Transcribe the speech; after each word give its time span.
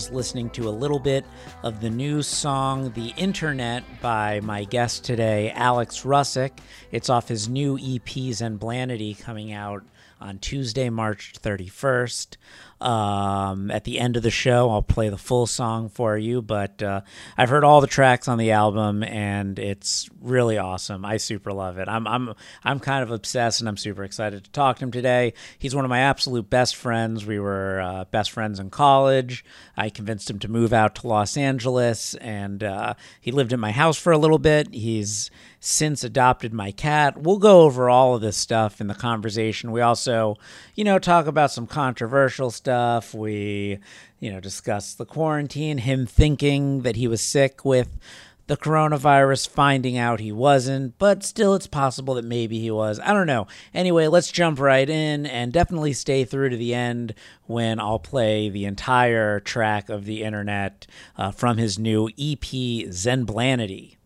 just 0.00 0.14
listening 0.14 0.48
to 0.48 0.66
a 0.66 0.70
little 0.70 0.98
bit 0.98 1.26
of 1.62 1.82
the 1.82 1.90
new 1.90 2.22
song 2.22 2.90
The 2.94 3.12
Internet 3.18 3.84
by 4.00 4.40
my 4.40 4.64
guest 4.64 5.04
today, 5.04 5.50
Alex 5.50 6.04
Russick. 6.04 6.52
It's 6.90 7.10
off 7.10 7.28
his 7.28 7.50
new 7.50 7.76
EP, 7.76 8.06
Zenblanity, 8.06 9.20
coming 9.20 9.52
out 9.52 9.84
on 10.18 10.38
Tuesday, 10.38 10.88
March 10.88 11.34
31st. 11.42 12.38
Um, 12.80 13.70
at 13.70 13.84
the 13.84 13.98
end 13.98 14.16
of 14.16 14.22
the 14.22 14.30
show, 14.30 14.70
I'll 14.70 14.80
play 14.82 15.10
the 15.10 15.18
full 15.18 15.46
song 15.46 15.90
for 15.90 16.16
you, 16.16 16.40
but 16.40 16.82
uh, 16.82 17.02
I've 17.36 17.50
heard 17.50 17.62
all 17.62 17.82
the 17.82 17.86
tracks 17.86 18.26
on 18.26 18.38
the 18.38 18.52
album, 18.52 19.02
and 19.02 19.58
it's 19.58 20.08
really 20.20 20.56
awesome. 20.56 21.04
I 21.04 21.18
super 21.18 21.52
love 21.52 21.76
it. 21.76 21.88
I'm 21.88 22.06
I'm 22.06 22.34
I'm 22.64 22.80
kind 22.80 23.02
of 23.02 23.10
obsessed, 23.10 23.60
and 23.60 23.68
I'm 23.68 23.76
super 23.76 24.02
excited 24.02 24.44
to 24.44 24.50
talk 24.50 24.78
to 24.78 24.84
him 24.84 24.92
today. 24.92 25.34
He's 25.58 25.74
one 25.74 25.84
of 25.84 25.90
my 25.90 26.00
absolute 26.00 26.48
best 26.48 26.74
friends. 26.74 27.26
We 27.26 27.38
were 27.38 27.80
uh, 27.80 28.04
best 28.06 28.30
friends 28.30 28.58
in 28.58 28.70
college. 28.70 29.44
I 29.76 29.90
convinced 29.90 30.30
him 30.30 30.38
to 30.38 30.48
move 30.48 30.72
out 30.72 30.94
to 30.96 31.06
Los 31.06 31.36
Angeles, 31.36 32.14
and 32.14 32.64
uh, 32.64 32.94
he 33.20 33.30
lived 33.30 33.52
at 33.52 33.58
my 33.58 33.72
house 33.72 33.98
for 33.98 34.12
a 34.12 34.18
little 34.18 34.38
bit. 34.38 34.72
He's 34.72 35.30
since 35.60 36.02
adopted 36.02 36.54
my 36.54 36.72
cat. 36.72 37.18
We'll 37.18 37.38
go 37.38 37.60
over 37.60 37.90
all 37.90 38.14
of 38.14 38.22
this 38.22 38.36
stuff 38.36 38.80
in 38.80 38.86
the 38.86 38.94
conversation. 38.94 39.70
We 39.70 39.82
also, 39.82 40.36
you 40.74 40.84
know, 40.84 40.98
talk 40.98 41.26
about 41.26 41.50
some 41.50 41.66
controversial 41.66 42.50
stuff. 42.50 43.14
We, 43.14 43.78
you 44.18 44.32
know, 44.32 44.40
discuss 44.40 44.94
the 44.94 45.04
quarantine, 45.04 45.78
him 45.78 46.06
thinking 46.06 46.80
that 46.82 46.96
he 46.96 47.06
was 47.06 47.20
sick 47.20 47.64
with 47.64 47.98
the 48.46 48.56
coronavirus, 48.56 49.48
finding 49.48 49.96
out 49.96 50.18
he 50.18 50.32
wasn't, 50.32 50.98
but 50.98 51.22
still 51.22 51.54
it's 51.54 51.68
possible 51.68 52.14
that 52.14 52.24
maybe 52.24 52.58
he 52.58 52.70
was. 52.70 52.98
I 52.98 53.12
don't 53.12 53.28
know. 53.28 53.46
Anyway, 53.72 54.08
let's 54.08 54.32
jump 54.32 54.58
right 54.58 54.90
in 54.90 55.24
and 55.24 55.52
definitely 55.52 55.92
stay 55.92 56.24
through 56.24 56.48
to 56.48 56.56
the 56.56 56.74
end 56.74 57.14
when 57.46 57.78
I'll 57.78 58.00
play 58.00 58.48
the 58.48 58.64
entire 58.64 59.38
track 59.38 59.88
of 59.88 60.04
the 60.04 60.24
internet 60.24 60.88
uh, 61.16 61.30
from 61.30 61.58
his 61.58 61.78
new 61.78 62.08
EP, 62.08 62.40
Zenblanity. 62.40 63.98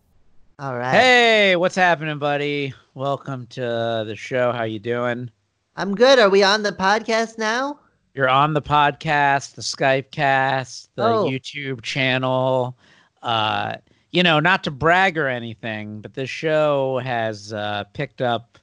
All 0.59 0.77
right. 0.79 0.93
Hey, 0.93 1.57
what's 1.57 1.75
happening, 1.75 2.19
buddy? 2.19 2.73
Welcome 2.95 3.47
to 3.49 4.05
the 4.07 4.15
show. 4.17 4.53
How 4.53 4.63
you 4.65 4.79
doing? 4.79 5.31
I'm 5.77 5.95
good. 5.95 6.19
Are 6.21 6.31
we 6.31 6.43
on 6.45 6.63
the 6.63 6.71
podcast 6.73 7.39
now? 7.39 7.81
You're 8.15 8.29
on 8.29 8.55
the 8.55 8.63
podcast, 8.63 9.55
the 9.57 9.63
Skype 9.63 10.13
cast, 10.13 10.95
the 10.95 11.05
Oh. 11.05 11.25
YouTube 11.25 11.83
channel. 11.83 12.79
Uh, 13.23 13.77
you 14.13 14.23
know, 14.23 14.39
not 14.39 14.63
to 14.65 14.71
brag 14.71 15.19
or 15.19 15.27
anything, 15.27 16.01
but 16.01 16.15
this 16.15 16.31
show 16.31 16.99
has 17.01 17.53
uh, 17.53 17.83
picked 17.93 18.23
up 18.23 18.57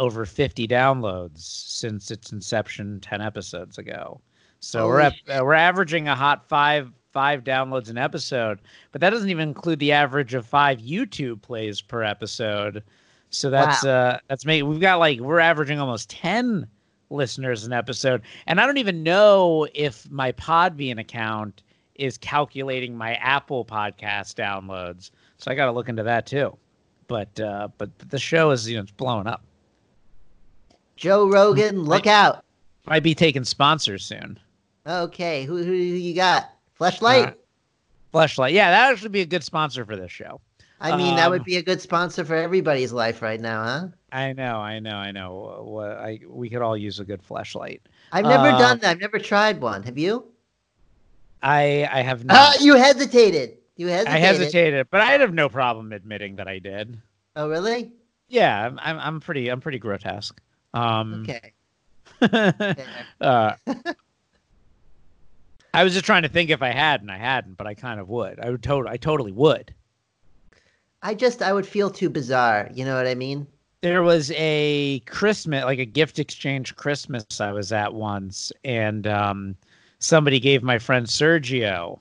over 0.00 0.26
50 0.26 0.66
downloads 0.66 1.38
since 1.38 2.10
its 2.10 2.32
inception 2.32 2.98
10 3.00 3.20
episodes 3.20 3.78
ago. 3.78 4.20
So 4.58 4.88
we're 4.88 5.00
at, 5.00 5.14
uh, 5.28 5.40
we're 5.44 5.54
averaging 5.54 6.08
a 6.08 6.16
hot 6.16 6.48
five 6.48 6.90
five 7.12 7.44
downloads 7.44 7.90
an 7.90 7.98
episode, 7.98 8.60
but 8.92 9.00
that 9.00 9.10
doesn't 9.10 9.30
even 9.30 9.48
include 9.48 9.78
the 9.78 9.92
average 9.92 10.34
of 10.34 10.46
five 10.46 10.78
YouTube 10.78 11.42
plays 11.42 11.80
per 11.80 12.02
episode. 12.02 12.82
So 13.30 13.50
that's 13.50 13.84
uh 13.84 14.18
that's 14.28 14.44
me. 14.44 14.62
We've 14.62 14.80
got 14.80 14.98
like 14.98 15.20
we're 15.20 15.40
averaging 15.40 15.78
almost 15.78 16.10
10 16.10 16.66
listeners 17.10 17.64
an 17.64 17.72
episode. 17.72 18.22
And 18.46 18.60
I 18.60 18.66
don't 18.66 18.78
even 18.78 19.02
know 19.02 19.66
if 19.74 20.10
my 20.10 20.32
Podbean 20.32 20.98
account 20.98 21.62
is 21.94 22.18
calculating 22.18 22.96
my 22.96 23.14
Apple 23.16 23.64
podcast 23.64 24.34
downloads. 24.34 25.10
So 25.38 25.50
I 25.50 25.54
got 25.54 25.66
to 25.66 25.72
look 25.72 25.88
into 25.88 26.02
that 26.02 26.26
too. 26.26 26.56
But 27.06 27.38
uh 27.40 27.68
but 27.78 27.96
the 27.98 28.18
show 28.18 28.50
is 28.50 28.68
you 28.68 28.76
know 28.76 28.82
it's 28.82 28.92
blowing 28.92 29.26
up. 29.26 29.44
Joe 30.96 31.28
Rogan, 31.28 31.84
look 31.84 32.06
out. 32.06 32.44
Might 32.86 33.02
be 33.02 33.14
taking 33.14 33.44
sponsors 33.44 34.04
soon. 34.04 34.38
Okay, 34.86 35.44
who, 35.44 35.58
who, 35.58 35.64
who 35.64 35.72
you 35.72 36.14
got? 36.14 36.50
Fleshlight? 36.80 37.28
Uh, 37.28 37.32
Fleshlight. 38.14 38.52
Yeah, 38.52 38.70
that 38.70 38.92
actually 38.92 39.10
be 39.10 39.20
a 39.20 39.26
good 39.26 39.44
sponsor 39.44 39.84
for 39.84 39.96
this 39.96 40.10
show. 40.10 40.40
I 40.80 40.96
mean, 40.96 41.14
that 41.16 41.30
would 41.30 41.40
um, 41.40 41.44
be 41.44 41.56
a 41.58 41.62
good 41.62 41.80
sponsor 41.80 42.24
for 42.24 42.34
everybody's 42.34 42.92
life 42.92 43.20
right 43.22 43.40
now, 43.40 43.62
huh? 43.64 43.88
I 44.12 44.32
know, 44.32 44.56
I 44.58 44.78
know, 44.80 44.96
I 44.96 45.12
know. 45.12 45.62
What 45.62 45.90
I 45.98 46.20
we 46.26 46.48
could 46.48 46.62
all 46.62 46.76
use 46.76 46.98
a 47.00 47.04
good 47.04 47.22
fleshlight. 47.22 47.80
I've 48.12 48.24
never 48.26 48.48
Uh, 48.48 48.58
done 48.58 48.78
that. 48.80 48.90
I've 48.92 49.00
never 49.00 49.18
tried 49.18 49.60
one. 49.60 49.82
Have 49.82 49.98
you? 49.98 50.24
I 51.42 51.88
I 51.92 52.00
have 52.02 52.22
Uh, 52.28 52.54
not. 52.54 52.60
you 52.60 52.74
hesitated. 52.76 53.58
You 53.76 53.88
hesitated. 53.88 54.14
I 54.14 54.18
hesitated, 54.26 54.86
but 54.90 55.00
I'd 55.02 55.20
have 55.20 55.34
no 55.34 55.48
problem 55.48 55.92
admitting 55.92 56.36
that 56.36 56.48
I 56.48 56.58
did. 56.58 57.00
Oh, 57.36 57.48
really? 57.48 57.92
Yeah, 58.28 58.66
I'm 58.66 58.78
I'm, 58.80 58.98
I'm 58.98 59.20
pretty 59.20 59.48
I'm 59.48 59.60
pretty 59.60 59.78
grotesque. 59.78 60.40
Um, 60.74 61.24
Okay. 61.28 61.52
uh, 63.20 63.54
I 65.72 65.84
was 65.84 65.92
just 65.92 66.04
trying 66.06 66.22
to 66.22 66.28
think 66.28 66.50
if 66.50 66.62
I 66.62 66.70
had, 66.70 67.00
and 67.00 67.10
I 67.10 67.18
hadn't, 67.18 67.56
but 67.56 67.66
I 67.66 67.74
kind 67.74 68.00
of 68.00 68.08
would. 68.08 68.40
I 68.40 68.50
would 68.50 68.62
totally 68.62 68.92
I 68.92 68.96
totally 68.96 69.32
would. 69.32 69.74
I 71.02 71.14
just, 71.14 71.42
I 71.42 71.52
would 71.52 71.66
feel 71.66 71.90
too 71.90 72.10
bizarre. 72.10 72.68
You 72.74 72.84
know 72.84 72.96
what 72.96 73.06
I 73.06 73.14
mean? 73.14 73.46
there 73.82 74.02
was 74.02 74.30
a 74.36 75.00
Christmas, 75.00 75.64
like 75.64 75.78
a 75.78 75.86
gift 75.86 76.18
exchange 76.18 76.76
Christmas 76.76 77.40
I 77.40 77.52
was 77.52 77.72
at 77.72 77.94
once, 77.94 78.52
and 78.64 79.06
um, 79.06 79.56
somebody 79.98 80.38
gave 80.38 80.62
my 80.62 80.78
friend 80.78 81.06
Sergio 81.06 81.98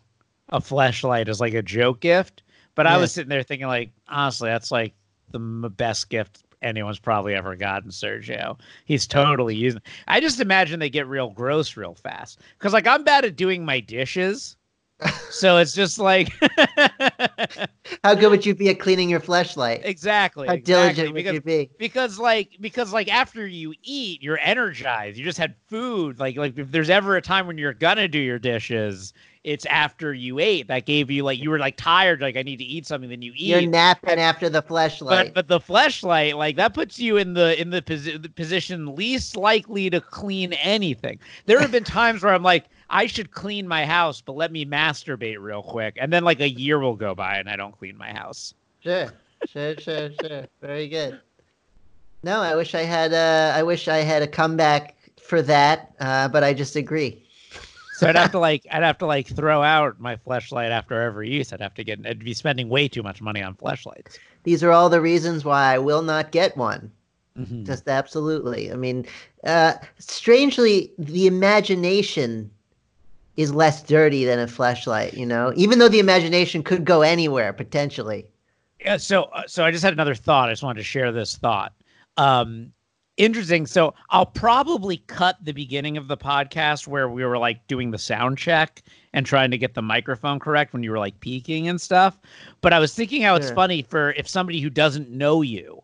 a 0.49 0.59
fleshlight 0.59 1.29
as 1.29 1.39
like 1.39 1.53
a 1.53 1.61
joke 1.61 2.01
gift. 2.01 2.43
But 2.75 2.87
I 2.87 2.97
was 2.97 3.11
sitting 3.11 3.29
there 3.29 3.43
thinking, 3.43 3.67
like, 3.67 3.91
honestly, 4.07 4.49
that's 4.49 4.71
like 4.71 4.93
the 5.31 5.39
best 5.39 6.09
gift 6.09 6.43
anyone's 6.61 6.99
probably 6.99 7.33
ever 7.35 7.55
gotten, 7.55 7.89
Sergio. 7.91 8.59
He's 8.85 9.07
totally 9.07 9.55
using. 9.55 9.81
I 10.07 10.19
just 10.19 10.39
imagine 10.39 10.79
they 10.79 10.89
get 10.89 11.07
real 11.07 11.29
gross 11.29 11.75
real 11.77 11.95
fast 11.95 12.39
because, 12.57 12.73
like, 12.73 12.87
I'm 12.87 13.03
bad 13.03 13.25
at 13.25 13.35
doing 13.35 13.65
my 13.65 13.79
dishes. 13.79 14.55
so 15.29 15.57
it's 15.57 15.73
just 15.73 15.97
like 15.97 16.29
How 18.03 18.13
good 18.15 18.29
would 18.31 18.45
you 18.45 18.53
be 18.55 18.69
at 18.69 18.79
cleaning 18.79 19.09
your 19.09 19.21
fleshlight? 19.21 19.85
exactly 19.85 20.47
How 20.47 20.53
exactly, 20.53 21.11
diligent 21.11 21.13
would 21.13 21.29
you 21.29 21.41
be? 21.41 21.71
because 21.77 22.19
like 22.19 22.57
because 22.59 22.91
like 22.91 23.07
after 23.07 23.47
you 23.47 23.73
eat 23.83 24.21
you're 24.21 24.39
energized 24.39 25.17
you 25.17 25.23
just 25.23 25.37
had 25.37 25.55
food 25.67 26.19
like 26.19 26.35
like 26.37 26.57
if 26.57 26.71
there's 26.71 26.89
ever 26.89 27.15
a 27.15 27.21
time 27.21 27.47
when 27.47 27.57
you're 27.57 27.73
gonna 27.73 28.07
do 28.07 28.19
your 28.19 28.39
dishes 28.39 29.13
it's 29.49 29.65
after 29.65 30.13
you 30.13 30.39
ate 30.39 30.67
that 30.67 30.85
gave 30.85 31.09
you 31.09 31.23
like 31.23 31.39
you 31.39 31.49
were 31.49 31.59
like 31.59 31.75
tired 31.75 32.21
like 32.21 32.37
i 32.37 32.43
need 32.43 32.57
to 32.57 32.63
eat 32.63 32.85
something 32.85 33.09
then 33.09 33.21
you 33.21 33.31
eat 33.35 33.49
You're 33.49 33.61
napping 33.69 34.19
after 34.19 34.49
the 34.49 34.61
fleshlight. 34.61 35.09
but 35.09 35.33
but 35.33 35.47
the 35.47 35.59
fleshlight 35.59 36.35
like 36.35 36.55
that 36.57 36.73
puts 36.73 36.99
you 36.99 37.17
in 37.17 37.33
the 37.33 37.59
in 37.59 37.69
the, 37.71 37.81
posi- 37.81 38.21
the 38.21 38.29
position 38.29 38.95
least 38.95 39.35
likely 39.35 39.89
to 39.89 39.99
clean 39.99 40.53
anything 40.53 41.19
there 41.45 41.59
have 41.59 41.71
been 41.71 41.83
times 42.01 42.23
where 42.23 42.33
i'm 42.33 42.43
like 42.43 42.65
i 42.89 43.05
should 43.07 43.31
clean 43.31 43.67
my 43.67 43.85
house 43.85 44.21
but 44.21 44.35
let 44.35 44.51
me 44.51 44.65
masturbate 44.65 45.39
real 45.39 45.63
quick 45.63 45.97
and 45.99 46.13
then 46.13 46.23
like 46.23 46.39
a 46.39 46.49
year 46.49 46.79
will 46.79 46.95
go 46.95 47.15
by 47.15 47.37
and 47.37 47.49
i 47.49 47.55
don't 47.55 47.77
clean 47.77 47.97
my 47.97 48.11
house 48.13 48.53
Sure, 48.81 49.11
sure, 49.45 49.77
sure, 49.77 50.09
sure. 50.13 50.47
Very 50.61 50.87
good. 50.87 51.19
No, 52.23 52.39
I 52.41 52.55
wish 52.55 52.75
I 52.75 52.83
had 52.83 53.11
a. 53.11 53.51
I 53.53 53.63
wish 53.63 53.87
I 53.87 53.97
had 53.97 54.21
a 54.21 54.27
comeback 54.27 54.95
for 55.21 55.41
that, 55.41 55.93
uh, 55.99 56.29
but 56.29 56.43
I 56.43 56.53
just 56.53 56.75
agree. 56.75 57.23
So 57.99 58.07
I'd 58.07 58.15
have 58.15 58.31
to 58.31 58.39
like 58.39 58.65
I'd 58.71 58.83
have 58.83 58.97
to 58.99 59.05
like 59.05 59.27
throw 59.27 59.61
out 59.61 59.99
my 59.99 60.15
fleshlight 60.15 60.69
after 60.69 61.01
every 61.01 61.29
use. 61.29 61.51
I'd 61.51 61.59
have 61.59 61.73
to 61.73 61.83
get 61.83 61.99
I'd 62.05 62.23
be 62.23 62.33
spending 62.33 62.69
way 62.69 62.87
too 62.87 63.03
much 63.03 63.21
money 63.21 63.43
on 63.43 63.55
fleshlights. 63.55 64.17
These 64.43 64.63
are 64.63 64.71
all 64.71 64.87
the 64.87 65.01
reasons 65.01 65.43
why 65.43 65.73
I 65.73 65.79
will 65.79 66.01
not 66.01 66.31
get 66.31 66.55
one. 66.55 66.93
Mhm. 67.37 67.65
Just 67.65 67.89
absolutely. 67.89 68.71
I 68.71 68.75
mean, 68.77 69.05
uh, 69.43 69.73
strangely, 69.97 70.93
the 70.97 71.27
imagination 71.27 72.49
is 73.35 73.53
less 73.53 73.83
dirty 73.83 74.23
than 74.23 74.39
a 74.39 74.47
fleshlight. 74.47 75.17
You 75.17 75.25
know, 75.25 75.51
even 75.57 75.79
though 75.79 75.89
the 75.89 75.99
imagination 75.99 76.63
could 76.63 76.85
go 76.85 77.01
anywhere 77.01 77.51
potentially. 77.51 78.25
Yeah, 78.79 78.95
so 78.95 79.23
uh, 79.23 79.43
so 79.45 79.65
I 79.65 79.71
just 79.71 79.83
had 79.83 79.91
another 79.91 80.15
thought. 80.15 80.47
I 80.47 80.53
just 80.53 80.63
wanted 80.63 80.79
to 80.79 80.85
share 80.85 81.11
this 81.11 81.35
thought. 81.35 81.73
Um 82.15 82.71
interesting. 83.19 83.67
So 83.67 83.93
I'll 84.09 84.25
probably 84.25 84.97
cut 85.07 85.37
the 85.43 85.51
beginning 85.53 85.97
of 85.97 86.07
the 86.07 86.17
podcast 86.17 86.87
where 86.87 87.07
we 87.09 87.23
were 87.23 87.37
like 87.37 87.67
doing 87.67 87.91
the 87.91 87.99
sound 87.99 88.37
check 88.39 88.81
and 89.13 89.25
trying 89.25 89.51
to 89.51 89.57
get 89.57 89.75
the 89.75 89.81
microphone 89.81 90.39
correct 90.39 90.73
when 90.73 90.83
you 90.83 90.91
were 90.91 90.99
like 90.99 91.19
peaking 91.19 91.67
and 91.67 91.79
stuff. 91.79 92.17
But 92.61 92.73
I 92.73 92.79
was 92.79 92.93
thinking 92.95 93.21
how 93.21 93.35
it's 93.35 93.47
Sure. 93.47 93.55
funny 93.55 93.83
for 93.83 94.13
if 94.13 94.27
somebody 94.27 94.59
who 94.61 94.69
doesn't 94.69 95.09
know 95.11 95.41
you 95.41 95.83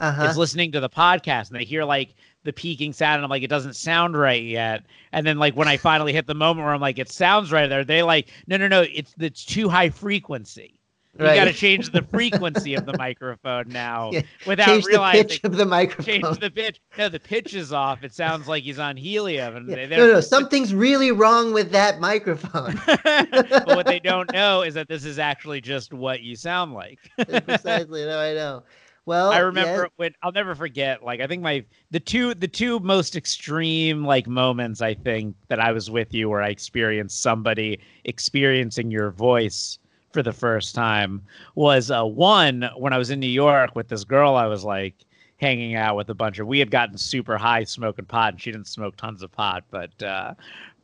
Uh 0.00 0.12
huh. 0.12 0.24
is 0.24 0.36
listening 0.36 0.72
to 0.72 0.80
the 0.80 0.90
podcast 0.90 1.50
and 1.50 1.58
they 1.60 1.64
hear 1.64 1.84
like 1.84 2.14
the 2.44 2.52
peaking 2.52 2.92
sound 2.92 3.16
and 3.16 3.24
I'm 3.24 3.30
like, 3.30 3.42
it 3.42 3.48
doesn't 3.50 3.76
sound 3.76 4.18
right 4.18 4.42
yet. 4.42 4.84
And 5.12 5.26
then 5.26 5.38
like 5.38 5.56
when 5.56 5.68
I 5.68 5.76
finally 5.78 6.12
hit 6.12 6.26
the 6.26 6.34
moment 6.34 6.64
where 6.64 6.74
I'm 6.74 6.80
like, 6.80 6.98
it 6.98 7.10
sounds 7.10 7.52
right 7.52 7.68
there, 7.68 7.84
they 7.84 8.02
like, 8.02 8.28
no, 8.46 8.56
no, 8.56 8.68
no, 8.68 8.82
it's 8.82 9.14
it's 9.18 9.44
too 9.44 9.68
high 9.68 9.90
frequency. 9.90 10.80
You 11.18 11.24
Right. 11.26 11.36
got 11.36 11.44
to 11.44 11.52
change 11.52 11.90
the 11.92 12.02
frequency 12.12 12.74
of 12.74 12.86
the 12.86 12.96
microphone 12.98 13.68
now 13.68 14.10
Yeah, 14.12 14.22
without 14.46 14.66
Change 14.66 14.84
the 14.84 14.88
realizing. 14.90 15.28
pitch 15.28 15.40
of 15.44 15.56
the 15.56 15.64
microphone. 15.64 16.04
Change 16.22 16.40
the 16.40 16.50
pitch. 16.50 16.80
No, 16.98 17.08
the 17.08 17.20
pitch 17.20 17.54
is 17.54 17.72
off. 17.72 18.02
It 18.02 18.12
sounds 18.12 18.48
like 18.48 18.64
he's 18.64 18.80
on 18.80 18.96
helium. 18.96 19.54
And 19.56 19.68
Yeah. 19.68 19.86
No, 19.86 20.06
no, 20.14 20.20
something's 20.20 20.74
really 20.74 21.12
wrong 21.12 21.52
with 21.52 21.70
that 21.70 22.00
microphone. 22.00 22.80
but 23.04 23.66
what 23.68 23.86
they 23.86 24.00
don't 24.00 24.32
know 24.32 24.62
is 24.62 24.74
that 24.74 24.88
this 24.88 25.04
is 25.04 25.18
actually 25.20 25.60
just 25.60 25.92
what 25.92 26.22
you 26.22 26.34
sound 26.34 26.72
like. 26.74 26.98
Precisely. 27.46 28.04
No, 28.04 28.18
I 28.18 28.34
know. 28.34 28.64
Well, 29.06 29.30
I 29.30 29.38
remember 29.40 29.90
when 29.96 30.14
I'll 30.22 30.32
never 30.32 30.54
forget. 30.54 31.04
Like 31.04 31.20
I 31.20 31.26
think 31.26 31.42
my 31.42 31.62
the 31.90 32.00
two 32.00 32.32
the 32.34 32.48
two 32.48 32.80
most 32.80 33.16
extreme 33.16 34.02
like 34.02 34.26
moments 34.26 34.80
I 34.80 34.94
think 34.94 35.36
that 35.48 35.60
I 35.60 35.72
was 35.72 35.90
with 35.90 36.14
you 36.14 36.30
where 36.30 36.40
I 36.40 36.48
experienced 36.48 37.20
somebody 37.22 37.78
experiencing 38.06 38.90
your 38.90 39.10
voice 39.10 39.78
for 40.14 40.22
the 40.22 40.32
first 40.32 40.74
time 40.74 41.20
was 41.56 41.90
uh, 41.90 42.04
one 42.04 42.70
when 42.78 42.92
I 42.92 42.98
was 42.98 43.10
in 43.10 43.18
New 43.20 43.26
York 43.26 43.74
with 43.74 43.88
this 43.88 44.04
girl 44.04 44.36
I 44.36 44.46
was 44.46 44.64
like 44.64 44.94
hanging 45.38 45.74
out 45.74 45.96
with 45.96 46.08
a 46.08 46.14
bunch 46.14 46.38
of 46.38 46.46
we 46.46 46.60
had 46.60 46.70
gotten 46.70 46.96
super 46.96 47.36
high 47.36 47.64
smoking 47.64 48.04
pot 48.06 48.32
and 48.32 48.40
she 48.40 48.52
didn't 48.52 48.68
smoke 48.68 48.96
tons 48.96 49.22
of 49.24 49.32
pot 49.32 49.64
but 49.70 50.00
uh 50.02 50.32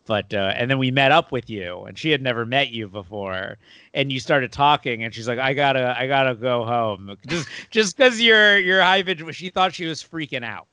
but 0.07 0.35
uh, 0.35 0.53
and 0.57 0.69
then 0.69 0.79
we 0.79 0.91
met 0.91 1.13
up 1.13 1.31
with 1.31 1.49
you 1.49 1.83
and 1.85 1.97
she 1.97 2.11
had 2.11 2.21
never 2.21 2.45
met 2.45 2.71
you 2.71 2.89
before 2.89 3.57
and 3.95 4.11
you 4.11 4.19
started 4.19 4.51
talking 4.51 5.05
and 5.05 5.15
she's 5.15 5.29
like 5.29 5.39
i 5.39 5.55
gotta 5.55 5.97
i 5.97 6.09
gotta 6.09 6.35
go 6.35 6.65
home 6.65 7.17
just 7.29 7.49
just 7.71 7.97
because 7.97 8.21
you're 8.21 8.59
you're 8.59 8.83
high 8.83 9.03
vigil 9.03 9.31
she 9.31 9.49
thought 9.51 9.73
she 9.73 9.87
was 9.87 10.03
freaking 10.03 10.45
out 10.45 10.67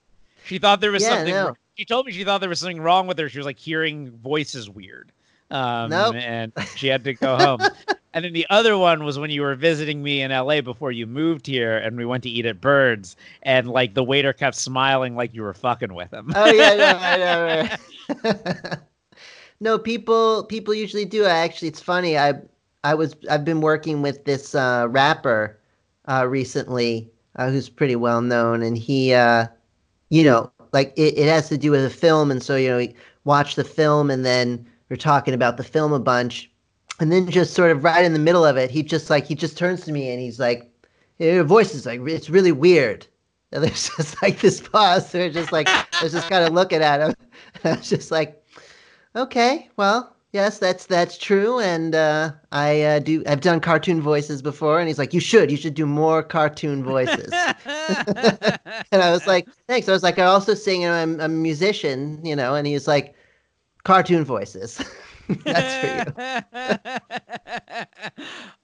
she 0.44 0.58
thought 0.58 0.82
there 0.82 0.92
was 0.92 1.04
Yeah, 1.04 1.10
something 1.10 1.34
no. 1.36 1.54
she 1.78 1.86
told 1.86 2.08
me 2.08 2.12
she 2.12 2.24
thought 2.24 2.40
there 2.40 2.50
was 2.50 2.60
something 2.60 2.82
wrong 2.82 3.06
with 3.06 3.20
her 3.20 3.30
she 3.30 3.38
was 3.38 3.46
like 3.46 3.60
hearing 3.60 4.10
voices 4.10 4.72
weird 4.72 5.12
um 5.52 5.92
Nope. 5.92 6.16
and 6.16 6.52
she 6.76 6.88
had 6.88 7.04
to 7.04 7.14
go 7.14 7.38
home 7.38 7.60
and 8.18 8.26
then 8.26 8.34
the 8.34 8.48
other 8.50 8.76
one 8.80 9.04
was 9.04 9.20
when 9.20 9.30
you 9.30 9.44
were 9.44 9.54
visiting 9.54 10.02
me 10.02 10.24
in 10.24 10.32
LA 10.32 10.60
before 10.60 10.92
you 10.92 11.06
moved 11.06 11.46
here 11.46 11.78
and 11.78 11.96
we 11.96 12.04
went 12.04 12.24
to 12.24 12.30
eat 12.30 12.48
at 12.48 12.60
Birds 12.60 13.16
and 13.44 13.70
like 13.70 13.94
the 13.94 14.04
waiter 14.04 14.34
kept 14.34 14.56
smiling 14.56 15.16
like 15.16 15.36
you 15.36 15.44
were 15.44 15.54
fucking 15.54 15.94
with 15.94 16.12
him. 16.12 16.34
Oh 16.36 16.52
yeah, 16.52 16.74
yeah, 16.74 17.00
I 17.00 17.18
know. 17.18 18.24
right. 18.24 18.80
no, 19.60 19.78
people 19.78 20.46
people 20.46 20.74
usually 20.74 21.06
do. 21.06 21.26
I 21.26 21.30
actually, 21.30 21.68
it's 21.68 21.80
funny. 21.80 22.18
I 22.18 22.34
I 22.84 22.96
was 22.96 23.16
I've 23.30 23.46
been 23.46 23.62
working 23.62 24.02
with 24.02 24.26
this 24.26 24.56
uh, 24.56 24.88
rapper 24.90 25.60
uh, 26.08 26.26
recently 26.28 27.12
uh, 27.36 27.52
who's 27.52 27.70
pretty 27.70 27.96
well 27.96 28.24
known, 28.24 28.64
and 28.64 28.76
he, 28.76 29.14
uh, 29.14 29.46
you 30.10 30.24
know, 30.24 30.52
like 30.74 30.92
it, 30.98 31.20
it 31.20 31.28
has 31.28 31.50
to 31.50 31.58
do 31.60 31.70
with 31.70 31.86
a 31.86 31.92
film, 31.92 32.32
and 32.32 32.42
so 32.42 32.56
you 32.56 32.70
know, 32.70 32.78
we 32.78 32.96
watch 33.26 33.54
the 33.54 33.64
film, 33.64 34.10
and 34.10 34.26
then 34.26 34.66
we're 34.90 34.96
talking 34.96 35.36
about 35.36 35.58
the 35.58 35.64
film 35.64 35.94
a 35.94 36.00
bunch, 36.00 36.50
and 37.00 37.12
then 37.12 37.30
just 37.30 37.54
sort 37.54 37.72
of 37.72 37.84
right 37.84 38.04
in 38.04 38.14
the 38.14 38.20
middle 38.20 38.46
of 38.46 38.58
it, 38.58 38.72
he 38.72 38.84
just 38.84 39.10
like 39.10 39.26
he 39.26 39.36
just 39.36 39.58
turns 39.58 39.82
to 39.86 39.92
me 39.92 40.10
and 40.10 40.20
he's 40.20 40.40
like, 40.40 40.72
"Your 41.20 41.44
voice 41.44 41.74
is 41.74 41.86
like 41.86 42.02
it's 42.02 42.30
really 42.30 42.52
weird." 42.52 43.08
And 43.52 43.64
there's 43.64 43.90
just 43.98 44.22
like 44.22 44.40
this 44.40 44.62
pause. 44.62 45.12
They're 45.12 45.30
just 45.30 45.52
like, 45.52 45.68
I 45.70 45.86
was 46.04 46.12
just 46.12 46.30
kind 46.30 46.46
of 46.46 46.54
looking 46.54 46.82
at 46.82 47.02
him. 47.02 47.16
I 47.64 47.76
was 47.76 47.90
just 47.90 48.12
like, 48.12 48.44
okay, 49.16 49.70
well, 49.78 50.16
yes, 50.34 50.60
that's 50.60 50.86
that's 50.86 51.18
true. 51.18 51.60
And 51.60 51.96
uh, 51.96 52.32
I 52.52 52.82
uh, 52.82 53.00
do. 53.00 53.24
I've 53.28 53.42
done 53.42 53.60
cartoon 53.60 54.02
voices 54.02 54.42
before. 54.42 54.80
And 54.80 54.88
he's 54.88 55.00
like, 55.00 55.14
you 55.14 55.20
should. 55.20 55.50
You 55.50 55.58
should 55.58 55.76
do 55.76 55.86
more 55.86 56.24
cartoon 56.24 56.84
voices. 56.84 57.32
and 57.66 59.02
I 59.02 59.12
was 59.12 59.28
like, 59.28 59.48
thanks. 59.68 59.88
I 59.88 59.94
was 59.94 60.04
like, 60.04 60.20
I 60.20 60.26
also 60.26 60.54
sing. 60.54 60.84
And 60.84 60.94
I'm, 60.94 61.22
I'm 61.22 61.32
a 61.32 61.42
musician, 61.42 62.24
you 62.26 62.36
know. 62.36 62.56
And 62.56 62.68
he 62.68 62.74
was 62.74 62.88
like, 62.88 63.16
cartoon 63.84 64.26
voices. 64.26 64.82
that's 65.46 65.76
for 65.76 65.88
you. 65.88 66.06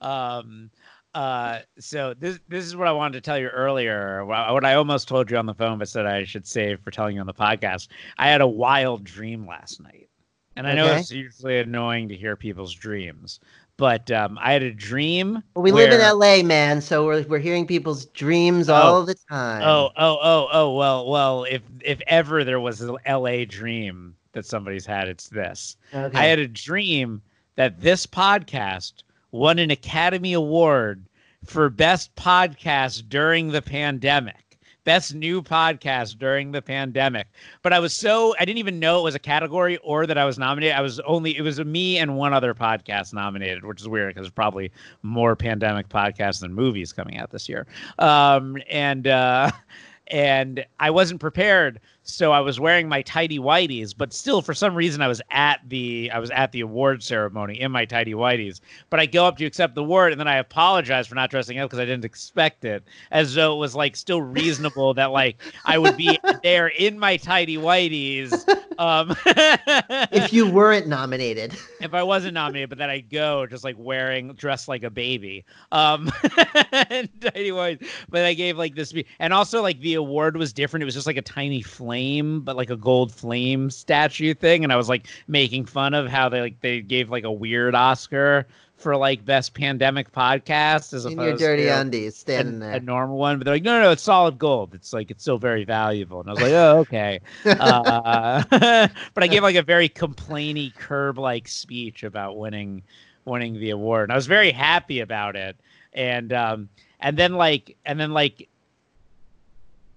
um, 0.00 0.70
uh, 1.14 1.60
so 1.78 2.14
this 2.18 2.40
this 2.48 2.64
is 2.64 2.74
what 2.74 2.88
I 2.88 2.92
wanted 2.92 3.14
to 3.14 3.20
tell 3.20 3.38
you 3.38 3.48
earlier. 3.48 4.24
What 4.24 4.64
I 4.64 4.74
almost 4.74 5.06
told 5.08 5.30
you 5.30 5.36
on 5.36 5.46
the 5.46 5.54
phone, 5.54 5.78
but 5.78 5.88
said 5.88 6.06
I 6.06 6.24
should 6.24 6.46
save 6.46 6.80
for 6.80 6.90
telling 6.90 7.14
you 7.14 7.20
on 7.20 7.26
the 7.26 7.34
podcast. 7.34 7.88
I 8.18 8.28
had 8.28 8.40
a 8.40 8.46
wild 8.46 9.04
dream 9.04 9.46
last 9.46 9.80
night, 9.80 10.08
and 10.56 10.66
I 10.66 10.74
know 10.74 10.86
Okay. 10.88 11.00
it's 11.00 11.10
usually 11.12 11.58
annoying 11.60 12.08
to 12.08 12.16
hear 12.16 12.36
people's 12.36 12.74
dreams, 12.74 13.38
but 13.76 14.10
um, 14.10 14.38
I 14.40 14.52
had 14.52 14.64
a 14.64 14.72
dream. 14.72 15.42
Well, 15.54 15.62
we 15.62 15.70
live 15.70 15.92
in 15.92 16.00
LA, 16.00 16.42
man, 16.42 16.80
so 16.80 17.04
we're 17.06 17.22
we're 17.24 17.38
hearing 17.38 17.66
people's 17.66 18.06
dreams 18.06 18.68
all 18.68 19.04
the 19.04 19.14
time. 19.30 19.62
Oh, 19.62 19.90
oh, 19.96 20.18
oh, 20.20 20.48
oh. 20.52 20.74
Well, 20.74 21.06
well. 21.08 21.44
If 21.44 21.62
if 21.84 22.00
ever 22.08 22.42
there 22.42 22.60
was 22.60 22.80
an 22.80 22.96
L.A. 23.04 23.44
dream 23.44 24.16
that 24.34 24.46
somebody's 24.46 24.86
had, 24.86 25.08
it's 25.08 25.28
this. 25.28 25.76
okay. 25.92 26.18
I 26.18 26.24
had 26.24 26.38
a 26.38 26.48
dream 26.48 27.22
that 27.56 27.80
this 27.80 28.06
podcast 28.06 29.02
won 29.30 29.58
an 29.58 29.70
Academy 29.70 30.32
Award 30.32 31.04
for 31.44 31.68
best 31.70 32.14
podcast 32.16 33.08
during 33.08 33.48
the 33.48 33.62
pandemic. 33.62 34.58
Best 34.84 35.14
new 35.14 35.40
podcast 35.40 36.18
during 36.18 36.52
the 36.52 36.60
pandemic. 36.60 37.26
But 37.62 37.72
I 37.72 37.78
was 37.78 37.94
so 37.94 38.34
I 38.38 38.44
didn't 38.44 38.58
even 38.58 38.78
know 38.78 39.00
it 39.00 39.04
was 39.04 39.14
a 39.14 39.18
category 39.18 39.78
or 39.78 40.06
that 40.06 40.18
I 40.18 40.26
was 40.26 40.38
nominated. 40.38 40.76
I 40.76 40.82
was 40.82 41.00
only 41.00 41.34
it 41.36 41.40
was 41.40 41.58
me 41.58 41.96
and 41.96 42.16
one 42.18 42.34
other 42.34 42.52
podcast 42.52 43.14
nominated, 43.14 43.64
which 43.64 43.80
is 43.80 43.88
weird 43.88 44.10
because 44.10 44.26
there's 44.26 44.32
probably 44.32 44.70
more 45.02 45.36
pandemic 45.36 45.88
podcasts 45.88 46.40
than 46.40 46.52
movies 46.52 46.92
coming 46.92 47.16
out 47.16 47.30
this 47.30 47.48
year. 47.48 47.66
Um 47.98 48.58
and 48.68 49.06
uh 49.06 49.50
and 50.08 50.66
I 50.78 50.90
wasn't 50.90 51.18
prepared, 51.18 51.80
so 52.04 52.32
I 52.32 52.40
was 52.40 52.60
wearing 52.60 52.88
my 52.88 53.02
tidy 53.02 53.38
whities. 53.38 53.94
But 53.96 54.12
still, 54.12 54.42
for 54.42 54.54
some 54.54 54.74
reason, 54.74 55.00
I 55.00 55.08
was 55.08 55.20
at 55.30 55.60
the 55.68 56.10
I 56.12 56.18
was 56.18 56.30
at 56.30 56.52
the 56.52 56.60
award 56.60 57.02
ceremony 57.02 57.60
in 57.60 57.72
my 57.72 57.84
tidy 57.86 58.12
whities. 58.12 58.60
But 58.90 59.00
I 59.00 59.06
go 59.06 59.24
up 59.24 59.38
to 59.38 59.46
accept 59.46 59.74
the 59.74 59.80
award, 59.82 60.12
and 60.12 60.20
then 60.20 60.28
I 60.28 60.36
apologize 60.36 61.06
for 61.06 61.14
not 61.14 61.30
dressing 61.30 61.58
up 61.58 61.70
because 61.70 61.80
I 61.80 61.86
didn't 61.86 62.04
expect 62.04 62.64
it, 62.64 62.84
as 63.10 63.34
though 63.34 63.54
it 63.54 63.58
was 63.58 63.74
like 63.74 63.96
still 63.96 64.22
reasonable 64.22 64.94
that 64.94 65.10
like 65.12 65.38
I 65.64 65.78
would 65.78 65.96
be 65.96 66.18
there 66.42 66.68
in 66.68 66.98
my 66.98 67.16
tidy 67.16 67.56
whities. 67.56 68.32
Um, 68.78 69.16
if 69.26 70.32
you 70.32 70.50
weren't 70.50 70.86
nominated. 70.86 71.56
if 71.80 71.94
I 71.94 72.02
wasn't 72.02 72.34
nominated, 72.34 72.68
but 72.68 72.78
then 72.78 72.90
I 72.90 73.00
go 73.00 73.46
just 73.46 73.64
like 73.64 73.76
wearing 73.78 74.32
dressed 74.34 74.68
like 74.68 74.82
a 74.82 74.90
baby. 74.90 75.44
Um 75.72 76.12
and 76.90 77.08
tiny 77.20 77.52
white. 77.52 77.82
But 78.08 78.24
I 78.24 78.34
gave 78.34 78.58
like 78.58 78.74
this 78.74 78.92
and 79.18 79.32
also 79.32 79.62
like 79.62 79.80
the 79.80 79.94
award 79.94 80.36
was 80.36 80.52
different. 80.52 80.82
It 80.82 80.86
was 80.86 80.94
just 80.94 81.06
like 81.06 81.16
a 81.16 81.22
tiny 81.22 81.62
flame, 81.62 81.93
but 82.40 82.56
like 82.56 82.70
a 82.70 82.76
gold 82.76 83.12
flame 83.12 83.70
statue 83.70 84.34
thing. 84.34 84.64
And 84.64 84.72
I 84.72 84.76
was 84.76 84.88
like 84.88 85.06
making 85.28 85.66
fun 85.66 85.94
of 85.94 86.08
how 86.08 86.28
they 86.28 86.40
like 86.40 86.60
they 86.60 86.80
gave 86.80 87.10
like 87.10 87.24
a 87.24 87.32
weird 87.32 87.74
Oscar 87.74 88.46
for 88.76 88.96
like 88.96 89.24
best 89.24 89.54
pandemic 89.54 90.12
podcast 90.12 90.92
as 90.92 91.04
in 91.04 91.18
your 91.18 91.36
dirty 91.36 91.64
to 91.64 91.68
undies, 91.68 92.16
standing 92.16 92.56
a, 92.56 92.58
there. 92.58 92.72
a 92.74 92.80
normal 92.80 93.16
one, 93.16 93.38
but 93.38 93.44
they're 93.44 93.54
like, 93.54 93.62
no, 93.62 93.78
no, 93.78 93.84
no, 93.84 93.90
it's 93.92 94.02
solid 94.02 94.38
gold. 94.38 94.74
It's 94.74 94.92
like 94.92 95.10
it's 95.10 95.22
still 95.22 95.38
very 95.38 95.64
valuable. 95.64 96.20
And 96.20 96.28
I 96.28 96.32
was 96.32 96.42
like, 96.42 96.52
oh, 96.52 96.78
okay. 96.80 97.20
Uh, 97.44 98.42
but 99.14 99.22
I 99.22 99.26
gave 99.26 99.42
like 99.42 99.56
a 99.56 99.62
very 99.62 99.88
complainy 99.88 100.74
curb 100.74 101.18
like 101.18 101.48
speech 101.48 102.02
about 102.02 102.36
winning 102.36 102.82
winning 103.24 103.54
the 103.54 103.70
award. 103.70 104.04
And 104.04 104.12
I 104.12 104.16
was 104.16 104.26
very 104.26 104.50
happy 104.50 105.00
about 105.00 105.36
it. 105.36 105.56
And 105.92 106.32
um 106.32 106.68
and 107.00 107.16
then 107.16 107.34
like 107.34 107.76
and 107.86 107.98
then 107.98 108.12
like 108.12 108.48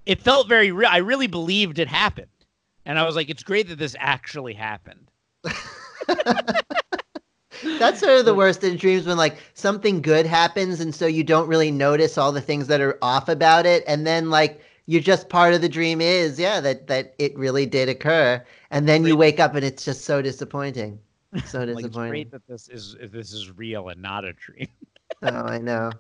it 0.08 0.22
felt 0.22 0.48
very 0.48 0.72
real. 0.72 0.90
I 0.90 0.98
really 0.98 1.28
believed 1.28 1.78
it 1.80 1.88
happened. 1.88 2.28
And 2.86 2.98
I 2.98 3.06
was 3.06 3.16
like, 3.16 3.30
it's 3.30 3.44
great 3.44 3.68
that 3.68 3.78
this 3.78 3.96
actually 4.00 4.54
happened. 4.54 5.12
That's 7.80 8.00
sort 8.00 8.20
of 8.20 8.26
the 8.26 8.36
worst 8.36 8.64
in 8.64 8.78
dreams 8.78 9.06
when 9.06 9.18
like 9.18 9.38
something 9.54 10.02
good 10.02 10.26
happens 10.26 10.80
and 10.80 10.94
so 10.96 11.06
you 11.08 11.24
don't 11.24 11.48
really 11.48 11.72
notice 11.72 12.18
all 12.18 12.32
the 12.32 12.42
things 12.42 12.68
that 12.68 12.82
are 12.82 12.98
off 13.02 13.28
about 13.30 13.66
it 13.66 13.84
and 13.88 14.06
then 14.06 14.30
like 14.30 14.62
you're 14.86 15.02
just 15.02 15.28
part 15.28 15.54
of 15.56 15.62
the 15.62 15.68
dream 15.70 16.00
is 16.00 16.40
yeah 16.40 16.60
that 16.62 16.86
that 16.88 17.16
it 17.18 17.36
really 17.38 17.66
did 17.66 17.90
occur 17.90 18.44
and 18.72 18.88
then 18.88 19.04
you 19.06 19.18
wake 19.18 19.40
up 19.40 19.56
and 19.56 19.66
it's 19.66 19.84
just 19.84 20.06
so 20.06 20.22
disappointing. 20.22 21.00
So 21.46 21.60
Like 21.74 21.86
it's 21.86 21.96
disappointing. 21.96 22.10
great 22.10 22.32
that 22.32 22.48
this 22.48 22.70
is 22.70 22.96
this 23.12 23.34
is 23.34 23.52
real 23.58 23.90
and 23.90 24.02
not 24.02 24.24
a 24.24 24.34
dream. 24.34 24.68
oh, 25.24 25.28
I 25.30 25.58
know. 25.58 25.92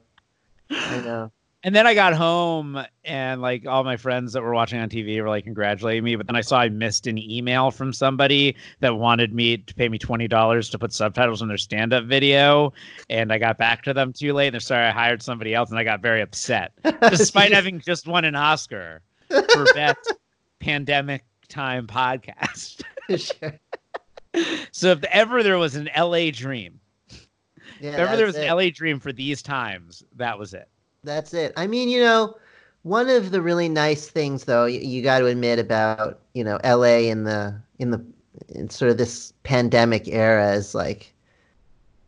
I 0.69 1.01
know. 1.01 1.31
And 1.67 1.75
then 1.75 1.85
I 1.85 1.95
got 1.95 2.13
home 2.13 2.81
and 3.03 3.41
like 3.41 3.67
all 3.67 3.83
my 3.83 3.97
friends 3.97 4.31
that 4.31 4.41
were 4.41 4.53
watching 4.53 4.79
on 4.79 4.87
TV 4.87 5.21
were 5.21 5.27
like 5.27 5.43
congratulating 5.43 6.01
me. 6.01 6.15
But 6.15 6.25
then 6.25 6.37
I 6.37 6.39
saw 6.39 6.59
I 6.59 6.69
missed 6.69 7.07
an 7.07 7.17
email 7.17 7.71
from 7.71 7.91
somebody 7.91 8.55
that 8.79 8.95
wanted 8.95 9.33
me 9.33 9.57
to 9.57 9.75
pay 9.75 9.89
me 9.89 9.97
twenty 9.97 10.29
dollars 10.29 10.69
to 10.69 10.79
put 10.79 10.93
subtitles 10.93 11.41
in 11.41 11.49
their 11.49 11.57
stand-up 11.57 12.05
video. 12.05 12.71
And 13.09 13.33
I 13.33 13.37
got 13.37 13.57
back 13.57 13.83
to 13.83 13.93
them 13.93 14.13
too 14.13 14.31
late. 14.31 14.47
And 14.47 14.53
they're 14.53 14.61
sorry 14.61 14.85
I 14.85 14.91
hired 14.91 15.21
somebody 15.21 15.53
else, 15.53 15.69
and 15.69 15.77
I 15.77 15.83
got 15.83 16.01
very 16.01 16.21
upset, 16.21 16.71
despite 17.09 17.51
having 17.53 17.81
just 17.81 18.07
won 18.07 18.23
an 18.23 18.35
Oscar 18.35 19.01
for 19.27 19.65
best 19.73 20.13
pandemic 20.61 21.25
time 21.49 21.85
podcast. 21.85 22.81
so 24.71 24.91
if 24.91 25.03
ever 25.03 25.43
there 25.43 25.57
was 25.57 25.75
an 25.75 25.89
LA 25.97 26.31
dream, 26.31 26.79
Yeah, 27.81 27.89
if 27.89 27.95
ever 27.95 28.15
there 28.15 28.25
was 28.25 28.35
that's 28.35 28.49
an. 28.49 28.55
LA 28.55 28.69
dream 28.73 29.01
for 29.01 29.11
these 29.11 29.41
times, 29.41 30.01
that 30.15 30.39
was 30.39 30.53
it. 30.53 30.69
That's 31.03 31.33
it. 31.33 31.53
I 31.55 31.67
mean, 31.67 31.89
you 31.89 32.01
know, 32.01 32.35
one 32.83 33.09
of 33.09 33.31
the 33.31 33.41
really 33.41 33.69
nice 33.69 34.07
things, 34.07 34.45
though, 34.45 34.65
you, 34.65 34.79
you 34.79 35.01
got 35.03 35.19
to 35.19 35.25
admit 35.27 35.59
about 35.59 36.19
you 36.33 36.43
know 36.43 36.59
L.A. 36.63 37.09
in 37.09 37.23
the 37.23 37.59
in 37.79 37.91
the 37.91 38.03
in 38.49 38.69
sort 38.69 38.91
of 38.91 38.97
this 38.97 39.33
pandemic 39.43 40.07
era 40.07 40.53
is 40.53 40.75
like, 40.75 41.13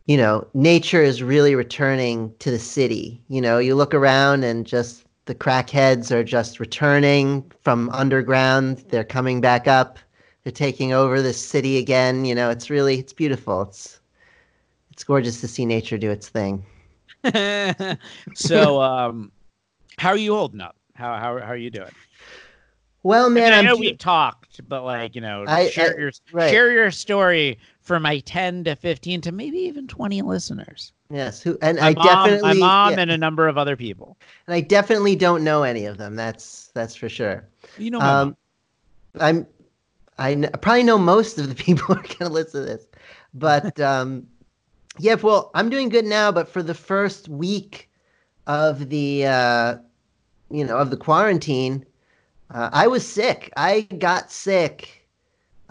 you 0.06 0.16
know, 0.16 0.46
nature 0.54 1.02
is 1.02 1.22
really 1.22 1.54
returning 1.54 2.32
to 2.38 2.50
the 2.50 2.58
city. 2.58 3.20
You 3.28 3.40
know, 3.40 3.58
you 3.58 3.74
look 3.74 3.94
around 3.94 4.44
and 4.44 4.66
just 4.66 5.04
the 5.26 5.34
crackheads 5.34 6.10
are 6.10 6.24
just 6.24 6.60
returning 6.60 7.50
from 7.62 7.90
underground. 7.90 8.84
They're 8.88 9.04
coming 9.04 9.40
back 9.40 9.68
up. 9.68 9.98
They're 10.42 10.52
taking 10.52 10.92
over 10.92 11.20
the 11.20 11.32
city 11.32 11.76
again. 11.78 12.24
You 12.24 12.34
know, 12.34 12.50
it's 12.50 12.70
really 12.70 12.98
it's 12.98 13.12
beautiful. 13.12 13.62
It's 13.62 14.00
it's 14.90 15.04
gorgeous 15.04 15.40
to 15.40 15.48
see 15.48 15.66
nature 15.66 15.98
do 15.98 16.10
its 16.10 16.28
thing. 16.28 16.64
so 18.34 18.80
um 18.80 19.32
How 19.98 20.10
are 20.10 20.16
you 20.16 20.34
holding 20.34 20.60
up? 20.60 20.76
How 20.94 21.14
how, 21.18 21.38
how 21.38 21.46
are 21.52 21.56
you 21.56 21.70
doing? 21.70 21.90
Well, 23.02 23.30
man, 23.30 23.54
I, 23.54 23.56
mean, 23.62 23.66
I 23.66 23.70
know 23.72 23.76
we've 23.78 23.96
talked, 23.96 24.60
but 24.68 24.84
like 24.84 25.14
you 25.14 25.20
know, 25.22 25.44
I- 25.48 25.68
share 25.70 25.94
I- 25.96 26.00
your 26.00 26.12
right. 26.32 26.50
share 26.50 26.70
your 26.72 26.90
story 26.90 27.58
for 27.80 27.98
my 27.98 28.18
ten 28.20 28.64
to 28.64 28.76
fifteen 28.76 29.20
to 29.22 29.32
maybe 29.32 29.58
even 29.58 29.86
twenty 29.88 30.20
listeners. 30.22 30.92
yes, 31.10 31.42
who 31.42 31.56
and 31.62 31.78
My 31.78 31.88
I 31.88 31.94
mom, 31.94 32.04
definitely 32.04 32.60
my 32.60 32.66
mom, 32.66 32.92
yeah, 32.92 33.00
and 33.00 33.10
a 33.10 33.16
number 33.18 33.48
of 33.48 33.56
other 33.56 33.74
people. 33.76 34.18
and 34.46 34.54
I 34.54 34.60
definitely 34.60 35.16
don't 35.16 35.42
know 35.42 35.62
any 35.62 35.86
of 35.86 35.96
them. 35.96 36.14
That's 36.14 36.70
that's 36.74 36.94
for 36.94 37.08
sure. 37.08 37.48
You 37.78 37.90
know. 37.90 38.00
Um, 38.00 38.36
I'm 39.18 39.46
I 40.18 40.34
kn- 40.34 40.50
probably 40.60 40.82
know 40.82 40.98
most 40.98 41.38
of 41.38 41.48
the 41.48 41.54
people 41.64 41.86
who 41.86 41.94
are 41.94 42.02
going 42.02 42.18
to 42.18 42.28
listen 42.28 42.60
to 42.60 42.66
this, 42.66 42.86
but 43.32 43.80
um, 43.80 44.26
yeah. 44.98 45.14
Well, 45.14 45.50
I'm 45.54 45.70
doing 45.70 45.88
good 45.88 46.04
now, 46.04 46.32
but 46.32 46.48
for 46.48 46.62
the 46.62 46.74
first 46.74 47.28
week 47.28 47.88
of 48.46 48.88
the 48.88 49.26
uh, 49.26 49.76
you 50.50 50.64
know 50.64 50.76
of 50.76 50.90
the 50.90 50.96
quarantine, 50.96 51.84
uh, 52.50 52.70
I 52.72 52.86
was 52.86 53.06
sick. 53.06 53.52
I 53.56 53.82
got 53.98 54.30
sick. 54.30 55.06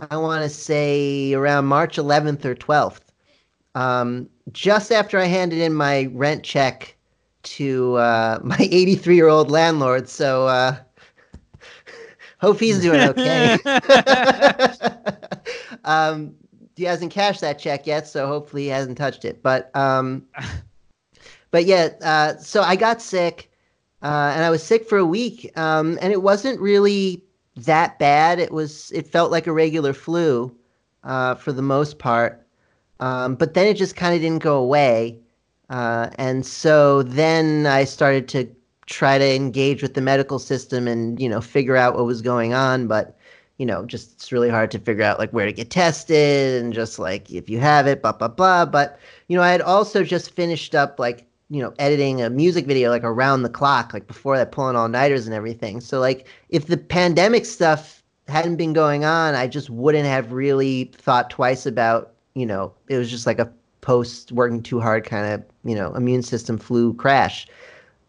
I 0.09 0.17
want 0.17 0.43
to 0.43 0.49
say 0.49 1.33
around 1.33 1.65
March 1.65 1.97
11th 1.97 2.45
or 2.45 2.55
12th, 2.55 3.01
um, 3.75 4.29
just 4.53 4.93
after 4.93 5.19
I 5.19 5.25
handed 5.25 5.59
in 5.59 5.73
my 5.73 6.09
rent 6.13 6.43
check 6.43 6.95
to 7.43 7.95
uh, 7.95 8.39
my 8.43 8.57
83 8.59 9.15
year 9.15 9.27
old 9.27 9.51
landlord. 9.51 10.09
So. 10.09 10.47
Uh, 10.47 10.77
Hope 12.39 12.59
he's 12.59 12.79
doing 12.79 13.01
okay. 13.01 13.57
um, 15.83 16.33
he 16.79 16.85
hasn't 16.85 17.11
cashed 17.11 17.41
that 17.41 17.59
check 17.59 17.85
yet, 17.85 18.07
so 18.07 18.25
hopefully 18.25 18.63
he 18.63 18.69
hasn't 18.69 18.97
touched 18.97 19.25
it. 19.25 19.43
But 19.43 19.75
um, 19.75 20.25
but 21.51 21.65
yeah, 21.65 21.89
uh, 22.01 22.37
so 22.37 22.61
I 22.61 22.75
got 22.75 23.01
sick, 23.01 23.51
uh, 24.01 24.31
and 24.33 24.43
I 24.43 24.49
was 24.49 24.63
sick 24.63 24.87
for 24.87 24.97
a 24.97 25.05
week, 25.05 25.51
um, 25.57 25.99
and 26.01 26.13
it 26.13 26.23
wasn't 26.23 26.59
really 26.59 27.23
that 27.57 27.99
bad. 27.99 28.39
It 28.39 28.51
was 28.51 28.91
it 28.91 29.07
felt 29.07 29.29
like 29.29 29.45
a 29.45 29.51
regular 29.51 29.93
flu 29.93 30.55
uh, 31.03 31.35
for 31.35 31.51
the 31.51 31.61
most 31.61 31.99
part, 31.99 32.47
um, 33.01 33.35
but 33.35 33.53
then 33.53 33.67
it 33.67 33.75
just 33.75 33.97
kind 33.97 34.15
of 34.15 34.21
didn't 34.21 34.41
go 34.41 34.57
away, 34.57 35.19
uh, 35.69 36.09
and 36.15 36.45
so 36.45 37.03
then 37.03 37.67
I 37.67 37.83
started 37.83 38.29
to 38.29 38.49
try 38.85 39.17
to 39.17 39.35
engage 39.35 39.83
with 39.83 39.93
the 39.93 40.01
medical 40.01 40.39
system 40.39 40.87
and 40.87 41.19
you 41.19 41.29
know 41.29 41.41
figure 41.41 41.75
out 41.75 41.95
what 41.95 42.05
was 42.05 42.23
going 42.23 42.55
on 42.55 42.87
but 42.87 43.18
you 43.59 43.65
know 43.65 43.85
just 43.85 44.13
it's 44.13 44.31
really 44.31 44.49
hard 44.49 44.71
to 44.71 44.79
figure 44.79 45.03
out 45.03 45.19
like 45.19 45.31
where 45.31 45.45
to 45.45 45.53
get 45.53 45.69
tested 45.69 46.61
and 46.63 46.73
just 46.73 46.97
like 46.97 47.29
if 47.29 47.47
you 47.49 47.59
have 47.59 47.85
it 47.85 48.01
blah 48.01 48.13
blah 48.13 48.27
blah. 48.27 48.65
But 48.65 48.99
you 49.27 49.37
know 49.37 49.43
i 49.43 49.51
had 49.51 49.61
also 49.61 50.03
just 50.03 50.31
finished 50.31 50.73
up 50.73 50.99
like 50.99 51.27
you 51.51 51.61
know 51.61 51.73
editing 51.77 52.21
a 52.21 52.29
music 52.31 52.65
video 52.65 52.89
like 52.89 53.03
around 53.03 53.43
the 53.43 53.49
clock 53.49 53.93
like 53.93 54.07
before 54.07 54.37
that 54.37 54.51
pulling 54.51 54.75
all 54.75 54.87
nighters 54.87 55.27
and 55.27 55.35
everything. 55.35 55.81
So 55.81 55.99
like 55.99 56.27
if 56.49 56.65
the 56.65 56.77
pandemic 56.77 57.45
stuff 57.45 58.03
hadn't 58.27 58.57
been 58.57 58.73
going 58.73 59.03
on 59.03 59.33
i 59.33 59.47
just 59.47 59.71
wouldn't 59.71 60.05
have 60.05 60.31
really 60.31 60.91
thought 60.93 61.31
twice 61.31 61.65
about 61.65 62.13
you 62.35 62.45
know 62.45 62.71
it 62.87 62.95
was 62.95 63.09
just 63.09 63.25
like 63.25 63.39
a 63.39 63.51
post 63.81 64.31
working 64.31 64.61
too 64.61 64.79
hard 64.79 65.03
kind 65.03 65.33
of 65.33 65.43
you 65.63 65.75
know 65.75 65.93
immune 65.93 66.23
system 66.23 66.57
flu 66.57 66.93
crash. 66.93 67.47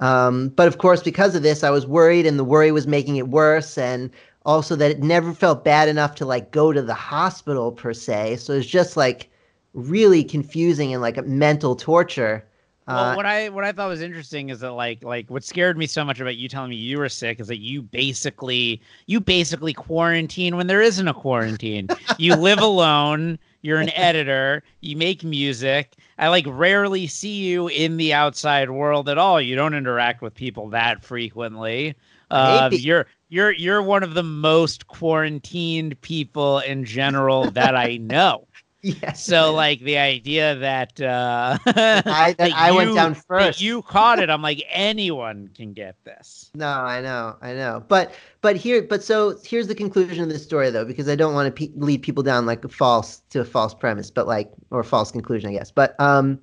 Um, 0.01 0.49
but 0.49 0.67
of 0.67 0.79
course, 0.79 1.03
because 1.03 1.35
of 1.35 1.43
this, 1.43 1.63
I 1.63 1.71
was 1.71 1.87
worried, 1.87 2.27
and 2.27 2.39
the 2.39 2.45
worry 2.45 2.73
was 2.73 2.87
making 2.87 3.17
it 3.17 3.29
worse. 3.29 3.77
And 3.77 4.11
also 4.47 4.77
that 4.77 4.91
it 4.91 5.03
never 5.03 5.33
felt 5.35 5.65
bad 5.65 5.89
enough 5.89 6.15
to 6.17 6.27
like 6.27 6.51
go 6.51 6.73
to 6.73 6.83
the 6.83 6.95
hospital 6.95 7.73
per 7.73 7.93
se. 7.93 8.37
So 8.37 8.55
it's 8.55 8.67
just 8.67 8.97
like 8.97 9.31
really 9.75 10.25
confusing 10.25 10.93
and 10.93 11.03
like 11.03 11.17
a 11.17 11.23
mental 11.23 11.77
torture. 11.77 12.45
Well, 12.89 13.13
Uh, 13.13 13.15
what 13.15 13.27
I 13.27 13.49
what 13.51 13.65
I 13.65 13.73
thought 13.73 13.89
was 13.89 14.01
interesting 14.01 14.49
is 14.49 14.61
that 14.61 14.73
like 14.73 15.05
like 15.05 15.31
what 15.31 15.45
scared 15.45 15.77
me 15.77 15.87
so 15.87 16.05
much 16.05 16.19
about 16.21 16.37
you 16.37 16.49
telling 16.49 16.71
me 16.71 16.77
you 16.77 16.99
were 16.99 17.09
sick 17.09 17.39
is 17.39 17.47
that 17.49 17.59
you 17.61 17.83
basically 17.83 18.81
you 19.07 19.21
basically 19.21 19.73
quarantine 19.75 20.57
when 20.57 20.67
there 20.67 20.83
isn't 20.83 21.07
a 21.07 21.15
quarantine. 21.15 21.89
you 22.19 22.35
live 22.35 22.61
alone. 22.61 23.39
You're 23.63 23.79
an 23.79 23.91
editor. 23.95 24.63
You 24.81 24.97
make 24.97 25.23
music. 25.23 25.95
I 26.19 26.29
like 26.29 26.47
rarely 26.49 27.07
see 27.07 27.35
you 27.45 27.69
in 27.69 27.99
the 27.99 28.15
outside 28.15 28.71
world 28.71 29.09
at 29.09 29.19
all. 29.19 29.41
You 29.41 29.55
don't 29.55 29.75
interact 29.75 30.23
with 30.23 30.35
people 30.35 30.71
that 30.71 31.05
frequently. 31.05 31.95
Uh, 32.31 32.71
you're 32.73 33.07
you're 33.31 33.53
you're 33.53 33.83
one 33.83 34.03
of 34.03 34.15
the 34.15 34.23
most 34.23 34.89
quarantined 34.89 35.99
people 36.03 36.59
in 36.59 36.85
general 36.85 37.51
that 37.53 37.75
I 37.75 37.97
know. 37.97 38.47
yes. 38.83 39.23
So 39.23 39.53
like 39.53 39.81
the 39.81 39.99
idea 39.99 40.57
that 40.57 41.01
uh 41.01 41.59
I, 41.67 42.35
that 42.39 42.53
I 42.55 42.73
went 42.73 42.95
down 42.95 43.15
first. 43.15 43.61
you 43.61 43.83
caught 43.83 44.19
it, 44.19 44.31
I'm 44.31 44.43
like 44.43 44.63
anyone 44.71 45.51
can 45.55 45.73
get 45.75 45.97
this. 46.05 46.51
No, 46.55 46.69
I 46.69 47.01
know, 47.01 47.37
I 47.43 47.53
know. 47.53 47.85
But 47.89 48.15
but 48.41 48.57
here, 48.57 48.83
but 48.83 49.05
so 49.05 49.39
here's 49.45 49.69
the 49.69 49.75
conclusion 49.75 50.23
of 50.23 50.31
this 50.31 50.43
story 50.43 50.71
though, 50.71 50.87
because 50.87 51.09
I 51.09 51.15
don't 51.15 51.35
want 51.35 51.55
to 51.55 51.67
pe- 51.67 51.73
lead 51.77 52.03
people 52.03 52.23
down 52.23 52.47
like 52.47 52.65
a 52.65 52.69
false 52.69 53.23
to 53.31 53.41
a 53.41 53.45
false 53.45 53.75
premise, 53.75 54.11
but 54.11 54.27
like 54.27 54.51
or 54.71 54.83
false 54.83 55.13
conclusion, 55.13 55.51
I 55.51 55.53
guess. 55.53 55.71
But 55.71 55.95
um, 56.01 56.41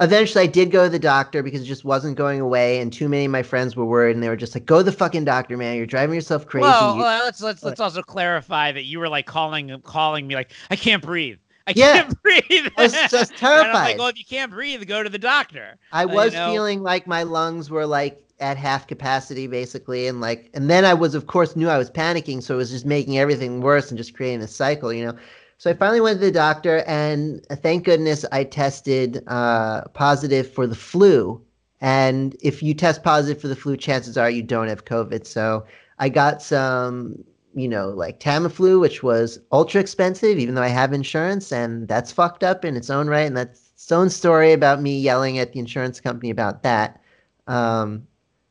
eventually 0.00 0.44
I 0.44 0.46
did 0.46 0.70
go 0.70 0.84
to 0.84 0.90
the 0.90 0.98
doctor 0.98 1.42
because 1.42 1.62
it 1.62 1.66
just 1.66 1.84
wasn't 1.84 2.16
going 2.16 2.40
away, 2.40 2.80
and 2.80 2.92
too 2.92 3.08
many 3.08 3.24
of 3.26 3.30
my 3.30 3.42
friends 3.42 3.76
were 3.76 3.84
worried, 3.84 4.14
and 4.16 4.22
they 4.22 4.28
were 4.28 4.36
just 4.36 4.54
like, 4.54 4.66
"Go 4.66 4.78
to 4.78 4.82
the 4.84 4.92
fucking 4.92 5.24
doctor, 5.24 5.56
man! 5.56 5.76
You're 5.76 5.86
driving 5.86 6.14
yourself 6.14 6.46
crazy." 6.46 6.62
Well, 6.62 6.94
You- 6.96 7.00
well, 7.02 7.24
let's 7.24 7.40
let's 7.42 7.62
let's 7.62 7.80
also 7.80 8.02
clarify 8.02 8.72
that 8.72 8.84
you 8.84 8.98
were 8.98 9.08
like 9.08 9.26
calling 9.26 9.80
calling 9.84 10.26
me 10.26 10.34
like 10.34 10.50
I 10.70 10.76
can't 10.76 11.02
breathe. 11.02 11.38
I 11.66 11.72
Yeah. 11.76 12.02
can't 12.02 12.22
breathe. 12.22 12.68
I 12.76 12.82
was 12.82 12.92
just 13.10 13.32
And 13.42 13.48
I'm 13.68 13.74
like, 13.74 13.98
well, 13.98 14.08
if 14.08 14.18
you 14.18 14.24
can't 14.24 14.50
breathe, 14.50 14.86
go 14.86 15.02
to 15.02 15.10
the 15.10 15.18
doctor. 15.18 15.76
I 15.92 16.04
uh, 16.04 16.08
you 16.08 16.14
was 16.14 16.32
know- 16.32 16.50
feeling 16.52 16.82
like 16.82 17.06
my 17.06 17.22
lungs 17.24 17.68
were 17.70 17.86
like 17.86 18.22
at 18.40 18.56
half 18.56 18.86
capacity 18.86 19.48
basically 19.48 20.06
and 20.06 20.20
like 20.20 20.48
and 20.54 20.70
then 20.70 20.84
I 20.84 20.94
was 20.94 21.16
of 21.16 21.26
course 21.26 21.56
knew 21.56 21.68
I 21.68 21.76
was 21.76 21.90
panicking 21.90 22.40
so 22.40 22.54
it 22.54 22.58
was 22.58 22.70
just 22.70 22.86
making 22.86 23.18
everything 23.18 23.60
worse 23.62 23.90
and 23.90 23.98
just 23.98 24.14
creating 24.14 24.42
a 24.42 24.46
cycle 24.46 24.92
you 24.92 25.04
know 25.04 25.16
so 25.58 25.70
I 25.70 25.74
finally 25.74 26.00
went 26.00 26.20
to 26.20 26.26
the 26.26 26.32
doctor 26.32 26.84
and 26.86 27.44
uh, 27.50 27.56
thank 27.56 27.84
goodness 27.84 28.24
I 28.30 28.44
tested 28.44 29.22
uh, 29.26 29.82
positive 29.88 30.50
for 30.50 30.68
the 30.68 30.76
flu. 30.76 31.42
And 31.80 32.36
if 32.40 32.62
you 32.62 32.74
test 32.74 33.02
positive 33.02 33.40
for 33.40 33.48
the 33.48 33.56
flu 33.56 33.76
chances 33.76 34.16
are 34.16 34.30
you 34.30 34.42
don't 34.42 34.68
have 34.68 34.84
covid. 34.84 35.26
So 35.26 35.66
I 35.98 36.08
got 36.08 36.42
some 36.42 37.24
you 37.54 37.68
know 37.68 37.88
like 37.88 38.20
Tamiflu 38.20 38.80
which 38.80 39.02
was 39.02 39.40
ultra 39.50 39.80
expensive 39.80 40.38
even 40.38 40.54
though 40.54 40.62
I 40.62 40.68
have 40.68 40.92
insurance 40.92 41.50
and 41.50 41.88
that's 41.88 42.12
fucked 42.12 42.44
up 42.44 42.64
in 42.64 42.76
its 42.76 42.90
own 42.90 43.08
right 43.08 43.26
and 43.26 43.36
that's 43.36 43.70
its 43.72 43.90
own 43.90 44.10
story 44.10 44.52
about 44.52 44.80
me 44.80 44.98
yelling 45.00 45.38
at 45.38 45.52
the 45.52 45.58
insurance 45.58 46.00
company 46.00 46.30
about 46.30 46.62
that. 46.62 47.00
Um, 47.48 48.06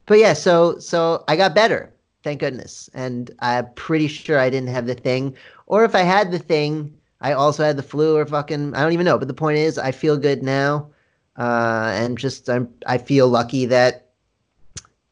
but 0.07 0.19
yeah, 0.19 0.33
so 0.33 0.77
so 0.79 1.23
I 1.29 1.37
got 1.37 1.55
better, 1.55 1.93
thank 2.23 2.41
goodness, 2.41 2.89
and 2.93 3.31
I'm 3.39 3.71
pretty 3.75 4.07
sure 4.07 4.39
I 4.39 4.49
didn't 4.49 4.69
have 4.69 4.87
the 4.87 4.95
thing, 4.95 5.35
or 5.67 5.85
if 5.85 5.95
I 5.95 6.01
had 6.01 6.31
the 6.31 6.39
thing, 6.39 6.97
I 7.21 7.33
also 7.33 7.63
had 7.63 7.77
the 7.77 7.83
flu 7.83 8.17
or 8.17 8.25
fucking 8.25 8.75
I 8.75 8.83
don't 8.83 8.93
even 8.93 9.05
know. 9.05 9.19
But 9.19 9.29
the 9.29 9.35
point 9.35 9.59
is, 9.59 9.77
I 9.79 9.91
feel 9.91 10.17
good 10.17 10.43
now, 10.43 10.91
uh, 11.37 11.91
and 11.95 12.17
just 12.17 12.49
I'm 12.49 12.69
I 12.87 12.97
feel 12.97 13.29
lucky 13.29 13.65
that 13.67 14.09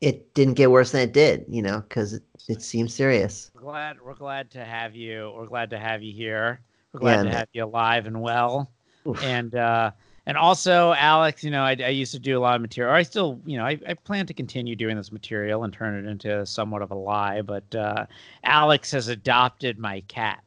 it 0.02 0.34
didn't 0.34 0.56
get 0.56 0.72
worse 0.72 0.92
than 0.92 1.02
it 1.02 1.14
did, 1.14 1.46
you 1.50 1.62
know, 1.62 1.82
because 1.82 2.14
it, 2.14 2.24
it 2.48 2.62
seems 2.62 2.94
serious. 2.94 3.52
We're 3.54 3.62
glad 3.62 4.02
we're 4.02 4.16
glad 4.16 4.52
to 4.52 4.64
have 4.66 4.96
you. 4.96 5.32
We're 5.36 5.48
glad 5.48 5.70
to 5.72 5.80
have 5.80 6.04
you 6.04 6.14
here. 6.14 6.62
We're 6.94 7.00
glad 7.00 7.22
Yeah, 7.22 7.24
to 7.24 7.30
man. 7.30 7.32
have 7.32 7.50
you 7.54 7.66
alive 7.66 8.06
and 8.08 8.22
well. 8.22 8.72
Oof. 9.08 9.22
And 9.22 9.56
uh 9.56 9.92
and 10.26 10.38
also 10.38 10.94
Alex, 10.94 11.44
you 11.44 11.52
know, 11.52 11.64
I, 11.64 11.76
I 11.80 11.90
used 11.90 12.12
to 12.14 12.20
do 12.20 12.38
a 12.38 12.42
lot 12.42 12.56
of 12.56 12.62
material. 12.62 12.94
I 12.94 13.04
still, 13.04 13.40
you 13.46 13.58
know, 13.58 13.66
I, 13.66 13.80
I 13.88 13.94
plan 13.94 14.26
to 14.28 14.34
continue 14.34 14.76
doing 14.76 14.98
this 14.98 15.12
material 15.12 15.64
and 15.64 15.74
turn 15.74 16.04
it 16.04 16.10
into 16.10 16.46
somewhat 16.46 16.82
of 16.82 16.92
a 16.92 16.96
lie. 16.96 17.42
But 17.42 17.76
uh, 17.76 18.06
Alex 18.44 18.92
has 18.92 19.08
adopted 19.08 19.78
my 19.78 20.02
cat. 20.08 20.42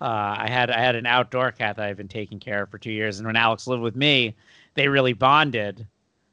Uh, 0.00 0.34
I 0.38 0.48
had 0.50 0.70
I 0.70 0.80
had 0.80 0.96
an 0.96 1.06
outdoor 1.06 1.52
cat 1.52 1.76
that 1.76 1.86
I've 1.86 1.96
been 1.96 2.08
taking 2.08 2.40
care 2.40 2.64
of 2.64 2.70
for 2.70 2.78
two 2.78 2.90
years, 2.90 3.18
and 3.18 3.26
when 3.26 3.36
Alex 3.36 3.68
lived 3.68 3.84
with 3.84 3.94
me, 3.94 4.34
they 4.74 4.88
really 4.88 5.12
bonded, 5.12 5.86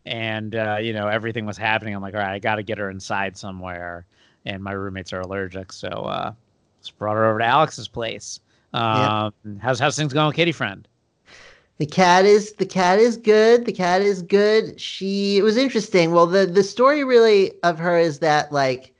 and 0.07 0.55
uh, 0.55 0.77
you 0.81 0.91
know 0.91 1.07
everything 1.07 1.45
was 1.45 1.55
happening. 1.57 1.93
I'm 1.93 2.01
like, 2.01 2.15
all 2.15 2.19
right, 2.19 2.33
I 2.33 2.39
got 2.39 2.55
to 2.55 2.63
get 2.63 2.79
her 2.79 2.89
inside 2.89 3.37
somewhere, 3.37 4.07
and 4.45 4.63
my 4.63 4.71
roommates 4.71 5.13
are 5.13 5.19
allergic, 5.19 5.71
so 5.71 5.87
uh, 5.87 6.33
just 6.81 6.97
brought 6.97 7.15
her 7.15 7.29
over 7.29 7.37
to 7.37 7.45
Alex's 7.45 7.87
place. 7.87 8.39
Um, 8.73 9.31
How's 9.61 9.79
how's 9.79 9.95
things 9.95 10.13
going, 10.13 10.25
with 10.27 10.35
Kitty 10.35 10.51
friend? 10.51 10.87
The 11.79 11.85
cat 11.85 12.25
is 12.25 12.53
the 12.53 12.65
cat 12.65 12.99
is 12.99 13.17
good. 13.17 13.65
The 13.65 13.71
cat 13.73 14.01
is 14.01 14.21
good. 14.21 14.79
She 14.79 15.37
it 15.37 15.43
was 15.43 15.57
interesting. 15.57 16.11
Well, 16.11 16.27
the 16.27 16.45
the 16.45 16.63
story 16.63 17.03
really 17.05 17.53
of 17.63 17.79
her 17.79 17.97
is 17.97 18.19
that 18.19 18.51
like 18.51 18.93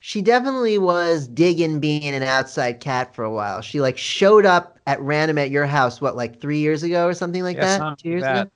she 0.00 0.20
definitely 0.20 0.78
was 0.78 1.28
digging 1.28 1.80
being 1.80 2.14
an 2.14 2.24
outside 2.24 2.80
cat 2.80 3.14
for 3.14 3.24
a 3.24 3.32
while. 3.32 3.60
She 3.62 3.80
like 3.80 3.96
showed 3.98 4.44
up 4.44 4.80
at 4.88 5.00
random 5.00 5.38
at 5.38 5.50
your 5.50 5.66
house 5.66 6.00
what 6.00 6.16
like 6.16 6.40
3 6.40 6.58
years 6.58 6.82
ago 6.82 7.06
or 7.06 7.14
something 7.14 7.44
like 7.44 7.56
Yeah, 7.56 7.66
that? 7.66 7.78
something 7.78 8.02
2 8.02 8.08
years 8.10 8.24
ago. 8.24 8.50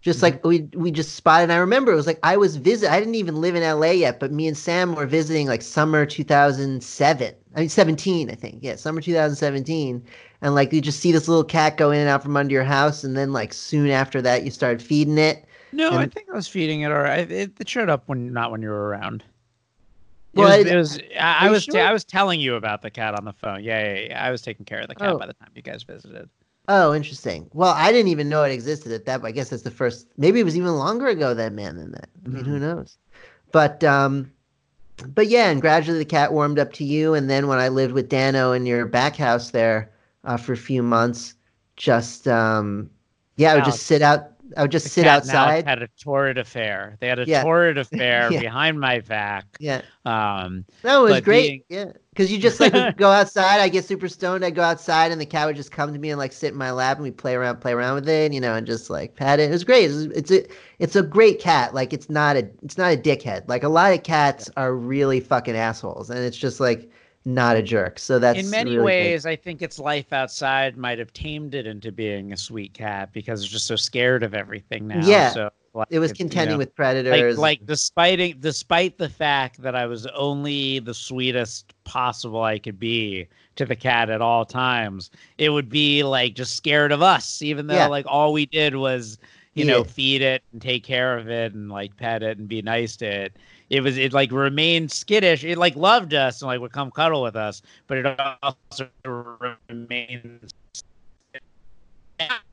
Just 0.00 0.22
like 0.22 0.42
mm-hmm. 0.42 0.48
we 0.48 0.60
we 0.76 0.90
just 0.90 1.14
spotted. 1.16 1.44
And 1.44 1.52
I 1.52 1.58
remember 1.58 1.92
it 1.92 1.96
was 1.96 2.06
like 2.06 2.20
I 2.24 2.36
was 2.36 2.56
visit. 2.56 2.90
I 2.90 2.98
didn't 2.98 3.14
even 3.16 3.40
live 3.40 3.54
in 3.54 3.62
LA 3.62 3.90
yet, 3.92 4.20
but 4.20 4.32
me 4.32 4.48
and 4.48 4.56
Sam 4.56 4.94
were 4.94 5.06
visiting 5.06 5.46
like 5.46 5.62
summer 5.62 6.06
2007. 6.06 7.34
I 7.58 7.62
mean 7.62 7.68
17, 7.68 8.30
I 8.30 8.34
think. 8.34 8.60
Yeah, 8.62 8.76
summer 8.76 9.00
2017. 9.00 10.04
And 10.42 10.54
like 10.54 10.72
you 10.72 10.80
just 10.80 11.00
see 11.00 11.10
this 11.10 11.26
little 11.26 11.42
cat 11.42 11.76
go 11.76 11.90
in 11.90 11.98
and 11.98 12.08
out 12.08 12.22
from 12.22 12.36
under 12.36 12.52
your 12.52 12.62
house, 12.62 13.02
and 13.02 13.16
then 13.16 13.32
like 13.32 13.52
soon 13.52 13.90
after 13.90 14.22
that 14.22 14.44
you 14.44 14.52
started 14.52 14.80
feeding 14.80 15.18
it. 15.18 15.44
No, 15.72 15.88
And- 15.88 15.98
I 15.98 16.06
think 16.06 16.28
I 16.32 16.36
was 16.36 16.46
feeding 16.46 16.82
it, 16.82 16.90
or 16.92 17.04
I, 17.04 17.16
it, 17.16 17.52
it 17.58 17.68
showed 17.68 17.90
up 17.90 18.04
when 18.06 18.32
not 18.32 18.52
when 18.52 18.62
you 18.62 18.68
were 18.68 18.86
around. 18.86 19.24
It 20.34 20.38
Well, 20.38 20.56
was, 20.56 20.66
I- 20.66 20.70
it 20.70 20.76
was. 20.76 20.98
I, 21.18 21.46
I 21.46 21.50
was. 21.50 21.64
sure? 21.64 21.80
I 21.80 21.92
was 21.92 22.04
telling 22.04 22.38
you 22.40 22.54
about 22.54 22.82
the 22.82 22.90
cat 22.90 23.14
on 23.18 23.24
the 23.24 23.32
phone. 23.32 23.64
Yeah, 23.64 23.82
yeah, 23.94 24.00
yeah. 24.10 24.24
I 24.24 24.30
was 24.30 24.40
taking 24.40 24.64
care 24.64 24.78
of 24.80 24.86
the 24.88 24.94
cat 24.94 25.14
Oh. 25.14 25.18
by 25.18 25.26
the 25.26 25.34
time 25.34 25.50
you 25.56 25.62
guys 25.62 25.82
visited. 25.82 26.28
Oh, 26.68 26.94
interesting. 26.94 27.48
Well, 27.54 27.72
I 27.76 27.90
didn't 27.90 28.08
even 28.08 28.28
know 28.28 28.44
it 28.44 28.52
existed 28.52 28.92
at 28.92 29.04
that. 29.06 29.20
But 29.22 29.28
I 29.28 29.30
guess 29.32 29.48
that's 29.48 29.62
the 29.62 29.70
first. 29.72 30.06
Maybe 30.16 30.38
it 30.38 30.44
was 30.44 30.56
even 30.56 30.76
longer 30.76 31.08
ago 31.08 31.34
that 31.34 31.52
man 31.52 31.76
than 31.76 31.90
that. 31.92 32.08
I 32.24 32.28
mean, 32.28 32.44
who 32.44 32.58
knows? 32.60 32.98
But 33.50 33.82
um, 33.82 34.30
but 35.06 35.28
yeah, 35.28 35.50
and 35.50 35.60
gradually 35.60 35.98
the 35.98 36.04
cat 36.04 36.32
warmed 36.32 36.58
up 36.58 36.72
to 36.74 36.84
you, 36.84 37.14
and 37.14 37.28
then 37.30 37.46
when 37.48 37.58
I 37.58 37.68
lived 37.68 37.92
with 37.92 38.08
Dano 38.08 38.52
in 38.52 38.66
your 38.66 38.86
back 38.86 39.16
house 39.16 39.50
there 39.50 39.90
uh, 40.24 40.36
for 40.36 40.52
a 40.52 40.56
few 40.56 40.82
months, 40.82 41.34
just 41.76 42.26
um, 42.28 42.90
yeah, 43.36 43.52
I 43.52 43.54
would 43.56 43.64
just 43.64 43.84
sit 43.84 44.02
out. 44.02 44.32
I 44.56 44.62
would 44.62 44.72
just 44.72 44.84
The 44.86 44.90
sit 44.90 45.04
cat 45.04 45.22
and 45.22 45.30
Alex 45.30 45.34
outside. 45.58 45.66
had 45.68 45.82
a 45.82 45.88
torrid 46.02 46.38
affair. 46.38 46.96
They 47.00 47.08
had 47.08 47.18
a 47.18 47.26
Yeah. 47.26 47.42
torrid 47.42 47.76
affair 47.76 48.28
Yeah. 48.32 48.40
behind 48.40 48.80
my 48.80 49.00
back. 49.00 49.44
Yeah, 49.60 49.82
Um, 50.06 50.64
it 50.82 50.98
was 51.02 51.20
great. 51.20 51.66
being- 51.68 51.86
Yeah, 51.86 51.92
because 52.18 52.32
you 52.32 52.38
just 52.38 52.58
like 52.58 52.96
go 52.96 53.10
outside. 53.10 53.60
I 53.60 53.68
get 53.68 53.84
super 53.84 54.08
stoned. 54.08 54.44
I 54.44 54.50
go 54.50 54.62
outside, 54.62 55.12
and 55.12 55.20
the 55.20 55.26
cat 55.26 55.46
would 55.46 55.54
just 55.54 55.70
come 55.70 55.92
to 55.92 55.98
me 56.00 56.10
and 56.10 56.18
like 56.18 56.32
sit 56.32 56.52
in 56.52 56.58
my 56.58 56.72
lap, 56.72 56.96
and 56.96 57.04
we 57.04 57.12
play 57.12 57.36
around, 57.36 57.60
play 57.60 57.72
around 57.72 57.94
with 57.94 58.08
it, 58.08 58.32
you 58.32 58.40
know, 58.40 58.54
and 58.54 58.66
just 58.66 58.90
like 58.90 59.14
pat 59.14 59.38
it. 59.38 59.44
It 59.44 59.52
was 59.52 59.62
great. 59.62 59.84
It's, 59.84 60.02
it's 60.16 60.30
a 60.32 60.46
it's 60.80 60.96
a 60.96 61.02
great 61.02 61.40
cat. 61.40 61.74
Like 61.74 61.92
it's 61.92 62.10
not 62.10 62.36
a 62.36 62.48
it's 62.62 62.76
not 62.76 62.92
a 62.92 62.96
dickhead. 62.96 63.44
Like 63.46 63.62
a 63.62 63.68
lot 63.68 63.92
of 63.92 64.02
cats 64.02 64.50
are 64.56 64.74
really 64.74 65.20
fucking 65.20 65.54
assholes, 65.54 66.10
and 66.10 66.18
it's 66.18 66.36
just 66.36 66.58
like 66.58 66.90
not 67.24 67.56
a 67.56 67.62
jerk. 67.62 68.00
So 68.00 68.18
that's 68.18 68.40
in 68.40 68.50
many 68.50 68.72
really 68.72 68.82
great. 68.82 69.10
ways, 69.10 69.26
I 69.26 69.36
think 69.36 69.62
its 69.62 69.78
life 69.78 70.12
outside 70.12 70.76
might 70.76 70.98
have 70.98 71.12
tamed 71.12 71.54
it 71.54 71.68
into 71.68 71.92
being 71.92 72.32
a 72.32 72.36
sweet 72.36 72.74
cat 72.74 73.12
because 73.12 73.42
it's 73.42 73.52
just 73.52 73.66
so 73.66 73.76
scared 73.76 74.24
of 74.24 74.34
everything 74.34 74.88
now. 74.88 75.06
Yeah. 75.06 75.30
So 75.30 75.50
like, 75.78 75.88
it 75.90 75.98
was 75.98 76.10
it- 76.10 76.18
you 76.18 76.24
contending 76.24 76.54
know, 76.54 76.58
with 76.58 76.74
predators. 76.74 77.38
like 77.38 77.60
like 77.60 77.66
despite 77.66 78.40
despite 78.40 78.98
the 78.98 79.08
fact 79.08 79.62
that 79.62 79.74
I 79.74 79.86
was 79.86 80.06
only 80.08 80.78
the 80.80 80.94
sweetest 80.94 81.72
possible 81.84 82.42
I 82.42 82.58
could 82.58 82.78
be 82.78 83.26
to 83.56 83.64
the 83.64 83.76
cat 83.76 84.10
at 84.10 84.20
all 84.20 84.44
times, 84.44 85.10
it 85.38 85.48
would 85.50 85.68
be 85.68 86.02
like 86.02 86.34
just 86.34 86.54
scared 86.56 86.92
of 86.92 87.02
us, 87.02 87.42
even 87.42 87.66
though 87.66 87.74
Yeah. 87.74 87.86
like 87.88 88.06
all 88.06 88.32
we 88.32 88.46
did 88.46 88.76
was 88.76 89.18
you 89.54 89.64
Feed 89.64 89.70
know 89.70 89.82
feed 89.84 90.22
it 90.22 90.42
and 90.52 90.62
take 90.62 90.84
care 90.84 91.16
of 91.18 91.28
it 91.28 91.52
and 91.54 91.68
like 91.70 91.96
pet 91.96 92.22
it 92.22 92.38
and 92.38 92.46
be 92.48 92.62
nice 92.62 92.94
to 92.96 93.06
it. 93.06 93.36
It 93.70 93.80
was 93.80 93.98
it 93.98 94.12
like 94.12 94.30
remained 94.30 94.92
skittish. 94.92 95.42
It 95.44 95.58
like 95.58 95.74
loved 95.76 96.14
us 96.14 96.40
and 96.42 96.46
like 96.46 96.60
would 96.60 96.72
come 96.72 96.90
cuddle 96.90 97.22
with 97.22 97.34
us, 97.36 97.60
but 97.88 97.98
it 97.98 98.20
also 98.42 98.88
remains 99.68 100.52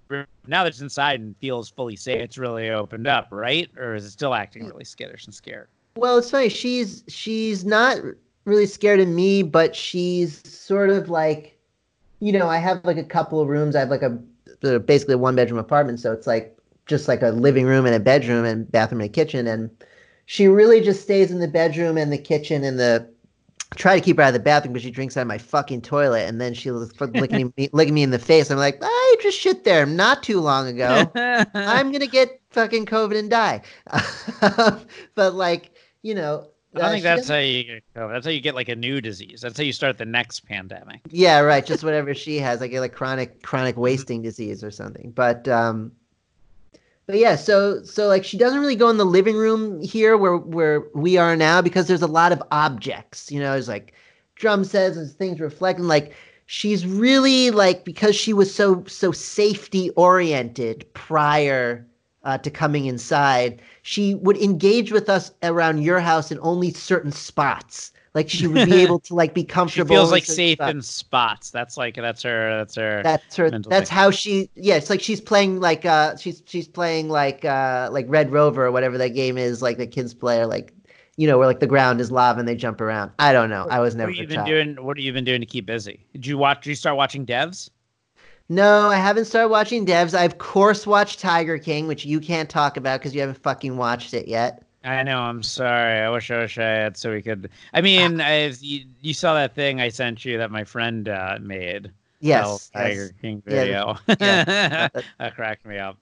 now 0.09 0.63
that 0.63 0.67
it's 0.67 0.81
inside 0.81 1.19
and 1.19 1.35
feels 1.37 1.69
fully 1.69 1.95
safe, 1.95 2.21
it's 2.21 2.37
really 2.37 2.69
opened 2.69 3.07
up, 3.07 3.27
right? 3.31 3.69
Or 3.77 3.95
is 3.95 4.05
it 4.05 4.11
still 4.11 4.33
acting 4.33 4.65
really 4.65 4.85
skittish 4.85 5.25
and 5.25 5.33
scared? 5.33 5.67
Well, 5.97 6.17
it's 6.17 6.29
funny. 6.29 6.49
She's 6.49 7.03
she's 7.07 7.65
not 7.65 7.97
really 8.45 8.65
scared 8.65 8.99
of 8.99 9.07
me, 9.07 9.43
but 9.43 9.75
she's 9.75 10.47
sort 10.47 10.89
of 10.89 11.09
like, 11.09 11.57
you 12.19 12.31
know, 12.31 12.47
I 12.47 12.57
have 12.57 12.83
like 12.83 12.97
a 12.97 13.03
couple 13.03 13.41
of 13.41 13.47
rooms. 13.47 13.75
I 13.75 13.79
have 13.79 13.89
like 13.89 14.03
a 14.03 14.19
basically 14.79 15.15
a 15.15 15.17
one 15.17 15.35
bedroom 15.35 15.59
apartment, 15.59 15.99
so 15.99 16.11
it's 16.11 16.27
like 16.27 16.57
just 16.85 17.07
like 17.07 17.21
a 17.21 17.29
living 17.29 17.65
room 17.65 17.85
and 17.85 17.95
a 17.95 17.99
bedroom 17.99 18.45
and 18.45 18.71
bathroom 18.71 19.01
and 19.01 19.09
a 19.09 19.13
kitchen. 19.13 19.47
And 19.47 19.69
she 20.27 20.47
really 20.47 20.81
just 20.81 21.01
stays 21.01 21.31
in 21.31 21.39
the 21.39 21.47
bedroom 21.47 21.97
and 21.97 22.11
the 22.11 22.17
kitchen 22.17 22.63
and 22.63 22.79
the. 22.79 23.09
Try 23.75 23.99
to 23.99 24.03
keep 24.03 24.17
her 24.17 24.23
out 24.23 24.29
of 24.29 24.33
the 24.33 24.39
bathroom, 24.39 24.73
but 24.73 24.81
she 24.81 24.91
drinks 24.91 25.17
out 25.17 25.21
of 25.21 25.27
my 25.27 25.37
fucking 25.37 25.81
toilet, 25.81 26.27
and 26.27 26.39
then 26.39 26.53
she 26.53 26.71
was 26.71 26.91
licking 26.99 27.53
me, 27.57 27.69
licking 27.73 27.93
me 27.93 28.03
in 28.03 28.11
the 28.11 28.19
face. 28.19 28.49
I'm 28.49 28.57
like, 28.57 28.77
I 28.81 29.15
just 29.21 29.37
shit 29.37 29.63
there 29.63 29.85
not 29.85 30.23
too 30.23 30.39
long 30.39 30.67
ago. 30.67 31.11
I'm 31.53 31.91
gonna 31.91 32.07
get 32.07 32.41
fucking 32.51 32.85
COVID 32.85 33.17
and 33.17 33.29
die. 33.29 33.61
but 35.15 35.35
like, 35.35 35.71
you 36.01 36.15
know, 36.15 36.47
I 36.75 36.79
don't 36.79 36.87
uh, 36.87 36.91
think 36.91 37.03
that's 37.03 37.27
how 37.27 37.37
you 37.37 37.63
get 37.63 37.83
COVID. 37.95 38.11
That's 38.11 38.25
how 38.25 38.31
you 38.31 38.41
get 38.41 38.55
like 38.55 38.69
a 38.69 38.75
new 38.75 39.01
disease. 39.01 39.41
That's 39.41 39.57
how 39.57 39.63
you 39.63 39.73
start 39.73 39.97
the 39.97 40.05
next 40.05 40.41
pandemic. 40.41 41.01
yeah, 41.09 41.39
right. 41.39 41.65
Just 41.65 41.83
whatever 41.83 42.13
she 42.13 42.37
has, 42.39 42.61
like 42.61 42.71
get 42.71 42.81
like 42.81 42.93
chronic 42.93 43.43
chronic 43.43 43.77
wasting 43.77 44.21
disease 44.21 44.63
or 44.63 44.71
something. 44.71 45.11
But 45.11 45.47
um, 45.47 45.91
but 47.07 47.17
yeah, 47.17 47.35
so 47.35 47.83
so 47.83 48.07
like 48.07 48.23
she 48.23 48.37
doesn't 48.37 48.59
really 48.59 48.75
go 48.75 48.89
in 48.89 48.97
the 48.97 49.05
living 49.05 49.35
room 49.35 49.81
here 49.81 50.17
where 50.17 50.37
where 50.37 50.83
we 50.93 51.17
are 51.17 51.35
now 51.35 51.61
because 51.61 51.87
there's 51.87 52.01
a 52.01 52.07
lot 52.07 52.31
of 52.31 52.41
objects. 52.51 53.31
You 53.31 53.39
know, 53.39 53.51
there's 53.53 53.67
like 53.67 53.93
drum 54.35 54.63
sets 54.63 54.97
and 54.97 55.09
things 55.11 55.39
reflecting 55.39 55.85
like. 55.85 56.13
She's 56.47 56.85
really 56.85 57.49
like 57.49 57.85
because 57.85 58.15
she 58.15 58.31
was 58.31 58.53
so 58.53 58.83
so 58.85 59.11
safety 59.11 59.89
oriented 59.91 60.85
prior 60.93 61.87
uh, 62.23 62.37
to 62.39 62.51
coming 62.51 62.85
inside. 62.85 63.61
She 63.81 64.13
would 64.15 64.37
engage 64.37 64.91
with 64.91 65.09
us 65.09 65.31
around 65.41 65.81
your 65.81 65.99
house 65.99 66.31
in 66.31 66.39
only 66.41 66.71
certain 66.71 67.11
spots. 67.11 67.91
Like 68.15 68.29
she 68.29 68.47
would 68.47 68.69
be 68.69 68.75
able 68.81 68.99
to 69.01 69.13
like 69.13 69.33
be 69.33 69.43
comfortable. 69.43 69.93
She 69.93 69.95
feels 69.95 70.11
like 70.11 70.23
safe 70.23 70.55
spots. 70.57 70.71
in 70.71 70.81
spots. 70.81 71.51
That's 71.51 71.75
like 71.75 71.95
that's 71.95 72.23
her. 72.23 72.57
That's 72.57 72.75
her. 72.75 73.03
That's 73.03 73.35
her. 73.35 73.51
That's 73.51 73.89
thing. 73.89 73.95
how 73.95 74.09
she. 74.09 74.49
Yeah, 74.55 74.75
it's 74.75 74.89
like 74.89 75.01
she's 75.01 75.19
playing 75.19 75.59
like 75.59 75.85
uh 75.85 76.15
she's 76.15 76.41
she's 76.45 76.67
playing 76.67 77.09
like 77.09 77.43
uh 77.43 77.89
like 77.91 78.05
Red 78.07 78.31
Rover 78.31 78.65
or 78.65 78.71
whatever 78.71 78.97
that 78.97 79.09
game 79.09 79.37
is 79.37 79.61
like 79.61 79.77
the 79.77 79.85
kids 79.85 80.13
play 80.13 80.39
or 80.39 80.47
like 80.47 80.73
you 81.17 81.27
know 81.27 81.37
where 81.37 81.45
like 81.45 81.59
the 81.59 81.67
ground 81.67 81.99
is 81.99 82.09
lava 82.09 82.39
and 82.39 82.47
they 82.47 82.55
jump 82.55 82.79
around. 82.79 83.11
I 83.19 83.33
don't 83.33 83.49
know. 83.49 83.67
I 83.69 83.81
was 83.81 83.95
never. 83.95 84.11
what 84.11 84.17
have 84.17 84.31
you 84.31 84.37
been 84.37 84.45
doing? 84.45 84.85
What 84.85 84.97
have 84.97 85.03
you 85.03 85.11
been 85.11 85.25
doing 85.25 85.41
to 85.41 85.45
keep 85.45 85.65
busy? 85.65 86.05
Did 86.13 86.25
you 86.25 86.37
watch? 86.37 86.63
Did 86.63 86.69
you 86.69 86.75
start 86.75 86.95
watching 86.95 87.25
Devs? 87.25 87.69
No, 88.47 88.89
I 88.89 88.97
haven't 88.97 89.25
started 89.25 89.49
watching 89.49 89.85
Devs. 89.85 90.17
I 90.17 90.23
of 90.23 90.37
course 90.37 90.87
watched 90.87 91.19
Tiger 91.19 91.57
King, 91.57 91.87
which 91.87 92.05
you 92.05 92.21
can't 92.21 92.49
talk 92.49 92.77
about 92.77 93.01
because 93.01 93.13
you 93.13 93.19
haven't 93.19 93.41
fucking 93.43 93.75
watched 93.75 94.13
it 94.13 94.29
yet. 94.29 94.64
I 94.85 95.03
know. 95.03 95.19
I'm 95.19 95.41
sorry. 95.41 95.99
I 95.99 96.09
wish 96.09 96.29
I 96.29 96.37
wish 96.39 96.57
I 96.57 96.63
had 96.63 96.97
so 96.97 97.11
we 97.11 97.21
could. 97.21 97.49
I 97.73 97.81
mean, 97.81 98.21
I, 98.21 98.45
you, 98.59 98.85
you 99.01 99.13
saw 99.13 99.33
that 99.33 99.55
thing 99.55 99.81
I 99.81 99.89
sent 99.89 100.23
you 100.23 100.37
that 100.37 100.51
my 100.51 100.63
friend 100.63 101.09
uh, 101.09 101.39
made. 101.41 101.91
Yes. 102.19 102.69
Tiger 102.69 103.11
King 103.21 103.41
video. 103.45 103.97
yeah. 104.07 104.87
that 105.19 105.35
cracked 105.35 105.65
me 105.65 105.77
up. 105.77 105.97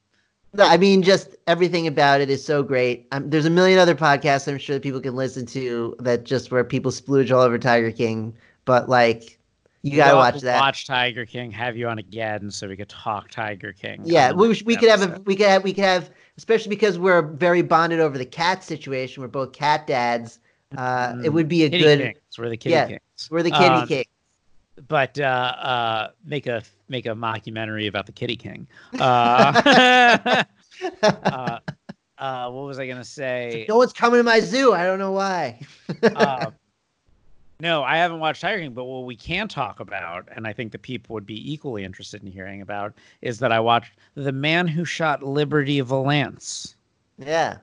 No, 0.56 0.66
I 0.68 0.78
mean, 0.78 1.02
just 1.02 1.36
everything 1.48 1.88
about 1.88 2.22
it 2.22 2.30
is 2.30 2.46
so 2.46 2.62
great. 2.62 3.08
Um, 3.12 3.30
there's 3.30 3.46
a 3.46 3.50
million 3.50 3.80
other 3.80 3.96
podcasts 3.96 4.48
I'm 4.48 4.60
sure 4.60 4.76
that 4.76 4.84
people 4.84 5.02
can 5.02 5.16
listen 5.16 5.46
to 5.48 5.96
that 6.00 6.26
just 6.26 6.52
where 6.52 6.64
people 6.64 6.92
splooge 6.92 7.36
all 7.36 7.42
over 7.42 7.58
Tiger 7.58 7.92
King, 7.92 8.36
but 8.66 8.88
like, 8.88 9.40
you 9.82 9.98
gotta 9.98 10.14
We'll 10.14 10.20
watch 10.20 10.42
that. 10.42 10.60
Watch 10.60 10.86
Tiger 10.86 11.26
King. 11.26 11.52
Have 11.52 11.76
you 11.76 11.88
on 11.88 11.98
again 11.98 12.52
so 12.52 12.68
we 12.68 12.78
could 12.78 12.88
talk 12.88 13.32
Tiger 13.32 13.74
King. 13.74 14.02
Yeah, 14.06 14.32
we, 14.32 14.62
we 14.64 14.78
could 14.78 14.90
have 14.90 15.02
a 15.02 15.20
we 15.26 15.36
could 15.36 15.48
have 15.48 15.64
we 15.64 15.74
could 15.74 15.84
have 15.84 16.12
especially 16.38 16.70
because 16.70 16.98
we're 16.98 17.22
very 17.22 17.62
bonded 17.62 18.00
over 18.00 18.18
the 18.18 18.26
cat 18.26 18.64
situation. 18.64 19.22
We're 19.22 19.28
both 19.30 19.54
cat 19.54 19.88
dads. 19.88 20.40
Uh, 20.78 21.16
it 21.24 21.30
Mm. 21.30 21.34
would 21.34 21.48
be 21.48 21.64
a 21.66 21.70
Kitty 21.70 21.84
good. 21.84 22.00
Kings. 22.00 22.18
We're 22.38 22.50
the 22.50 22.58
Kitty 22.58 22.74
yeah, 22.74 22.88
Kings. 22.88 23.28
We're 23.30 23.44
the 23.44 23.52
kitty 23.52 23.66
Um, 23.66 23.88
king. 23.88 24.06
But 24.88 25.20
uh, 25.20 25.24
uh, 25.24 26.10
make 26.26 26.48
a 26.48 26.64
make 26.90 27.06
a 27.06 27.10
mockumentary 27.10 27.88
about 27.88 28.08
the 28.08 28.12
Kitty 28.12 28.36
King. 28.36 28.68
Uh, 29.00 30.44
uh, 31.04 31.60
uh, 32.18 32.50
what 32.50 32.66
was 32.66 32.80
I 32.80 32.88
gonna 32.88 33.04
say? 33.04 33.66
no 33.70 33.78
one's 33.78 33.94
coming 33.94 34.20
to 34.20 34.24
my 34.24 34.40
zoo. 34.40 34.74
I 34.74 34.84
don't 34.86 34.98
know 35.00 35.12
why. 35.12 35.60
No, 37.64 37.82
I 37.82 37.96
haven't 37.96 38.20
watched 38.20 38.42
Tiger 38.42 38.62
King, 38.62 38.74
but 38.74 38.84
what 38.84 39.06
we 39.06 39.16
can 39.16 39.48
talk 39.48 39.80
about, 39.80 40.28
and 40.36 40.46
I 40.46 40.52
think 40.52 40.74
the 40.74 40.78
people 40.78 41.14
would 41.14 41.26
be 41.26 41.52
equally 41.52 41.86
interested 41.86 42.22
in 42.22 42.30
hearing 42.30 42.62
about, 42.62 42.94
is 43.22 43.40
that 43.40 43.54
I 43.54 43.62
watched 43.62 43.94
The 44.16 44.34
Man 44.34 44.68
Who 44.68 44.84
Shot 44.84 45.24
Liberty 45.24 45.80
Valance. 45.80 46.76
yeah, 47.18 47.58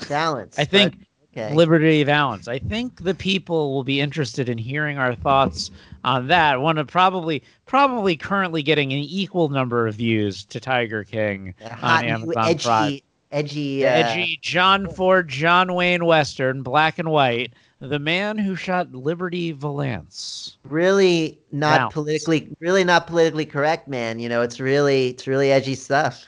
Valance. 0.00 0.58
I 0.58 0.64
think 0.64 0.98
but- 0.98 1.40
okay. 1.40 1.54
Liberty 1.54 2.02
Valance. 2.02 2.48
I 2.48 2.58
think 2.58 3.04
the 3.04 3.14
people 3.14 3.72
will 3.72 3.84
be 3.84 4.00
interested 4.00 4.48
in 4.48 4.58
hearing 4.58 4.98
our 4.98 5.14
thoughts 5.14 5.70
on 6.02 6.26
that. 6.26 6.60
One 6.60 6.76
of 6.76 6.88
probably 6.88 7.40
probably 7.64 8.16
currently 8.16 8.64
getting 8.64 8.92
an 8.92 8.98
equal 8.98 9.50
number 9.50 9.86
of 9.86 9.94
views 9.94 10.44
to 10.46 10.58
Tiger 10.58 11.04
King 11.04 11.54
A 11.60 11.72
on 11.80 12.04
Amazon 12.04 12.44
edgy, 12.44 12.64
Prime. 12.64 13.00
edgy, 13.30 13.86
uh, 13.86 13.90
edgy 13.90 14.38
John 14.42 14.90
Ford, 14.90 15.28
John 15.28 15.74
Wayne 15.74 16.04
Western, 16.06 16.62
black 16.64 16.98
and 16.98 17.10
white. 17.12 17.52
The 17.80 17.98
man 17.98 18.38
who 18.38 18.56
shot 18.56 18.92
Liberty 18.92 19.52
Valance. 19.52 20.56
really 20.64 21.38
not 21.52 21.92
politically, 21.92 22.48
really 22.60 22.84
not 22.84 23.06
politically 23.06 23.44
correct, 23.44 23.88
man. 23.88 24.18
You 24.20 24.28
know, 24.28 24.42
it's 24.42 24.58
really, 24.60 25.08
it's 25.10 25.26
really 25.26 25.52
edgy 25.52 25.74
stuff. 25.74 26.24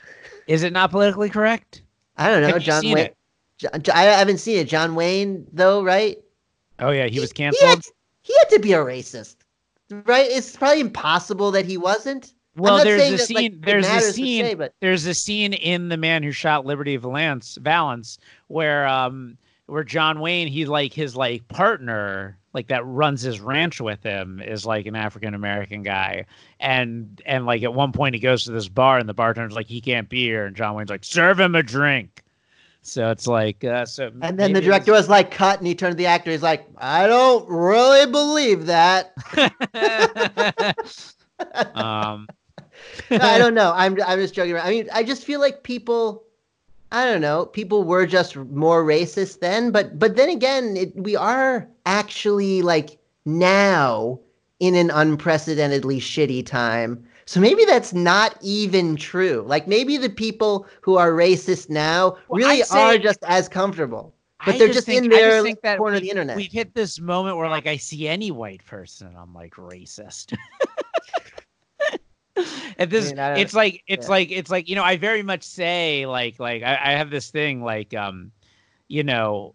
Is 0.47 0.63
it 0.63 0.71
not 0.73 0.91
politically 0.91 1.29
correct? 1.29 1.81
I 2.17 2.29
don't 2.29 2.41
know, 2.41 2.49
Have 2.49 2.61
John 2.61 2.83
Wayne. 2.89 3.09
John, 3.57 3.71
I 3.93 4.03
haven't 4.03 4.37
seen 4.39 4.57
it. 4.57 4.67
John 4.67 4.93
Wayne, 4.95 5.47
though, 5.51 5.83
right? 5.83 6.17
Oh 6.79 6.91
yeah, 6.91 7.07
he 7.07 7.19
was 7.19 7.31
He 7.31 7.43
had, 7.43 7.55
canceled. 7.55 7.93
he 8.21 8.35
had 8.37 8.49
to 8.49 8.59
be 8.59 8.73
a 8.73 8.77
racist, 8.77 9.37
right? 9.89 10.29
It's 10.29 10.55
probably 10.55 10.81
impossible 10.81 11.51
that 11.51 11.65
he 11.65 11.77
wasn't. 11.77 12.33
Well, 12.55 12.83
there's 12.83 13.01
a 13.01 13.11
that, 13.17 13.19
scene. 13.19 13.53
it 13.53 13.61
there's 13.63 13.87
a 13.87 14.01
scene. 14.01 14.45
se, 14.45 14.53
but 14.55 14.73
there's 14.79 15.05
a 15.05 15.13
scene 15.13 15.53
in 15.53 15.89
the 15.89 15.97
man 15.97 16.23
who 16.23 16.31
shot 16.31 16.65
Liberty 16.65 16.97
Valance 16.97 17.57
Valance 17.61 18.17
where 18.47 18.87
um 18.87 19.37
where 19.67 19.83
John 19.83 20.19
Wayne 20.19 20.47
he's 20.47 20.67
like 20.67 20.93
his 20.93 21.15
like 21.15 21.47
partner 21.47 22.37
like 22.53 22.67
that 22.67 22.85
runs 22.85 23.21
his 23.21 23.39
ranch 23.39 23.79
with 23.79 24.03
him 24.03 24.41
is 24.41 24.65
like 24.65 24.85
an 24.85 24.95
African 24.95 25.33
American 25.33 25.83
guy 25.83 26.25
and 26.59 27.21
and 27.25 27.45
like 27.45 27.63
at 27.63 27.73
one 27.73 27.91
point 27.91 28.15
he 28.15 28.21
goes 28.21 28.45
to 28.45 28.51
this 28.51 28.67
bar 28.67 28.97
and 28.97 29.07
the 29.07 29.13
bartender's 29.13 29.53
like 29.53 29.67
he 29.67 29.81
can't 29.81 30.09
be 30.09 30.23
here 30.23 30.45
and 30.45 30.55
John 30.55 30.75
Wayne's 30.75 30.89
like 30.89 31.03
serve 31.03 31.39
him 31.39 31.55
a 31.55 31.63
drink 31.63 32.23
So 32.81 33.11
it's 33.11 33.27
like, 33.27 33.65
uh, 33.65 33.85
so. 33.85 34.11
And 34.21 34.39
then 34.39 34.53
the 34.53 34.61
director 34.61 34.93
was 34.93 35.09
like, 35.09 35.29
cut, 35.29 35.57
and 35.57 35.67
he 35.67 35.75
turned 35.75 35.91
to 35.91 35.97
the 35.97 36.05
actor. 36.05 36.31
He's 36.31 36.41
like, 36.41 36.65
I 36.77 37.05
don't 37.05 37.45
really 37.49 38.09
believe 38.09 38.67
that. 38.67 39.11
um, 41.75 42.27
I 43.09 43.09
don't 43.37 43.53
know. 43.53 43.73
I'm 43.75 43.97
I'm 44.05 44.19
just 44.19 44.33
joking 44.33 44.53
around. 44.53 44.67
I 44.67 44.69
mean, 44.69 44.89
I 44.93 45.03
just 45.03 45.23
feel 45.23 45.39
like 45.39 45.63
people. 45.63 46.23
I 46.91 47.05
don't 47.05 47.21
know. 47.21 47.45
People 47.47 47.83
were 47.83 48.05
just 48.05 48.35
more 48.35 48.83
racist 48.83 49.39
then, 49.39 49.71
but 49.71 49.99
but 49.99 50.15
then 50.15 50.29
again, 50.29 50.77
it, 50.77 50.95
we 50.95 51.15
are 51.15 51.67
actually 51.85 52.61
like 52.61 52.97
now 53.25 54.19
in 54.59 54.73
an 54.75 54.89
unprecedentedly 54.91 55.99
shitty 55.99 56.45
time. 56.45 57.03
So 57.25 57.41
maybe 57.41 57.65
that's 57.65 57.93
not 57.93 58.37
even 58.41 58.95
true. 58.95 59.43
Like 59.45 59.67
maybe 59.67 59.97
the 59.97 60.09
people 60.09 60.65
who 60.81 60.95
are 60.95 61.11
racist 61.11 61.69
now 61.69 62.15
Well, 62.29 62.39
really 62.39 62.63
are 62.71 62.97
just 62.97 63.19
as 63.27 63.49
comfortable. 63.49 64.13
But 64.45 64.55
I 64.55 64.57
they're 64.59 64.67
just 64.69 64.85
think- 64.85 65.03
in 65.03 65.09
their 65.09 65.43
that 65.63 65.77
corner 65.77 65.95
of 65.97 66.01
we- 66.01 66.07
the 66.07 66.09
internet. 66.11 66.37
We've 66.37 66.51
hit 66.51 66.73
this 66.73 66.99
moment 67.01 67.37
where, 67.37 67.49
like, 67.49 67.65
I 67.67 67.75
see 67.77 68.07
any 68.07 68.29
white 68.31 68.63
person, 68.65 69.07
and 69.07 69.17
I'm 69.17 69.33
like 69.33 69.55
racist. 69.55 70.37
and 72.77 72.89
this, 72.89 73.09
mean, 73.09 73.19
I 73.19 73.29
don't- 73.29 73.39
it's 73.39 73.53
like, 73.53 73.83
it's 73.87 74.07
yeah. 74.07 74.11
like, 74.11 74.31
it's 74.31 74.49
like, 74.51 74.69
you 74.69 74.75
know, 74.75 74.83
I 74.83 74.97
very 74.97 75.23
much 75.23 75.43
say, 75.43 76.05
like, 76.05 76.39
like 76.39 76.63
I, 76.63 76.73
I 76.81 76.91
have 76.91 77.09
this 77.09 77.29
thing, 77.31 77.63
like, 77.63 77.93
um, 77.93 78.31
you 78.87 79.03
know, 79.03 79.53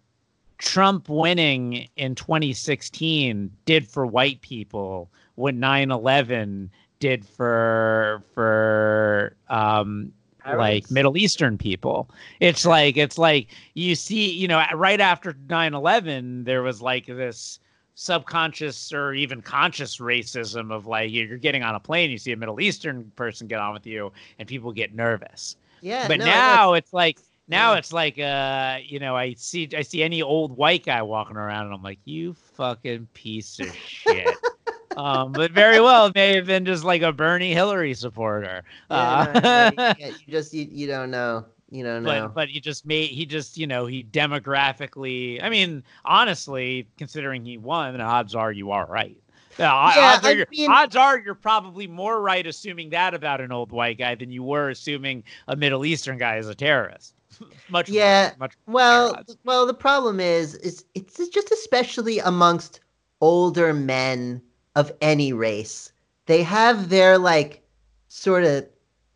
Trump 0.59 1.09
winning 1.09 1.89
in 1.97 2.15
2016 2.15 3.51
did 3.65 3.89
for 3.89 4.07
white 4.07 4.41
people 4.43 5.11
what 5.35 5.57
9/11 5.57 6.71
did 7.01 7.27
for 7.27 8.23
for 8.33 9.35
um 9.49 10.13
like 10.47 10.91
Middle 10.91 11.17
Eastern 11.17 11.59
people. 11.59 12.09
It's 12.41 12.65
like 12.65 12.97
it's 12.97 13.19
like 13.19 13.49
you 13.75 13.95
see, 13.97 14.31
you 14.31 14.47
know, 14.47 14.65
right 14.75 15.01
after 15.01 15.33
9/11 15.33 16.45
there 16.45 16.63
was 16.63 16.81
like 16.81 17.07
this 17.07 17.59
subconscious 17.95 18.93
or 18.93 19.13
even 19.15 19.43
conscious 19.43 19.99
racism 19.99 20.73
of 20.73 20.87
like 20.87 21.11
you're 21.13 21.39
getting 21.39 21.63
on 21.63 21.75
a 21.75 21.81
plane, 21.81 22.11
you 22.11 22.19
see 22.19 22.33
a 22.33 22.37
Middle 22.37 22.61
Eastern 22.61 23.11
person 23.17 23.47
get 23.47 23.61
on 23.61 23.73
with 23.75 23.87
you 23.87 24.13
and 24.39 24.49
people 24.49 24.73
get 24.73 24.95
nervous. 24.95 25.57
yeah, 25.81 26.09
but 26.09 26.19
no, 26.19 26.25
now 26.25 26.75
it's 26.75 26.93
like 26.93 27.19
now 27.49 27.73
Yeah. 27.73 27.79
it's 27.79 27.93
like 27.93 28.19
uh 28.19 28.79
you 28.85 28.99
know 28.99 29.17
I 29.17 29.35
see 29.35 29.69
I 29.77 29.83
see 29.83 30.03
any 30.03 30.23
old 30.23 30.57
white 30.57 30.85
guy 30.87 31.03
walking 31.03 31.37
around 31.37 31.67
and 31.67 31.75
I'm 31.75 31.83
like 31.83 31.99
you 32.05 32.35
fucking 32.35 33.09
piece 33.15 33.61
of 33.61 33.75
shit. 33.75 34.41
um, 34.97 35.35
but 35.35 35.53
very 35.53 35.81
well 35.81 36.11
may 36.15 36.35
have 36.37 36.47
been 36.47 36.65
just 36.65 36.85
like 36.85 37.03
a 37.03 37.13
Bernie 37.13 37.53
Hillary 37.55 37.95
supporter. 37.95 38.63
Yeah, 38.89 39.17
Uh, 39.17 39.27
no, 39.43 39.43
no, 39.51 39.65
you, 39.65 39.81
you 39.97 40.33
just 40.33 40.53
you, 40.53 40.67
you 40.71 40.87
don't 40.87 41.11
know. 41.11 41.47
You 41.73 41.83
know. 41.85 42.03
but 42.03 42.35
but 42.35 42.49
he 42.51 42.61
just 42.61 42.85
made 42.85 43.09
he 43.09 43.25
just 43.25 43.57
you 43.57 43.67
know 43.67 43.87
he 43.87 44.05
demographically. 44.05 45.43
I 45.43 45.49
mean 45.49 45.83
honestly, 46.05 46.87
considering 46.99 47.45
he 47.45 47.57
won, 47.59 47.97
the 47.97 48.03
odds 48.03 48.35
are 48.35 48.53
you 48.53 48.71
are 48.73 48.87
right. 48.87 49.17
Yeah, 49.59 49.67
Yeah, 49.97 50.15
odds, 50.15 50.27
are 50.27 50.31
I 50.31 50.45
mean- 50.51 50.71
odds 50.71 50.97
are 50.97 51.19
you're 51.19 51.35
probably 51.35 51.87
more 51.87 52.21
right 52.21 52.47
assuming 52.47 52.91
that 52.91 53.15
about 53.15 53.41
an 53.41 53.53
old 53.53 53.73
white 53.73 53.99
guy 53.99 54.15
than 54.15 54.31
you 54.31 54.43
were 54.43 54.69
assuming 54.71 55.25
a 55.49 55.57
Middle 55.57 55.85
Eastern 55.85 56.19
guy 56.19 56.37
is 56.37 56.49
a 56.49 56.55
terrorist. 56.55 57.15
much 57.71 57.89
more- 57.89 57.97
Yeah, 57.97 58.33
much 58.39 58.53
Well, 58.67 59.17
well, 59.45 59.67
the 59.67 59.75
problem 59.75 60.21
is, 60.21 60.55
is 60.57 60.85
it's 60.95 61.29
just 61.29 61.51
especially 61.51 62.19
amongst 62.19 62.81
older 63.23 63.73
men 63.73 64.43
of 64.77 64.93
any 65.01 65.33
race. 65.33 65.93
They 66.27 66.43
have 66.43 66.89
their 66.91 67.17
like 67.19 67.63
sort 68.09 68.45
of 68.45 68.67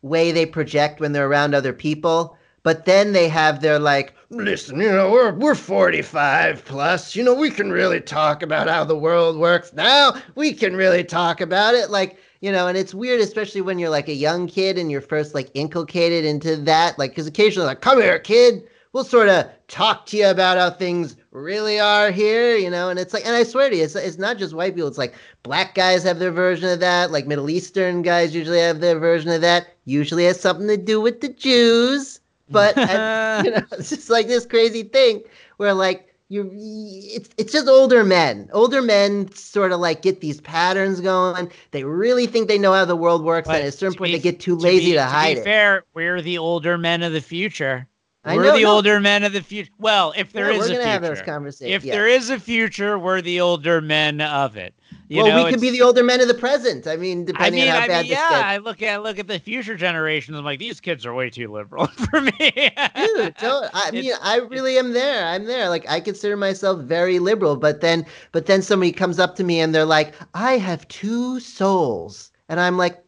way 0.03 0.33
they 0.33 0.47
project 0.47 1.01
when 1.01 1.13
they're 1.13 1.29
around 1.29 1.55
other 1.55 1.73
people, 1.73 2.37
but 2.67 2.85
then 2.85 3.13
they 3.13 3.29
have 3.29 3.61
their 3.61 3.79
like, 3.79 4.13
listen, 4.29 4.81
you 4.81 4.91
know, 4.91 5.09
we're 5.09 5.33
we're 5.33 5.55
45 5.55 6.65
plus, 6.65 7.15
you 7.15 7.23
know, 7.23 7.33
we 7.33 7.49
can 7.49 7.71
really 7.71 8.01
talk 8.01 8.43
about 8.43 8.67
how 8.67 8.83
the 8.83 8.99
world 8.99 9.39
works 9.39 9.73
now. 9.73 10.17
We 10.35 10.53
can 10.53 10.75
really 10.75 11.05
talk 11.05 11.41
about 11.41 11.77
it 11.77 11.91
like 11.91 12.19
you 12.41 12.51
know, 12.51 12.67
and 12.67 12.77
it's 12.77 12.93
weird, 12.93 13.21
especially 13.21 13.61
when 13.61 13.79
you're 13.79 13.91
like 13.91 14.09
a 14.09 14.15
young 14.15 14.49
kid 14.49 14.79
and 14.79 14.91
you're 14.91 15.01
first 15.01 15.33
like 15.33 15.49
inculcated 15.55 16.25
into 16.25 16.57
that. 16.57 16.99
Like, 16.99 17.13
because 17.13 17.29
occasionally, 17.29 17.69
like, 17.69 17.83
come 17.83 18.01
here, 18.01 18.19
kid, 18.19 18.65
we'll 18.93 19.05
sort 19.05 19.29
of 19.29 19.47
talk 19.69 20.05
to 20.07 20.17
you 20.17 20.27
about 20.27 20.59
how 20.59 20.71
things 20.71 21.17
really 21.31 21.79
are 21.79 22.11
here, 22.11 22.57
you 22.57 22.69
know. 22.69 22.91
And 22.91 22.99
it's 22.99 23.15
like, 23.15 23.25
and 23.25 23.37
I 23.37 23.45
swear 23.45 23.71
to 23.71 23.77
you, 23.77 23.85
it's, 23.85 23.95
it's 23.95 24.19
not 24.19 24.39
just 24.39 24.55
white 24.55 24.75
people. 24.75 24.89
It's 24.89 24.99
like 24.99 25.15
black 25.45 25.77
guys 25.77 26.03
have 26.03 26.19
their 26.19 26.33
version 26.33 26.69
of 26.69 26.81
that. 26.81 27.13
Like 27.13 27.29
Middle 27.29 27.49
Eastern 27.49 28.03
guys 28.03 28.35
usually 28.35 28.59
have 28.59 28.81
their 28.81 28.99
version 28.99 29.31
of 29.31 29.41
that. 29.43 29.69
Usually 29.85 30.25
has 30.25 30.41
something 30.41 30.67
to 30.67 30.77
do 30.77 31.01
with 31.01 31.21
the 31.21 31.29
Jews. 31.29 32.16
But 32.49 32.77
you 33.45 33.51
know, 33.51 33.63
it's 33.73 33.91
just 33.91 34.11
like 34.11 34.27
this 34.29 34.47
crazy 34.47 34.83
thing 34.85 35.23
where 35.57 35.75
like 35.75 36.15
you 36.29 36.51
it's 36.53 37.29
it's 37.39 37.53
just 37.53 37.69
older 37.69 38.03
men. 38.05 38.49
Older 38.53 38.83
men 38.83 39.31
sort 39.33 39.73
of 39.73 39.81
like 39.81 40.03
get 40.03 40.21
these 40.21 40.41
patterns 40.41 41.01
going. 41.01 41.51
They 41.71 41.85
really 41.85 42.27
think 42.27 42.49
they 42.49 42.59
know 42.59 42.73
how 42.73 42.85
the 42.85 42.97
world 42.97 43.23
works, 43.25 43.47
But 43.49 43.57
and 43.57 43.65
at 43.65 43.69
a 43.69 43.73
certain 43.73 43.97
point 43.97 44.09
be- 44.11 44.17
they 44.17 44.23
get 44.23 44.41
too 44.41 44.57
To 44.57 44.63
lazy 44.63 44.87
be- 44.93 44.93
to, 44.95 45.05
hide 45.05 45.35
be 45.35 45.41
it. 45.41 45.45
fair, 45.45 45.85
we're 45.95 46.21
the 46.23 46.39
older 46.39 46.79
men 46.79 47.03
of 47.03 47.13
the 47.13 47.21
future. 47.21 47.87
I 48.25 48.35
we're 48.35 48.43
know, 48.43 48.57
the 48.57 48.63
no. 48.65 48.73
older 48.73 48.99
men 48.99 49.23
of 49.23 49.33
the 49.33 49.41
future. 49.41 49.71
Well, 49.79 50.13
if 50.17 50.33
there 50.33 50.51
Yeah, 50.51 50.59
is 50.59 50.69
we're 50.69 50.75
a 50.75 50.79
gonna 50.79 50.91
have 50.91 51.03
those 51.03 51.21
future. 51.21 51.65
If 51.73 51.85
yeah. 51.85 51.95
there 51.95 52.09
is 52.09 52.29
a 52.31 52.41
future, 52.41 52.99
we're 52.99 53.23
the 53.23 53.41
older 53.41 53.81
men 53.81 54.21
of 54.21 54.57
it. 54.57 54.75
You 55.09 55.23
well, 55.23 55.37
know, 55.37 55.45
we 55.45 55.51
could 55.53 55.61
be 55.61 55.71
the 55.71 55.83
older 55.83 56.03
men 56.03 56.21
of 56.21 56.27
the 56.27 56.35
present. 56.35 56.87
I 56.89 56.97
mean, 56.97 57.23
I 57.23 57.25
depending 57.27 57.61
mean, 57.61 57.71
on 57.71 57.77
how 57.77 57.83
I 57.85 57.87
bad 57.89 58.01
mean, 58.03 58.11
this 58.11 58.19
yeah. 58.19 58.29
gets. 58.31 58.43
I 58.45 58.57
look 58.57 58.83
at 58.83 59.03
look 59.05 59.19
at 59.21 59.29
the 59.29 59.39
future 59.39 59.77
generations. 59.77 60.37
I'm 60.37 60.45
like, 60.45 60.59
these 60.59 60.81
kids 60.81 61.07
are 61.07 61.15
way 61.15 61.31
too 61.31 61.47
liberal 61.47 61.87
for 62.11 62.21
me. 62.21 62.33
Dude, 62.97 63.35
so, 63.39 63.69
I 63.73 63.91
mean, 63.93 64.05
It's- 64.07 64.19
I 64.21 64.39
really 64.39 64.79
am 64.79 64.93
there. 64.93 65.25
I'm 65.27 65.45
there. 65.45 65.69
Like, 65.69 65.89
I 65.89 66.01
consider 66.01 66.37
myself 66.37 66.81
very 66.83 67.21
liberal, 67.21 67.57
but 67.57 67.81
then, 67.81 68.05
but 68.33 68.47
then 68.47 68.63
somebody 68.63 68.91
comes 68.91 69.21
up 69.21 69.37
to 69.37 69.45
me 69.45 69.61
and 69.61 69.73
they're 69.73 69.85
like, 69.85 70.13
"I 70.35 70.59
have 70.59 70.89
two 70.89 71.39
souls," 71.39 72.33
and 72.49 72.59
I'm 72.59 72.77
like, 72.77 73.01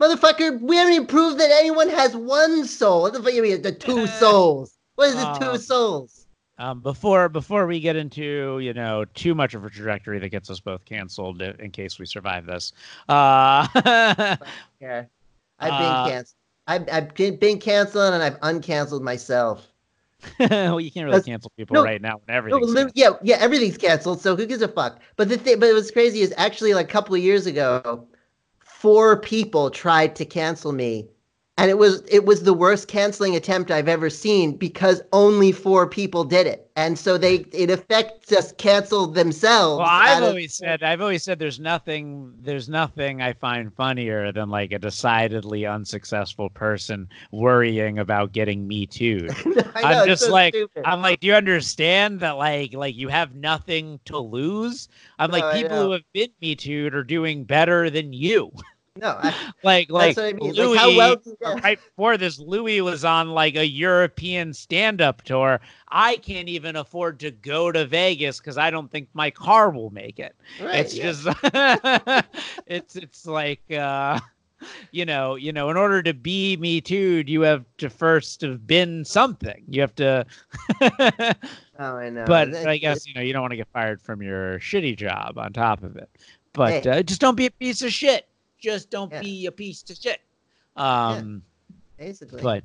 "Motherfucker, 0.00 0.60
we 0.60 0.74
haven't 0.76 0.94
even 0.94 1.06
proved 1.06 1.38
that 1.38 1.50
anyone 1.52 1.88
has 1.88 2.16
one 2.16 2.64
soul. 2.64 3.02
What 3.02 3.12
the 3.12 3.22
fuck 3.22 3.32
you 3.32 3.42
mean 3.42 3.62
the 3.62 3.70
two 3.70 4.06
souls? 4.18 4.76
What 4.96 5.08
is 5.08 5.14
the 5.14 5.32
two 5.34 5.50
Um, 5.50 5.58
souls?" 5.58 6.23
Um, 6.56 6.80
before 6.80 7.28
before 7.28 7.66
we 7.66 7.80
get 7.80 7.96
into 7.96 8.60
you 8.60 8.72
know 8.74 9.04
too 9.06 9.34
much 9.34 9.54
of 9.54 9.64
a 9.64 9.70
trajectory 9.70 10.20
that 10.20 10.28
gets 10.28 10.48
us 10.50 10.60
both 10.60 10.84
canceled 10.84 11.42
in 11.42 11.72
case 11.72 11.98
we 11.98 12.06
survive 12.06 12.46
this, 12.46 12.72
uh, 13.08 14.36
Yeah, 14.80 15.06
I've 15.58 15.76
Uh, 15.76 15.76
been 15.76 15.96
canceled. 15.96 16.36
I've, 16.66 16.88
I've 16.90 17.14
been 17.14 17.38
been 17.38 17.60
canceled 17.60 18.14
and 18.14 18.22
I've 18.22 18.40
uncanceled 18.40 19.02
myself. 19.02 19.72
well, 20.38 20.80
you 20.80 20.90
can't 20.90 21.06
really 21.06 21.20
cancel 21.20 21.50
people 21.56 21.76
no, 21.76 21.80
right 21.80 22.00
now 22.00 22.16
when 22.24 22.34
No, 22.48 22.60
everything's 22.60 22.70
canceled. 22.70 22.94
yeah, 22.94 23.12
yeah, 23.22 23.36
everything's 23.40 23.78
canceled. 23.78 24.20
So 24.20 24.36
who 24.36 24.46
gives 24.46 24.62
a 24.62 24.68
fuck? 24.68 25.00
But 25.16 25.28
the 25.28 25.38
thing, 25.38 25.60
but 25.60 25.74
what's 25.74 25.90
crazy 25.90 26.20
is 26.22 26.34
actually 26.36 26.74
like 26.74 26.88
a 26.88 26.92
couple 26.92 27.14
of 27.14 27.22
years 27.22 27.46
ago, 27.46 28.08
four 28.60 29.20
people 29.20 29.70
tried 29.70 30.16
to 30.16 30.24
cancel 30.26 30.72
me, 30.72 31.08
and 31.56 31.70
it 31.70 31.78
was 31.78 32.02
it 32.08 32.24
was 32.24 32.42
the 32.42 32.52
worst 32.52 32.88
canceling 32.88 33.36
attempt 33.36 33.70
I've 33.70 33.88
ever 33.88 34.10
seen 34.10 34.56
because 34.56 35.02
only 35.12 35.52
four 35.52 35.88
people 35.88 36.24
did 36.24 36.46
it, 36.48 36.68
and 36.74 36.98
so 36.98 37.16
they 37.16 37.36
in 37.52 37.70
effect 37.70 38.28
just 38.28 38.58
canceled 38.58 39.14
themselves. 39.14 39.78
Well, 39.78 39.88
I've 39.88 40.22
of- 40.22 40.30
always 40.30 40.54
said 40.56 40.82
I've 40.82 41.00
always 41.00 41.22
said 41.22 41.38
there's 41.38 41.60
nothing 41.60 42.34
there's 42.40 42.68
nothing 42.68 43.22
I 43.22 43.34
find 43.34 43.72
funnier 43.72 44.32
than 44.32 44.50
like 44.50 44.72
a 44.72 44.80
decidedly 44.80 45.64
unsuccessful 45.64 46.50
person 46.50 47.08
worrying 47.30 48.00
about 48.00 48.32
getting 48.32 48.66
me 48.66 48.86
too. 48.86 49.28
I'm 49.76 50.06
just 50.08 50.24
so 50.24 50.32
like 50.32 50.54
stupid. 50.54 50.82
I'm 50.84 51.02
like, 51.02 51.20
do 51.20 51.28
you 51.28 51.34
understand 51.34 52.18
that 52.20 52.32
like 52.32 52.74
like 52.74 52.96
you 52.96 53.08
have 53.08 53.36
nothing 53.36 54.00
to 54.06 54.18
lose? 54.18 54.88
I'm 55.20 55.30
No, 55.30 55.38
like 55.38 55.54
people 55.54 55.76
who 55.76 55.92
have 55.92 56.02
been 56.12 56.30
me 56.42 56.56
too 56.56 56.90
are 56.92 57.04
doing 57.04 57.44
better 57.44 57.90
than 57.90 58.12
you. 58.12 58.50
no, 59.00 59.18
I, 59.20 59.34
like 59.62 59.90
like 59.90 60.16
I 60.18 60.32
mean. 60.32 60.52
Louis, 60.52 60.76
Like, 60.76 60.78
how 60.78 60.96
well 60.96 61.16
uh, 61.44 61.54
right 61.62 61.78
before 61.82 62.16
this, 62.16 62.38
Louis 62.38 62.80
was 62.80 63.04
on 63.04 63.30
like 63.30 63.56
a 63.56 63.66
European 63.66 64.52
stand-up 64.54 65.22
tour. 65.22 65.60
I 65.88 66.16
can't 66.16 66.48
even 66.48 66.76
afford 66.76 67.18
to 67.20 67.30
go 67.30 67.72
to 67.72 67.86
Vegas 67.86 68.38
because 68.38 68.58
I 68.58 68.70
don't 68.70 68.90
think 68.90 69.08
my 69.14 69.30
car 69.30 69.70
will 69.70 69.90
make 69.90 70.18
it. 70.18 70.36
right, 70.60 70.76
it's 70.76 70.94
yeah. 70.94 71.12
just 71.12 72.26
it's 72.66 72.96
it's 72.96 73.26
like 73.26 73.62
uh 73.72 74.20
you 74.92 75.04
know 75.04 75.34
you 75.34 75.52
know 75.52 75.68
in 75.70 75.76
order 75.76 76.02
to 76.02 76.14
be 76.14 76.56
me 76.56 76.80
too 76.80 77.22
you 77.26 77.42
have 77.42 77.64
to 77.78 77.90
first 77.90 78.40
have 78.40 78.66
been 78.66 79.04
something 79.04 79.62
you 79.68 79.80
have 79.80 79.94
to 79.94 80.24
oh, 80.80 81.34
I 81.78 82.08
know. 82.08 82.24
but 82.24 82.46
That's- 82.46 82.64
i 82.66 82.78
guess 82.78 83.06
you 83.06 83.12
know 83.12 83.20
you 83.20 83.34
don't 83.34 83.42
want 83.42 83.50
to 83.52 83.56
get 83.56 83.68
fired 83.74 84.00
from 84.00 84.22
your 84.22 84.58
shitty 84.60 84.96
job 84.96 85.36
on 85.36 85.52
top 85.52 85.82
of 85.82 85.96
it 85.96 86.08
but 86.54 86.84
Hey. 86.84 86.90
uh, 86.90 87.02
just 87.02 87.20
don't 87.20 87.34
be 87.36 87.44
a 87.46 87.50
piece 87.50 87.82
of 87.82 87.92
shit 87.92 88.26
just 88.64 88.90
don't 88.90 89.12
Yeah. 89.12 89.20
be 89.20 89.46
a 89.46 89.52
piece 89.52 89.82
of 89.90 89.96
shit 89.96 90.20
um 90.76 91.42
basically. 91.98 92.42
but 92.42 92.64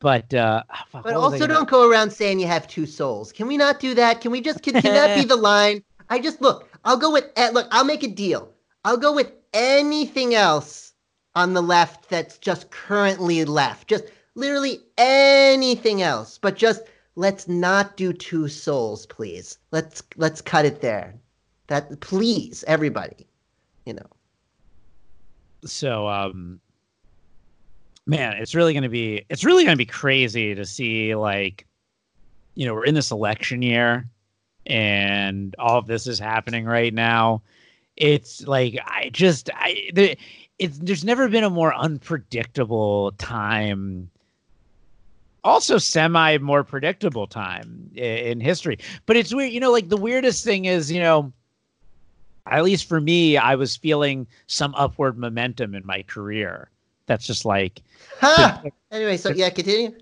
but 0.00 0.32
uh 0.34 0.62
ah, 0.70 0.84
fuck, 0.88 1.04
But 1.04 1.14
what 1.14 1.22
was 1.22 1.32
I 1.32 1.36
also 1.36 1.46
don't 1.46 1.68
go 1.68 1.88
around 1.90 2.10
saying 2.12 2.38
you 2.40 2.46
have 2.46 2.68
two 2.68 2.86
souls. 2.86 3.32
Can 3.32 3.46
we 3.48 3.56
not 3.56 3.80
do 3.80 3.94
that? 3.94 4.20
Can 4.20 4.30
we 4.30 4.40
just 4.40 4.62
can, 4.62 4.74
can 4.74 4.94
that 4.94 5.16
be 5.16 5.24
the 5.34 5.36
line? 5.36 5.82
I 6.08 6.18
just 6.20 6.40
look. 6.40 6.68
I'll 6.84 6.96
go 6.96 7.10
with 7.12 7.26
eh, 7.36 7.50
look. 7.52 7.66
I'll 7.70 7.84
make 7.84 8.04
a 8.04 8.08
deal. 8.08 8.52
I'll 8.84 8.96
go 8.96 9.12
with 9.12 9.32
anything 9.52 10.34
else 10.34 10.92
on 11.34 11.52
the 11.54 11.62
left 11.62 12.08
that's 12.08 12.38
just 12.38 12.70
currently 12.70 13.44
left. 13.44 13.88
Just 13.88 14.04
literally 14.34 14.80
anything 14.98 16.02
else, 16.02 16.38
but 16.38 16.56
just 16.56 16.82
let's 17.16 17.48
not 17.48 17.96
do 17.96 18.12
two 18.12 18.46
souls, 18.48 19.04
please. 19.06 19.58
Let's 19.72 20.02
let's 20.16 20.40
cut 20.40 20.64
it 20.64 20.80
there. 20.80 21.14
That 21.66 22.00
please, 22.00 22.64
everybody. 22.68 23.26
You 23.84 23.94
know. 23.94 24.10
So 25.64 26.08
um 26.08 26.60
man, 28.06 28.34
it's 28.38 28.54
really 28.54 28.74
gonna 28.74 28.88
be 28.88 29.24
it's 29.28 29.44
really 29.44 29.64
gonna 29.64 29.76
be 29.76 29.86
crazy 29.86 30.54
to 30.54 30.64
see 30.64 31.14
like 31.14 31.66
you 32.54 32.66
know, 32.66 32.74
we're 32.74 32.84
in 32.84 32.94
this 32.94 33.12
election 33.12 33.62
year 33.62 34.08
and 34.66 35.54
all 35.58 35.78
of 35.78 35.86
this 35.86 36.06
is 36.06 36.18
happening 36.18 36.64
right 36.64 36.92
now. 36.92 37.42
It's 37.96 38.46
like 38.46 38.78
I 38.84 39.10
just 39.12 39.50
I 39.54 40.16
it's 40.58 40.78
there's 40.78 41.04
never 41.04 41.28
been 41.28 41.44
a 41.44 41.50
more 41.50 41.74
unpredictable 41.74 43.12
time 43.12 44.10
also 45.44 45.78
semi 45.78 46.36
more 46.38 46.64
predictable 46.64 47.26
time 47.26 47.90
in, 47.94 48.02
in 48.02 48.40
history 48.40 48.78
but 49.06 49.16
it's 49.16 49.32
weird 49.32 49.52
you 49.52 49.60
know 49.60 49.72
like 49.72 49.88
the 49.88 49.96
weirdest 49.96 50.44
thing 50.44 50.64
is 50.64 50.90
you 50.90 51.00
know 51.00 51.32
at 52.50 52.64
least 52.64 52.88
for 52.88 53.00
me 53.00 53.36
i 53.36 53.54
was 53.54 53.76
feeling 53.76 54.26
some 54.46 54.74
upward 54.76 55.18
momentum 55.18 55.74
in 55.74 55.84
my 55.86 56.02
career. 56.02 56.70
That's 57.06 57.26
just 57.26 57.44
like 57.44 57.80
huh. 58.20 58.62
anyway 58.90 59.16
so 59.16 59.30
yeah 59.30 59.50
continue. 59.50 59.92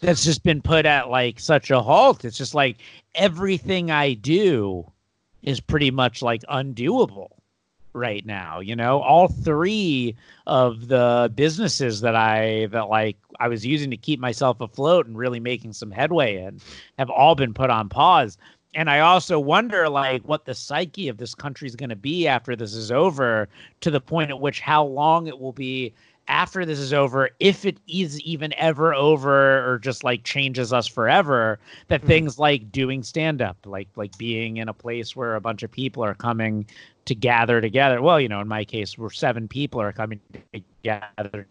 that's 0.00 0.24
just 0.24 0.42
been 0.42 0.62
put 0.62 0.86
at 0.86 1.10
like 1.10 1.38
such 1.38 1.70
a 1.70 1.80
halt. 1.82 2.24
It's 2.24 2.38
just 2.38 2.54
like 2.54 2.78
everything 3.14 3.90
i 3.90 4.14
do 4.14 4.90
is 5.42 5.60
pretty 5.60 5.90
much 5.90 6.22
like 6.22 6.42
undoable 6.50 7.28
right 7.92 8.24
now 8.26 8.60
you 8.60 8.76
know? 8.76 9.00
All 9.00 9.28
three 9.28 10.16
of 10.46 10.88
the 10.88 11.30
businesses 11.34 12.00
that 12.00 12.16
i 12.16 12.66
that 12.66 12.88
like 12.88 13.16
i 13.40 13.48
was 13.48 13.66
using 13.66 13.90
to 13.90 13.96
keep 13.96 14.20
myself 14.20 14.60
afloat 14.60 15.06
and 15.06 15.18
really 15.18 15.40
making 15.40 15.72
some 15.72 15.90
headway 15.90 16.42
in 16.42 16.60
have 16.98 17.10
all 17.10 17.34
been 17.34 17.52
put 17.52 17.68
on 17.68 17.88
pause 17.88 18.38
and 18.76 18.88
i 18.88 19.00
also 19.00 19.40
wonder 19.40 19.88
like 19.88 20.22
what 20.22 20.44
the 20.44 20.54
psyche 20.54 21.08
of 21.08 21.16
this 21.16 21.34
country 21.34 21.66
is 21.66 21.74
going 21.74 21.90
to 21.90 21.96
be 21.96 22.28
after 22.28 22.54
this 22.54 22.74
is 22.74 22.92
over 22.92 23.48
to 23.80 23.90
the 23.90 24.00
point 24.00 24.30
at 24.30 24.40
which 24.40 24.60
how 24.60 24.84
long 24.84 25.26
it 25.26 25.40
will 25.40 25.52
be 25.52 25.92
after 26.28 26.64
this 26.64 26.78
is 26.78 26.92
over, 26.92 27.30
if 27.38 27.64
it 27.64 27.78
is 27.86 28.20
even 28.22 28.52
ever 28.54 28.92
over 28.94 29.70
or 29.70 29.78
just 29.78 30.02
like 30.02 30.24
changes 30.24 30.72
us 30.72 30.86
forever, 30.86 31.58
that 31.88 32.00
mm-hmm. 32.00 32.08
things 32.08 32.38
like 32.38 32.72
doing 32.72 33.02
stand 33.02 33.40
up, 33.40 33.56
like 33.64 33.88
like 33.96 34.16
being 34.18 34.56
in 34.56 34.68
a 34.68 34.74
place 34.74 35.14
where 35.14 35.36
a 35.36 35.40
bunch 35.40 35.62
of 35.62 35.70
people 35.70 36.04
are 36.04 36.14
coming 36.14 36.66
to 37.04 37.14
gather 37.14 37.60
together. 37.60 38.02
Well, 38.02 38.20
you 38.20 38.28
know, 38.28 38.40
in 38.40 38.48
my 38.48 38.64
case, 38.64 38.98
we're 38.98 39.10
seven 39.10 39.46
people 39.46 39.80
are 39.80 39.92
coming 39.92 40.20
together 40.52 41.46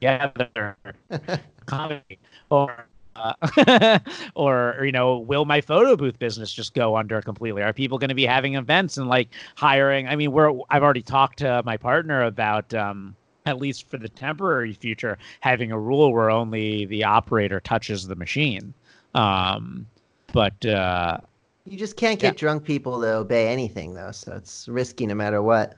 together 0.00 0.76
comedy 1.66 2.18
or 2.50 2.86
uh, 3.16 3.98
or, 4.34 4.74
or, 4.78 4.84
you 4.84 4.92
know 4.92 5.18
will 5.18 5.44
my 5.44 5.60
photo 5.60 5.96
booth 5.96 6.18
business 6.18 6.52
just 6.52 6.74
go 6.74 6.96
under 6.96 7.20
completely 7.22 7.62
are 7.62 7.72
people 7.72 7.98
going 7.98 8.08
to 8.08 8.14
be 8.14 8.26
having 8.26 8.54
events 8.54 8.96
and 8.96 9.08
like 9.08 9.28
hiring 9.56 10.06
i 10.08 10.16
mean 10.16 10.32
we're 10.32 10.52
i've 10.70 10.82
already 10.82 11.02
talked 11.02 11.38
to 11.38 11.62
my 11.64 11.76
partner 11.76 12.24
about 12.24 12.72
um 12.74 13.16
at 13.46 13.58
least 13.58 13.88
for 13.88 13.96
the 13.96 14.08
temporary 14.08 14.72
future, 14.72 15.16
having 15.40 15.72
a 15.72 15.78
rule 15.78 16.12
where 16.12 16.30
only 16.30 16.84
the 16.86 17.04
operator 17.04 17.60
touches 17.60 18.06
the 18.06 18.16
machine. 18.16 18.74
Um, 19.14 19.86
but 20.32 20.66
uh, 20.66 21.18
you 21.64 21.78
just 21.78 21.96
can't 21.96 22.18
get 22.20 22.34
yeah. 22.34 22.38
drunk 22.38 22.64
people 22.64 23.00
to 23.00 23.14
obey 23.14 23.48
anything, 23.48 23.94
though, 23.94 24.10
so 24.10 24.32
it's 24.32 24.68
risky 24.68 25.06
no 25.06 25.14
matter 25.14 25.40
what. 25.40 25.76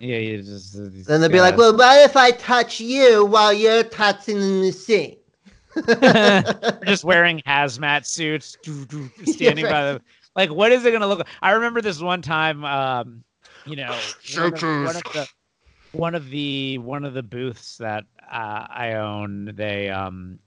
Yeah, 0.00 0.16
you 0.16 0.42
just. 0.42 0.74
Then 1.06 1.20
they'll 1.20 1.30
be 1.30 1.42
like, 1.42 1.58
"Well, 1.58 1.76
what 1.76 2.02
if 2.02 2.16
I 2.16 2.30
touch 2.30 2.80
you 2.80 3.26
while 3.26 3.52
you're 3.52 3.84
touching 3.84 4.40
the 4.40 4.66
machine?" 4.66 5.16
Just 6.84 7.04
wearing 7.04 7.40
hazmat 7.46 8.06
suits, 8.06 8.56
standing 9.24 9.64
yeah, 9.64 9.70
right. 9.70 9.70
by 9.70 9.92
the. 9.92 10.02
Like, 10.36 10.50
what 10.50 10.70
is 10.70 10.84
it 10.84 10.90
going 10.90 11.00
to 11.00 11.06
look 11.08 11.18
like? 11.18 11.28
I 11.42 11.52
remember 11.52 11.80
this 11.80 12.00
one 12.00 12.22
time. 12.22 12.64
Um, 12.64 13.24
you 13.64 13.76
know, 13.76 13.96
one 14.38 14.54
of, 14.54 14.62
one 14.62 14.96
of 14.96 15.02
the 15.12 15.28
one 15.92 16.14
of 16.14 16.30
the 16.30 16.78
one 16.78 17.04
of 17.04 17.14
the 17.14 17.22
booths 17.22 17.78
that 17.78 18.04
uh, 18.30 18.66
I 18.68 18.94
own, 18.94 19.52
they 19.54 19.90
um 19.90 20.38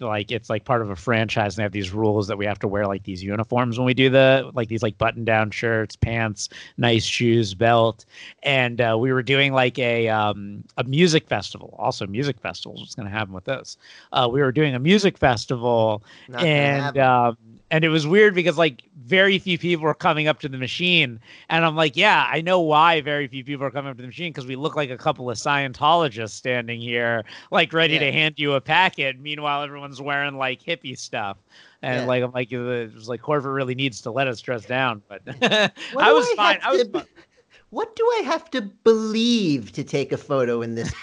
like 0.00 0.30
it's 0.30 0.50
like 0.50 0.64
part 0.64 0.82
of 0.82 0.90
a 0.90 0.96
franchise 0.96 1.54
and 1.54 1.58
they 1.58 1.62
have 1.64 1.72
these 1.72 1.92
rules 1.92 2.26
that 2.28 2.38
we 2.38 2.46
have 2.46 2.58
to 2.58 2.68
wear 2.68 2.86
like 2.86 3.02
these 3.04 3.22
uniforms 3.22 3.78
when 3.78 3.86
we 3.86 3.94
do 3.94 4.08
the 4.10 4.50
like 4.54 4.68
these 4.68 4.82
like 4.82 4.96
button 4.98 5.24
down 5.24 5.50
shirts 5.50 5.96
pants 5.96 6.48
nice 6.76 7.04
shoes 7.04 7.54
belt. 7.54 8.04
And 8.42 8.80
uh, 8.80 8.96
we 8.98 9.12
were 9.12 9.22
doing 9.22 9.52
like 9.52 9.78
a 9.78 10.08
um 10.08 10.64
a 10.76 10.84
music 10.84 11.26
festival 11.26 11.74
also 11.78 12.06
music 12.06 12.40
festivals 12.40 12.80
what's 12.80 12.94
going 12.94 13.08
to 13.08 13.14
happen 13.14 13.34
with 13.34 13.44
this? 13.44 13.76
Uh, 14.12 14.28
we 14.30 14.40
were 14.40 14.52
doing 14.52 14.74
a 14.74 14.78
music 14.78 15.18
festival 15.18 16.02
Not 16.28 16.42
and 16.42 16.98
um 16.98 17.36
and 17.70 17.84
it 17.84 17.90
was 17.90 18.06
weird 18.06 18.34
because 18.34 18.56
like 18.56 18.82
very 19.04 19.38
few 19.38 19.58
people 19.58 19.84
were 19.84 19.94
coming 19.94 20.26
up 20.26 20.40
to 20.40 20.48
the 20.48 20.58
machine. 20.58 21.20
And 21.48 21.64
i'm 21.64 21.76
like 21.76 21.96
yeah 21.96 22.28
i 22.30 22.40
know 22.40 22.60
why 22.60 23.00
very 23.00 23.26
few 23.26 23.44
people 23.44 23.66
are 23.66 23.70
coming 23.70 23.90
up 23.90 23.96
to 23.96 24.02
the 24.02 24.08
machine 24.08 24.32
because 24.32 24.46
we 24.46 24.56
look 24.56 24.76
like 24.76 24.90
a 24.90 24.96
couple 24.96 25.30
of 25.30 25.36
scientologists 25.36 26.30
standing 26.30 26.80
here 26.80 27.24
like 27.50 27.72
ready 27.72 27.94
yeah. 27.94 28.00
to 28.00 28.12
hand 28.12 28.34
you 28.38 28.52
a 28.52 28.60
packet. 28.60 29.18
Meanwhile 29.18 29.62
everyone's 29.88 30.02
wearing 30.02 30.36
like 30.36 30.62
hippie 30.62 30.98
stuff 30.98 31.38
and 31.82 32.02
yeah. 32.02 32.06
like 32.06 32.22
i'm 32.22 32.32
like 32.32 32.52
it 32.52 32.58
was 32.94 33.08
like 33.08 33.22
corporate 33.22 33.54
really 33.54 33.74
needs 33.74 34.00
to 34.02 34.10
let 34.10 34.28
us 34.28 34.40
dress 34.40 34.64
down 34.64 35.02
but 35.08 35.22
i 35.42 36.12
was 36.12 36.26
I 36.32 36.34
fine 36.36 36.58
i 36.62 36.72
was 36.72 36.88
to, 36.88 37.06
what 37.70 37.96
do 37.96 38.04
i 38.18 38.22
have 38.24 38.50
to 38.50 38.62
believe 38.62 39.72
to 39.72 39.84
take 39.84 40.12
a 40.12 40.16
photo 40.16 40.62
in 40.62 40.74
this 40.74 40.92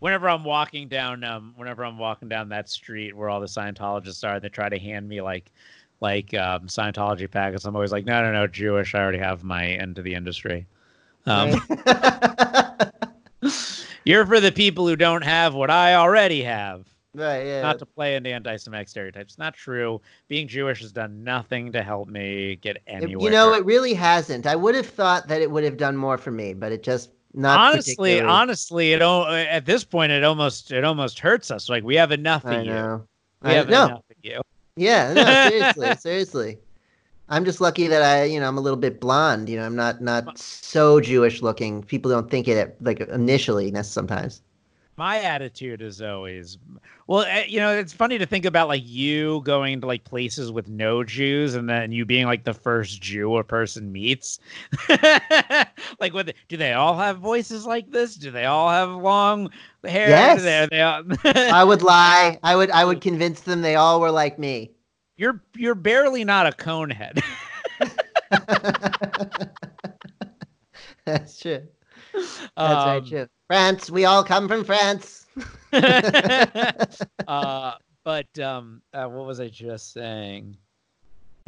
whenever 0.00 0.28
I'm 0.28 0.44
walking 0.44 0.86
down, 0.86 1.24
um, 1.24 1.54
whenever 1.56 1.84
I'm 1.84 1.98
walking 1.98 2.28
down 2.28 2.50
that 2.50 2.68
street 2.68 3.16
where 3.16 3.28
all 3.28 3.40
the 3.40 3.48
Scientologists 3.48 4.24
are, 4.24 4.38
they 4.38 4.48
try 4.48 4.68
to 4.68 4.78
hand 4.78 5.08
me 5.08 5.20
like, 5.20 5.50
like 6.00 6.32
um, 6.34 6.68
Scientology 6.68 7.28
packets. 7.28 7.64
I'm 7.64 7.74
always 7.74 7.90
like, 7.90 8.04
no, 8.04 8.22
no, 8.22 8.30
no, 8.30 8.46
Jewish. 8.46 8.94
I 8.94 9.00
already 9.00 9.18
have 9.18 9.42
my 9.42 9.66
end 9.66 9.96
to 9.96 10.02
the 10.02 10.14
industry. 10.14 10.68
Um, 11.26 11.60
you're 14.04 14.26
for 14.26 14.40
the 14.40 14.52
people 14.52 14.86
who 14.86 14.96
don't 14.96 15.24
have 15.24 15.54
what 15.54 15.70
I 15.70 15.94
already 15.94 16.42
have. 16.42 16.86
Right, 17.14 17.46
yeah. 17.46 17.62
Not 17.62 17.78
to 17.80 17.86
play 17.86 18.16
into 18.16 18.30
anti-Semitic 18.30 18.88
stereotypes. 18.88 19.38
Not 19.38 19.54
true. 19.54 20.00
Being 20.28 20.46
Jewish 20.46 20.80
has 20.82 20.92
done 20.92 21.24
nothing 21.24 21.72
to 21.72 21.82
help 21.82 22.08
me 22.08 22.56
get 22.56 22.82
anywhere. 22.86 23.24
You 23.24 23.30
know, 23.30 23.54
it 23.54 23.64
really 23.64 23.94
hasn't. 23.94 24.46
I 24.46 24.54
would 24.54 24.74
have 24.74 24.86
thought 24.86 25.26
that 25.28 25.40
it 25.40 25.50
would 25.50 25.64
have 25.64 25.76
done 25.76 25.96
more 25.96 26.18
for 26.18 26.30
me, 26.30 26.54
but 26.54 26.70
it 26.70 26.82
just 26.82 27.10
not 27.34 27.58
honestly, 27.58 28.20
honestly, 28.20 28.92
it 28.92 29.02
at 29.02 29.66
this 29.66 29.84
point 29.84 30.12
it 30.12 30.24
almost 30.24 30.70
it 30.70 30.84
almost 30.84 31.18
hurts 31.18 31.50
us. 31.50 31.68
Like 31.68 31.84
we 31.84 31.94
have 31.96 32.12
enough 32.12 32.44
of 32.44 32.52
I 32.52 32.60
you. 32.62 32.70
Know. 32.70 33.04
We 33.42 33.50
I, 33.50 33.54
have 33.54 33.68
no. 33.68 33.84
enough 33.86 34.04
of 34.10 34.16
you. 34.22 34.40
Yeah, 34.76 35.12
no, 35.12 35.24
seriously, 35.50 35.96
seriously. 35.96 36.58
I'm 37.28 37.44
just 37.44 37.60
lucky 37.60 37.86
that 37.88 38.02
I, 38.02 38.24
you 38.24 38.40
know, 38.40 38.48
I'm 38.48 38.58
a 38.58 38.60
little 38.60 38.78
bit 38.78 39.00
blonde. 39.00 39.48
You 39.48 39.56
know, 39.56 39.64
I'm 39.64 39.76
not 39.76 40.00
not 40.00 40.38
so 40.38 41.00
Jewish 41.00 41.42
looking. 41.42 41.82
People 41.82 42.10
don't 42.10 42.30
think 42.30 42.48
it 42.48 42.76
like 42.80 43.00
initially. 43.00 43.72
Sometimes 43.82 44.42
my 44.98 45.20
attitude 45.20 45.80
is 45.80 46.02
always 46.02 46.58
well 47.06 47.22
eh, 47.22 47.44
you 47.46 47.60
know 47.60 47.70
it's 47.72 47.92
funny 47.92 48.18
to 48.18 48.26
think 48.26 48.44
about 48.44 48.66
like 48.66 48.82
you 48.84 49.40
going 49.44 49.80
to 49.80 49.86
like 49.86 50.02
places 50.02 50.50
with 50.50 50.68
no 50.68 51.04
jews 51.04 51.54
and 51.54 51.70
then 51.70 51.92
you 51.92 52.04
being 52.04 52.26
like 52.26 52.42
the 52.42 52.52
first 52.52 53.00
jew 53.00 53.36
a 53.36 53.44
person 53.44 53.92
meets 53.92 54.40
like 56.00 56.12
what 56.12 56.34
do 56.48 56.56
they 56.56 56.72
all 56.72 56.98
have 56.98 57.18
voices 57.18 57.64
like 57.64 57.88
this 57.92 58.16
do 58.16 58.32
they 58.32 58.44
all 58.44 58.68
have 58.68 58.90
long 58.90 59.48
hair 59.84 60.08
yes. 60.08 60.68
they 60.68 60.82
all... 60.82 61.04
i 61.54 61.62
would 61.62 61.82
lie 61.82 62.36
i 62.42 62.56
would 62.56 62.70
i 62.72 62.84
would 62.84 63.00
convince 63.00 63.42
them 63.42 63.62
they 63.62 63.76
all 63.76 64.00
were 64.00 64.10
like 64.10 64.36
me 64.36 64.68
you're 65.18 65.42
you're 65.54 65.74
barely 65.74 66.24
not 66.24 66.46
a 66.46 66.52
conehead 66.52 67.20
that's 71.04 71.40
true 71.40 71.62
that's 72.14 72.50
um, 72.56 72.84
very 72.84 73.02
true 73.02 73.26
France. 73.48 73.90
We 73.90 74.04
all 74.04 74.22
come 74.22 74.46
from 74.46 74.62
France. 74.62 75.26
uh, 75.72 77.72
but 78.04 78.38
um, 78.38 78.82
uh, 78.92 79.06
what 79.06 79.26
was 79.26 79.40
I 79.40 79.48
just 79.48 79.92
saying? 79.92 80.56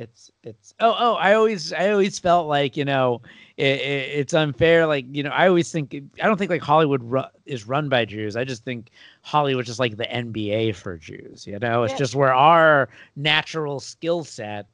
It's 0.01 0.31
it's 0.43 0.73
oh 0.81 0.97
oh 0.99 1.15
I 1.17 1.35
always 1.35 1.75
I 1.75 1.91
always 1.91 2.19
felt 2.19 2.49
like 2.49 2.75
you 2.75 2.87
know 2.87 3.21
it, 3.59 3.81
it, 3.81 4.19
it's 4.19 4.33
unfair 4.33 4.87
like 4.87 5.05
you 5.11 5.23
know 5.23 5.29
I 5.29 5.47
always 5.47 5.71
think 5.71 5.95
I 5.95 6.27
don't 6.27 6.39
think 6.39 6.51
like 6.51 6.63
Hollywood 6.63 7.03
ru- 7.05 7.25
is 7.45 7.69
run 7.69 7.91
by 7.91 8.07
Jews 8.07 8.35
I 8.35 8.45
just 8.45 8.65
think 8.65 8.89
Hollywood's 9.21 9.67
just 9.67 9.79
like 9.79 9.99
the 9.99 10.07
NBA 10.07 10.75
for 10.75 10.97
Jews 10.97 11.47
you 11.47 11.59
know 11.59 11.83
it's 11.83 11.93
yeah. 11.93 11.99
just 11.99 12.15
where 12.15 12.33
our 12.33 12.89
natural 13.15 13.79
skill 13.79 14.25
set 14.25 14.67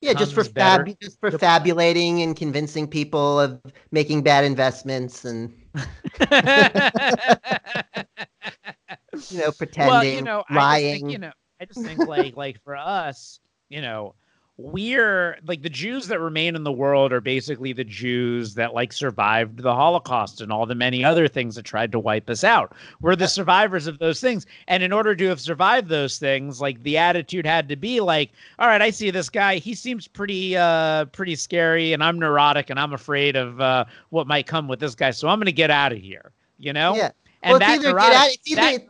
yeah, 0.00 0.14
just 0.14 0.32
for 0.32 0.44
fab, 0.44 0.88
just 1.00 1.20
for 1.20 1.30
fabulating 1.30 2.22
and 2.22 2.34
convincing 2.34 2.88
people 2.88 3.38
of 3.38 3.60
making 3.90 4.22
bad 4.22 4.44
investments 4.44 5.26
and 5.26 5.52
you 9.28 9.38
know 9.38 9.52
pretending, 9.52 9.90
well, 9.90 10.02
you 10.02 10.22
know, 10.22 10.42
lying. 10.50 11.00
Think, 11.00 11.12
you 11.12 11.18
know, 11.18 11.32
I 11.60 11.66
just 11.66 11.82
think 11.82 11.98
like 12.08 12.34
like 12.34 12.62
for 12.64 12.76
us, 12.76 13.40
you 13.68 13.82
know, 13.82 14.14
we're 14.62 15.38
like 15.46 15.62
the 15.62 15.70
Jews 15.70 16.06
that 16.08 16.20
remain 16.20 16.54
in 16.54 16.64
the 16.64 16.72
world 16.72 17.12
are 17.12 17.20
basically 17.20 17.72
the 17.72 17.84
Jews 17.84 18.54
that 18.54 18.74
like 18.74 18.92
survived 18.92 19.62
the 19.62 19.74
Holocaust 19.74 20.40
and 20.40 20.52
all 20.52 20.66
the 20.66 20.74
many 20.74 21.04
other 21.04 21.28
things 21.28 21.54
that 21.54 21.64
tried 21.64 21.92
to 21.92 21.98
wipe 21.98 22.28
us 22.28 22.44
out. 22.44 22.74
We're 23.00 23.16
the 23.16 23.28
survivors 23.28 23.86
of 23.86 23.98
those 23.98 24.20
things. 24.20 24.46
And 24.68 24.82
in 24.82 24.92
order 24.92 25.14
to 25.16 25.28
have 25.28 25.40
survived 25.40 25.88
those 25.88 26.18
things, 26.18 26.60
like 26.60 26.82
the 26.82 26.98
attitude 26.98 27.46
had 27.46 27.68
to 27.70 27.76
be 27.76 28.00
like, 28.00 28.30
all 28.58 28.68
right, 28.68 28.82
I 28.82 28.90
see 28.90 29.10
this 29.10 29.30
guy. 29.30 29.56
He 29.56 29.74
seems 29.74 30.06
pretty 30.06 30.56
uh 30.56 31.06
pretty 31.06 31.36
scary 31.36 31.92
and 31.92 32.02
I'm 32.02 32.18
neurotic 32.18 32.70
and 32.70 32.78
I'm 32.78 32.92
afraid 32.92 33.36
of 33.36 33.60
uh 33.60 33.84
what 34.10 34.26
might 34.26 34.46
come 34.46 34.68
with 34.68 34.80
this 34.80 34.94
guy. 34.94 35.10
So 35.10 35.28
I'm 35.28 35.38
gonna 35.38 35.52
get 35.52 35.70
out 35.70 35.92
of 35.92 35.98
here. 35.98 36.32
You 36.58 36.72
know? 36.72 36.94
Yeah. 36.94 37.10
And 37.42 37.52
well, 37.52 37.58
that 37.60 37.80
neurotic, 37.80 38.16
out, 38.18 38.28
that, 38.56 38.86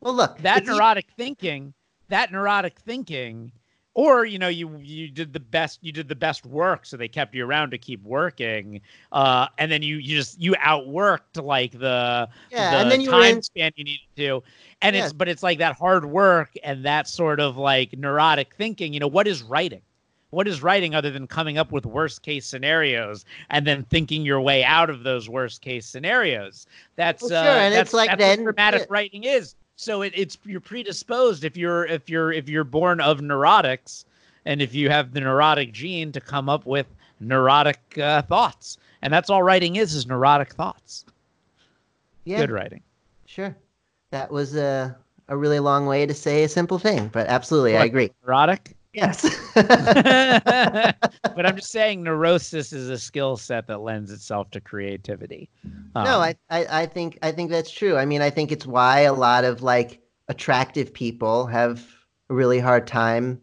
well, 0.00 0.12
look, 0.12 0.38
that 0.38 0.66
neurotic 0.66 1.06
thinking 1.16 1.72
that 2.12 2.30
neurotic 2.30 2.78
thinking 2.80 3.50
or 3.94 4.24
you 4.24 4.38
know 4.38 4.48
you 4.48 4.76
you 4.78 5.08
did 5.08 5.32
the 5.32 5.40
best 5.40 5.78
you 5.82 5.92
did 5.92 6.08
the 6.08 6.14
best 6.14 6.46
work 6.46 6.86
so 6.86 6.96
they 6.96 7.08
kept 7.08 7.34
you 7.34 7.44
around 7.44 7.70
to 7.70 7.78
keep 7.78 8.02
working 8.04 8.80
uh 9.12 9.46
and 9.58 9.70
then 9.70 9.82
you 9.82 9.96
you 9.96 10.16
just 10.16 10.40
you 10.40 10.52
outworked 10.52 11.42
like 11.42 11.72
the 11.72 12.28
yeah, 12.50 12.70
the 12.70 12.76
and 12.78 12.90
then 12.90 13.00
you 13.00 13.10
time 13.10 13.36
in, 13.36 13.42
span 13.42 13.70
you 13.76 13.84
needed 13.84 14.00
to 14.16 14.42
and 14.80 14.96
Yeah. 14.96 15.04
it's 15.04 15.12
but 15.12 15.28
it's 15.28 15.42
like 15.42 15.58
that 15.58 15.76
hard 15.76 16.04
work 16.06 16.52
and 16.64 16.84
that 16.84 17.06
sort 17.08 17.38
of 17.40 17.56
like 17.56 17.96
neurotic 17.98 18.54
thinking 18.56 18.92
you 18.94 19.00
know 19.00 19.08
what 19.08 19.26
is 19.26 19.42
writing? 19.42 19.82
What 20.30 20.48
is 20.48 20.62
writing 20.62 20.94
other 20.94 21.10
than 21.10 21.26
coming 21.26 21.58
up 21.58 21.72
with 21.72 21.84
worst 21.84 22.22
case 22.22 22.46
scenarios 22.46 23.26
and 23.50 23.66
then 23.66 23.82
thinking 23.90 24.22
your 24.24 24.40
way 24.40 24.64
out 24.64 24.88
of 24.88 25.02
those 25.02 25.28
worst 25.28 25.60
case 25.60 25.84
scenarios? 25.84 26.66
That's 26.96 27.20
Well, 27.20 27.28
sure, 27.28 27.36
uh, 27.38 27.42
and 27.58 27.74
that's, 27.74 27.88
it's 27.88 27.92
like 27.94 28.08
that's 28.08 28.18
then- 28.18 28.38
what 28.38 28.44
dramatic 28.56 28.86
writing 28.88 29.24
is 29.24 29.54
so 29.82 30.02
it, 30.02 30.12
it's 30.14 30.38
you're 30.44 30.60
predisposed 30.60 31.44
if 31.44 31.56
you're 31.56 31.84
if 31.86 32.08
you're 32.08 32.32
if 32.32 32.48
you're 32.48 32.64
born 32.64 33.00
of 33.00 33.18
neurotics 33.18 34.04
and 34.44 34.62
if 34.62 34.74
you 34.74 34.88
have 34.90 35.12
the 35.12 35.20
neurotic 35.20 35.72
gene 35.72 36.12
to 36.12 36.20
come 36.20 36.48
up 36.48 36.64
with 36.66 36.86
neurotic 37.20 37.78
uh, 37.98 38.22
thoughts. 38.22 38.78
And 39.02 39.12
that's 39.12 39.28
all 39.30 39.42
writing 39.42 39.76
is 39.76 39.94
is 39.94 40.06
neurotic 40.06 40.54
thoughts. 40.54 41.04
Yeah, 42.24 42.38
good 42.38 42.52
writing. 42.52 42.82
Sure. 43.26 43.56
That 44.10 44.30
was 44.30 44.54
a 44.56 44.96
a 45.28 45.36
really 45.36 45.58
long 45.58 45.86
way 45.86 46.06
to 46.06 46.14
say 46.14 46.44
a 46.44 46.48
simple 46.48 46.78
thing, 46.78 47.08
but 47.08 47.26
absolutely, 47.26 47.76
I 47.76 47.84
agree. 47.84 48.10
neurotic 48.24 48.76
Yes. 48.92 49.22
but 49.54 51.46
i'm 51.46 51.56
just 51.56 51.70
saying 51.70 52.02
neurosis 52.02 52.72
is 52.72 52.88
a 52.90 52.98
skill 52.98 53.36
set 53.36 53.66
that 53.66 53.80
lends 53.80 54.10
itself 54.10 54.50
to 54.50 54.60
creativity 54.60 55.48
Um, 55.94 56.04
no, 56.04 56.18
I, 56.20 56.34
I 56.50 56.82
I 56.82 56.86
think 56.86 57.18
I 57.22 57.32
think 57.32 57.50
that's 57.50 57.70
true. 57.70 57.96
I 57.96 58.04
mean, 58.06 58.22
I 58.22 58.30
think 58.30 58.50
it's 58.52 58.66
why 58.66 59.00
a 59.00 59.12
lot 59.12 59.44
of 59.44 59.62
like 59.62 60.00
attractive 60.28 60.92
people 60.92 61.46
have 61.46 61.86
a 62.30 62.34
really 62.34 62.58
hard 62.58 62.86
time 62.86 63.40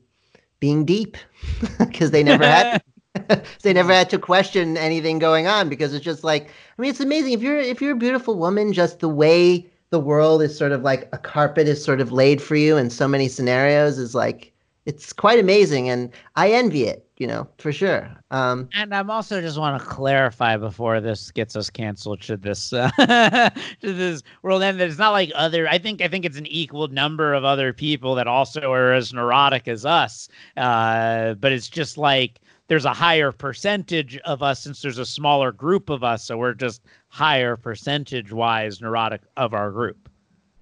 being 0.59 0.85
deep 0.85 1.17
because 1.79 2.11
they 2.11 2.23
never 2.23 2.45
had 2.45 2.81
they 3.63 3.73
never 3.73 3.93
had 3.93 4.09
to 4.09 4.17
question 4.19 4.77
anything 4.77 5.19
going 5.19 5.47
on 5.47 5.69
because 5.69 5.93
it's 5.93 6.03
just 6.05 6.23
like 6.23 6.47
I 6.77 6.81
mean, 6.81 6.89
it's 6.89 6.99
amazing 6.99 7.33
if 7.33 7.41
you're 7.41 7.59
if 7.59 7.81
you're 7.81 7.93
a 7.93 7.95
beautiful 7.97 8.35
woman, 8.35 8.73
just 8.73 8.99
the 8.99 9.09
way 9.09 9.67
the 9.91 9.99
world 9.99 10.41
is 10.41 10.57
sort 10.57 10.71
of 10.71 10.81
like 10.83 11.09
a 11.13 11.17
carpet 11.17 11.67
is 11.67 11.83
sort 11.83 12.01
of 12.01 12.11
laid 12.11 12.41
for 12.41 12.55
you 12.55 12.77
in 12.77 12.89
so 12.89 13.07
many 13.07 13.27
scenarios 13.27 13.97
is 13.99 14.15
like 14.15 14.53
it's 14.85 15.13
quite 15.13 15.39
amazing, 15.39 15.89
and 15.89 16.11
I 16.35 16.51
envy 16.51 16.85
it. 16.85 17.05
You 17.17 17.27
know, 17.27 17.49
for 17.57 17.73
sure. 17.73 18.09
Um, 18.31 18.69
And 18.73 18.95
I'm 18.95 19.09
also 19.09 19.41
just 19.41 19.57
want 19.57 19.81
to 19.81 19.85
clarify 19.85 20.55
before 20.55 21.01
this 21.01 21.31
gets 21.31 21.53
us 21.57 21.69
canceled. 21.69 22.23
Should 22.23 22.41
this 22.43 22.71
uh, 22.71 22.89
should 23.81 23.97
this 23.97 24.23
world 24.41 24.63
end? 24.63 24.79
That 24.79 24.87
it's 24.87 24.97
not 24.97 25.11
like 25.11 25.29
other. 25.35 25.67
I 25.67 25.79
think 25.79 26.01
I 26.01 26.07
think 26.07 26.23
it's 26.23 26.37
an 26.37 26.47
equal 26.47 26.87
number 26.87 27.33
of 27.33 27.43
other 27.43 27.73
people 27.73 28.15
that 28.15 28.27
also 28.27 28.71
are 28.71 28.93
as 28.93 29.13
neurotic 29.13 29.67
as 29.67 29.85
us. 29.85 30.29
Uh, 30.55 31.33
but 31.33 31.51
it's 31.51 31.67
just 31.67 31.97
like 31.97 32.39
there's 32.69 32.85
a 32.85 32.93
higher 32.93 33.33
percentage 33.33 34.17
of 34.19 34.41
us 34.41 34.61
since 34.61 34.81
there's 34.81 34.99
a 34.99 35.05
smaller 35.05 35.51
group 35.51 35.89
of 35.89 36.03
us, 36.03 36.23
so 36.23 36.37
we're 36.37 36.53
just 36.53 36.81
higher 37.09 37.57
percentage 37.57 38.31
wise 38.31 38.79
neurotic 38.79 39.21
of 39.35 39.53
our 39.53 39.71
group. 39.71 40.07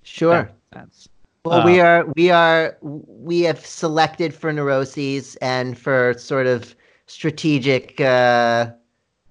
sure. 0.02 0.50
That's 0.72 1.08
Well, 1.50 1.62
Uh, 1.62 1.66
we 1.66 1.80
are 1.80 2.06
we 2.16 2.30
are 2.32 2.78
we 2.82 3.42
have 3.42 3.66
selected 3.66 4.34
for 4.34 4.52
neuroses 4.52 5.36
and 5.38 5.78
for 5.78 6.14
sort 6.18 6.48
of 6.48 6.76
strategic 7.08 8.00
uh, 8.02 8.72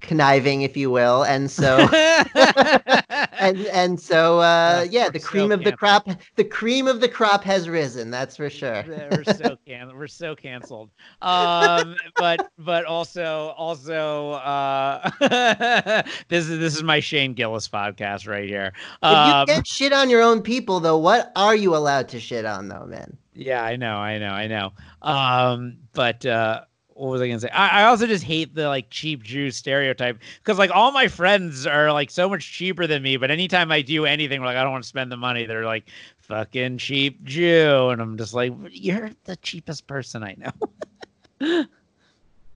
conniving, 0.01 0.63
if 0.63 0.77
you 0.77 0.91
will, 0.91 1.23
and 1.25 1.51
so 1.51 1.79
and 2.35 3.59
and 3.67 4.01
so 4.01 4.41
uh, 4.41 4.87
yeah, 4.91 5.05
we're 5.07 5.11
the 5.11 5.21
so 5.21 5.27
cream 5.29 5.53
of 5.53 5.65
the 5.65 5.73
crop 5.73 6.09
the 6.37 6.45
cream 6.45 6.87
of 6.87 7.01
the 7.01 7.09
crop 7.09 7.45
has 7.45 7.69
risen. 7.69 8.11
That's 8.11 8.37
for 8.37 8.51
sure. 8.51 8.85
we're 8.87 9.25
so 9.25 9.57
can 9.67 9.97
we're 9.97 10.07
so 10.07 10.35
canceled. 10.35 10.91
Um, 11.23 11.97
but 12.17 12.51
but 12.59 12.85
also 12.85 13.55
also 13.57 14.33
uh, 14.33 15.11
this 16.29 16.49
is 16.49 16.59
this 16.59 16.77
is 16.77 16.83
my 16.83 17.01
Shane 17.01 17.35
Gillis 17.35 17.69
podcast 17.69 18.29
right 18.29 18.49
here. 18.49 18.73
If 19.03 19.03
Um, 19.03 19.41
you 19.41 19.55
can't 19.55 19.67
shit 19.67 19.93
on 19.93 20.11
your 20.11 20.23
own 20.23 20.43
people, 20.43 20.81
though, 20.81 20.99
what 20.99 21.33
are 21.37 21.57
you 21.57 21.75
allowed 21.77 22.09
to 22.11 22.21
shit 22.21 22.45
on, 22.45 22.69
though, 22.69 22.87
man? 22.87 23.17
yeah, 23.35 23.63
I 23.63 23.77
know, 23.77 23.97
I 23.97 24.19
know, 24.19 24.31
I 24.31 24.47
know. 24.47 24.73
Um, 25.03 25.79
but 25.93 26.25
uh, 26.25 26.63
what 26.97 27.11
was 27.11 27.23
I 27.23 27.29
gonna 27.29 27.41
say? 27.41 27.49
I, 27.51 27.83
I 27.83 27.85
also 27.85 28.07
just 28.07 28.25
hate 28.25 28.55
the 28.55 28.69
like 28.69 28.91
cheap 28.91 29.23
Jew 29.23 29.51
stereotype 29.51 30.19
because 30.39 30.59
like 30.59 30.71
all 30.71 30.93
my 30.93 31.09
friends 31.09 31.67
are 31.67 31.93
like 31.93 32.11
so 32.11 32.29
much 32.29 32.51
cheaper 32.51 32.87
than 32.87 33.03
me, 33.03 33.17
but 33.17 33.31
anytime 33.31 33.71
I 33.71 33.83
do 33.83 34.07
anything 34.07 34.43
like 34.43 34.57
I 34.57 34.63
don't 34.63 34.73
want 34.73 34.85
to 34.85 34.89
spend 34.89 35.13
the 35.13 35.17
money, 35.17 35.47
they're 35.47 35.65
like 35.65 35.89
fucking 36.19 36.79
cheap 36.79 37.23
Jew, 37.25 37.89
and 37.91 38.01
I'm 38.01 38.17
just 38.17 38.35
like 38.35 38.53
you're 38.71 39.11
the 39.25 39.37
cheapest 39.37 39.87
person 39.87 40.23
I 40.23 40.37
know. 40.39 41.65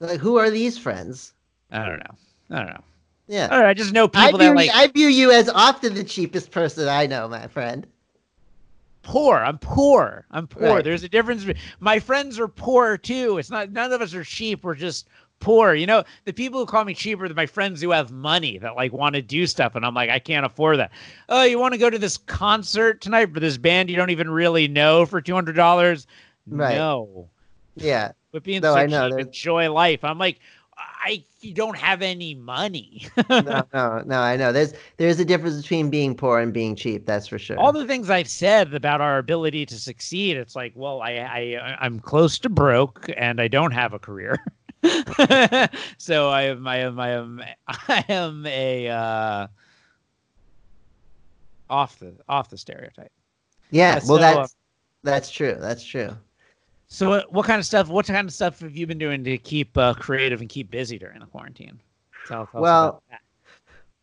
Like, 0.00 0.18
who 0.18 0.38
are 0.38 0.50
these 0.50 0.78
friends? 0.78 1.34
I 1.70 1.84
don't 1.84 1.98
know. 1.98 2.14
I 2.50 2.58
don't 2.58 2.70
know. 2.70 2.84
Yeah. 3.28 3.44
I, 3.44 3.48
don't 3.48 3.60
know, 3.60 3.68
I 3.68 3.74
just 3.74 3.92
know 3.92 4.10
I 4.14 4.26
people 4.26 4.38
view, 4.38 4.48
that 4.48 4.56
like 4.56 4.70
I 4.74 4.86
view 4.88 5.08
you 5.08 5.30
as 5.30 5.48
often 5.48 5.94
the 5.94 6.02
cheapest 6.02 6.50
person 6.50 6.88
I 6.88 7.06
know, 7.06 7.28
my 7.28 7.46
friend. 7.46 7.86
Poor. 9.02 9.38
I'm 9.38 9.58
poor. 9.58 10.24
I'm 10.30 10.46
poor. 10.46 10.76
Right. 10.76 10.84
There's 10.84 11.02
a 11.02 11.08
difference. 11.08 11.46
My 11.80 11.98
friends 11.98 12.38
are 12.38 12.48
poor 12.48 12.96
too. 12.96 13.38
It's 13.38 13.50
not. 13.50 13.70
None 13.72 13.92
of 13.92 14.00
us 14.00 14.14
are 14.14 14.24
cheap. 14.24 14.64
We're 14.64 14.74
just 14.74 15.08
poor. 15.40 15.74
You 15.74 15.86
know, 15.86 16.04
the 16.24 16.32
people 16.32 16.60
who 16.60 16.66
call 16.66 16.84
me 16.84 16.94
cheap 16.94 17.20
are 17.20 17.28
my 17.34 17.46
friends 17.46 17.80
who 17.82 17.90
have 17.90 18.12
money 18.12 18.58
that 18.58 18.76
like 18.76 18.92
want 18.92 19.14
to 19.14 19.22
do 19.22 19.46
stuff, 19.46 19.74
and 19.74 19.84
I'm 19.84 19.94
like, 19.94 20.10
I 20.10 20.18
can't 20.18 20.46
afford 20.46 20.78
that. 20.78 20.92
Oh, 21.28 21.42
you 21.42 21.58
want 21.58 21.72
to 21.72 21.78
go 21.78 21.90
to 21.90 21.98
this 21.98 22.16
concert 22.16 23.00
tonight 23.00 23.32
for 23.32 23.40
this 23.40 23.56
band 23.56 23.90
you 23.90 23.96
don't 23.96 24.10
even 24.10 24.30
really 24.30 24.68
know 24.68 25.06
for 25.06 25.20
two 25.20 25.34
hundred 25.34 25.56
dollars? 25.56 26.06
Right. 26.46 26.76
No. 26.76 27.28
Yeah. 27.76 28.12
But 28.32 28.44
being 28.44 28.60
No, 28.60 28.74
so 28.74 28.78
I 28.78 28.86
know, 28.86 29.10
cheap, 29.10 29.26
enjoy 29.26 29.72
life. 29.72 30.04
I'm 30.04 30.18
like, 30.18 30.38
I 31.02 31.24
you 31.40 31.54
don't 31.54 31.76
have 31.76 32.02
any 32.02 32.34
money. 32.34 33.06
no, 33.30 33.64
no, 33.72 34.02
no, 34.04 34.20
I 34.20 34.36
know. 34.36 34.52
There's 34.52 34.74
there's 34.98 35.18
a 35.18 35.24
difference 35.24 35.60
between 35.60 35.90
being 35.90 36.14
poor 36.14 36.40
and 36.40 36.52
being 36.52 36.76
cheap. 36.76 37.06
That's 37.06 37.26
for 37.26 37.38
sure. 37.38 37.58
all 37.58 37.72
the 37.72 37.86
things 37.86 38.10
I've 38.10 38.28
said 38.28 38.74
about 38.74 39.00
our 39.00 39.18
ability 39.18 39.66
to 39.66 39.78
succeed, 39.78 40.36
it's 40.36 40.54
like, 40.54 40.72
well, 40.74 41.00
I, 41.00 41.12
I 41.12 41.76
I'm 41.80 42.00
close 42.00 42.38
to 42.40 42.48
broke 42.48 43.08
and 43.16 43.40
I 43.40 43.48
don't 43.48 43.72
have 43.72 43.94
a 43.94 43.98
career. 43.98 44.38
so 45.98 46.28
I 46.28 46.42
am 46.42 46.66
I 46.66 46.78
am 46.78 47.00
I 47.00 47.10
am 47.10 47.42
I 47.68 48.04
am 48.08 48.46
a 48.46 48.88
uh, 48.88 49.46
off 51.68 51.98
the 51.98 52.14
off 52.28 52.50
the 52.50 52.58
stereotype. 52.58 53.12
yeah. 53.70 53.94
yeah, 53.94 54.00
well, 54.06 54.18
so, 54.18 54.24
uh, 54.24 54.34
that's 54.34 54.56
that's 55.02 55.30
true. 55.30 55.56
That's 55.58 55.84
true. 55.84 56.16
So 56.90 57.08
what, 57.08 57.32
what 57.32 57.46
kind 57.46 57.60
of 57.60 57.64
stuff? 57.64 57.88
What 57.88 58.06
kind 58.06 58.26
of 58.26 58.34
stuff 58.34 58.60
have 58.60 58.76
you 58.76 58.86
been 58.86 58.98
doing 58.98 59.22
to 59.24 59.38
keep 59.38 59.78
uh, 59.78 59.94
creative 59.94 60.40
and 60.40 60.50
keep 60.50 60.70
busy 60.70 60.98
during 60.98 61.20
the 61.20 61.26
quarantine? 61.26 61.80
Tell, 62.26 62.46
tell 62.46 62.60
Well. 62.60 63.02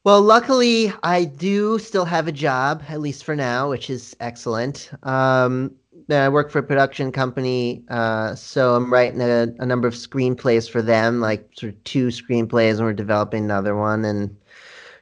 Well, 0.05 0.21
luckily, 0.21 0.93
I 1.03 1.25
do 1.25 1.79
still 1.79 2.05
have 2.05 2.29
a 2.29 2.31
job, 2.31 2.81
at 2.87 3.01
least 3.01 3.25
for 3.25 3.35
now, 3.35 3.69
which 3.69 3.89
is 3.89 4.15
excellent. 4.21 4.89
Um, 5.03 5.75
I 6.09 6.29
work 6.29 6.49
for 6.49 6.59
a 6.59 6.63
production 6.63 7.11
company, 7.11 7.83
uh, 7.89 8.33
so 8.33 8.75
I'm 8.75 8.93
writing 8.93 9.19
a, 9.19 9.47
a 9.59 9.65
number 9.65 9.85
of 9.85 9.93
screenplays 9.93 10.69
for 10.69 10.81
them, 10.81 11.19
like 11.19 11.49
sort 11.57 11.73
of 11.73 11.83
two 11.83 12.07
screenplays, 12.07 12.77
and 12.77 12.85
we're 12.85 12.93
developing 12.93 13.43
another 13.43 13.75
one, 13.75 14.05
and 14.05 14.33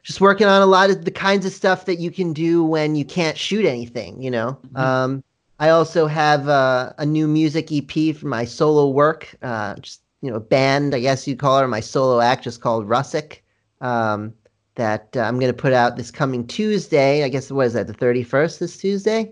just 0.01 0.21
working 0.21 0.47
on 0.47 0.63
a 0.63 0.65
lot 0.65 0.89
of 0.89 1.05
the 1.05 1.11
kinds 1.11 1.45
of 1.45 1.51
stuff 1.51 1.85
that 1.85 1.99
you 1.99 2.09
can 2.09 2.33
do 2.33 2.63
when 2.63 2.95
you 2.95 3.05
can't 3.05 3.37
shoot 3.37 3.65
anything, 3.65 4.19
you 4.19 4.31
know. 4.31 4.57
Mhm. 4.73 4.79
Um, 4.79 5.23
I 5.59 5.69
also 5.69 6.07
have 6.07 6.49
uh, 6.49 6.91
a 6.97 7.05
new 7.05 7.27
music 7.27 7.69
EP 7.71 8.15
for 8.15 8.27
my 8.27 8.45
solo 8.45 8.89
work, 8.89 9.33
uh, 9.41 9.75
just 9.75 10.01
you 10.21 10.31
know, 10.31 10.39
band, 10.39 10.93
I 10.95 10.99
guess 10.99 11.27
you'd 11.27 11.39
call 11.39 11.59
her, 11.59 11.67
my 11.67 11.79
solo 11.79 12.19
act, 12.19 12.43
just 12.43 12.61
called 12.61 12.87
Russick. 12.89 13.39
Um, 13.81 14.33
that 14.75 15.15
uh, 15.15 15.21
I'm 15.21 15.39
going 15.39 15.51
to 15.53 15.57
put 15.57 15.71
out 15.71 15.95
this 15.95 16.11
coming 16.11 16.45
Tuesday. 16.45 17.23
I 17.23 17.29
guess 17.29 17.49
what 17.51 17.67
is 17.67 17.73
that? 17.73 17.87
The 17.87 17.93
31st 17.93 18.59
this 18.59 18.75
Tuesday. 18.77 19.31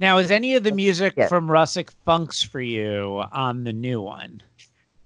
Now, 0.00 0.18
is 0.18 0.30
any 0.30 0.56
of 0.56 0.64
the 0.64 0.72
music 0.72 1.14
Yeah. 1.16 1.28
from 1.28 1.46
Russick 1.46 1.90
Funks 2.04 2.42
for 2.42 2.60
you 2.60 3.22
on 3.32 3.62
the 3.64 3.72
new 3.72 4.00
one? 4.00 4.42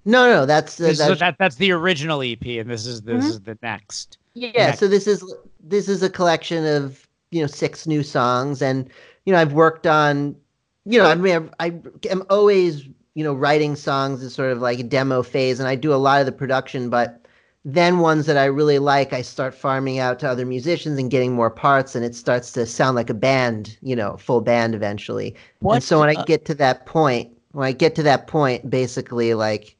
No, 0.05 0.27
no, 0.31 0.45
that's 0.45 0.79
uh, 0.79 0.85
This 0.85 0.99
is- 0.99 1.07
that's 1.07 1.19
that, 1.19 1.35
that's 1.37 1.55
the 1.57 1.71
original 1.71 2.23
EP, 2.23 2.43
and 2.59 2.69
this 2.69 2.85
is 2.87 3.01
this 3.01 3.25
Mhm. 3.25 3.29
is 3.29 3.41
the 3.41 3.57
next. 3.61 4.17
yeah. 4.33 4.51
next. 4.67 4.79
So 4.79 4.87
this 4.87 5.05
is 5.05 5.23
this 5.59 5.87
is 5.89 6.01
a 6.01 6.09
collection 6.09 6.65
of 6.65 7.07
you 7.31 7.41
know 7.41 7.47
six 7.47 7.85
new 7.85 8.01
songs, 8.03 8.61
and 8.61 8.89
you 9.25 9.33
know 9.33 9.39
I've 9.39 9.53
worked 9.53 9.85
on 9.85 10.35
you 10.85 10.99
know 10.99 11.09
I 11.09 11.15
mean 11.15 11.49
I, 11.59 11.67
I 11.67 11.73
am 12.09 12.23
always 12.29 12.87
you 13.15 13.23
know, 13.23 13.33
writing 13.33 13.75
songs 13.75 14.21
is 14.21 14.35
sort 14.35 14.51
of 14.51 14.61
like 14.61 14.79
a 14.79 14.83
demo 14.83 15.23
phase, 15.23 15.59
and 15.59 15.67
I 15.67 15.75
do 15.75 15.93
a 15.93 15.95
lot 15.95 16.19
of 16.19 16.25
the 16.25 16.31
production, 16.33 16.89
but 16.89 17.25
then 17.63 17.99
ones 17.99 18.25
that 18.27 18.37
I 18.37 18.45
really 18.45 18.77
like, 18.77 19.13
I 19.13 19.21
start 19.21 19.55
farming 19.55 19.97
out 19.97 20.19
to 20.19 20.29
other 20.29 20.45
musicians 20.45 20.99
and 20.99 21.09
getting 21.09 21.31
more 21.31 21.49
parts, 21.49 21.95
and 21.95 22.05
it 22.05 22.13
starts 22.13 22.51
to 22.51 22.65
sound 22.65 22.95
like 22.95 23.09
a 23.09 23.15
band, 23.15 23.77
you 23.81 23.95
know, 23.95 24.17
full 24.17 24.41
band 24.41 24.75
eventually. 24.75 25.33
What, 25.59 25.75
and 25.75 25.83
so 25.83 25.99
when 26.01 26.09
I 26.09 26.19
uh, 26.19 26.25
get 26.25 26.45
to 26.45 26.55
that 26.55 26.85
point, 26.85 27.31
when 27.53 27.65
I 27.65 27.71
get 27.71 27.95
to 27.95 28.03
that 28.03 28.27
point, 28.27 28.69
basically, 28.69 29.33
like, 29.33 29.77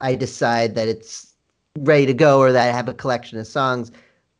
I 0.00 0.16
decide 0.16 0.74
that 0.74 0.88
it's 0.88 1.32
ready 1.78 2.04
to 2.06 2.14
go 2.14 2.40
or 2.40 2.50
that 2.50 2.68
I 2.68 2.72
have 2.72 2.88
a 2.88 2.94
collection 2.94 3.38
of 3.38 3.46
songs. 3.46 3.92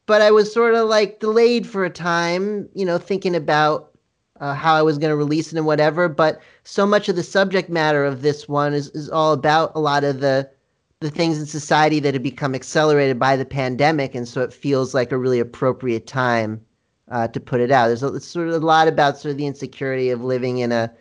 But 0.07 0.21
I 0.21 0.33
was 0.33 0.53
sort 0.53 0.75
of 0.75 0.89
like 0.89 1.21
delayed 1.21 1.65
for 1.65 1.85
a 1.85 1.91
time, 1.91 2.69
you 2.75 2.85
know, 2.85 2.99
thinking 2.99 3.37
about 3.37 3.91
uh, 4.43 4.55
how 4.55 4.74
I 4.74 4.82
was 4.82 4.99
going 4.99 5.11
to 5.11 5.16
release 5.16 5.53
it 5.53 5.57
and 5.57 5.64
whatever. 5.64 6.09
But 6.09 6.43
so 6.64 6.84
much 6.84 7.09
of 7.09 7.16
the 7.16 7.22
subject 7.22 7.70
matter 7.70 8.05
of 8.05 8.22
this 8.22 8.49
one 8.49 8.74
is, 8.74 8.88
is 8.88 9.09
all 9.09 9.32
about 9.32 9.72
a 9.74 9.80
lot 9.80 10.05
of 10.05 10.20
the 10.20 10.51
the 11.01 11.11
things 11.11 11.36
in 11.38 11.47
society 11.47 11.99
that 11.99 12.14
have 12.14 12.22
become 12.22 12.55
accelerated 12.55 13.18
by 13.18 13.34
the 13.34 13.45
pandemic, 13.45 14.14
and 14.14 14.28
so 14.28 14.40
it 14.40 14.53
feels 14.53 14.95
like 14.95 15.11
a 15.11 15.18
really 15.18 15.40
appropriate 15.40 16.07
time 16.07 16.61
uh, 17.11 17.26
to 17.26 17.40
put 17.40 17.61
it 17.61 17.72
out. 17.72 17.88
There's 17.88 18.05
a, 18.05 18.20
sort 18.20 18.47
of 18.49 18.55
a 18.55 18.64
lot 18.64 18.86
about 18.86 19.18
sort 19.18 19.32
of 19.32 19.38
the 19.38 19.47
insecurity 19.47 20.11
of 20.11 20.22
living 20.22 20.59
in 20.59 20.70
a 20.70 20.93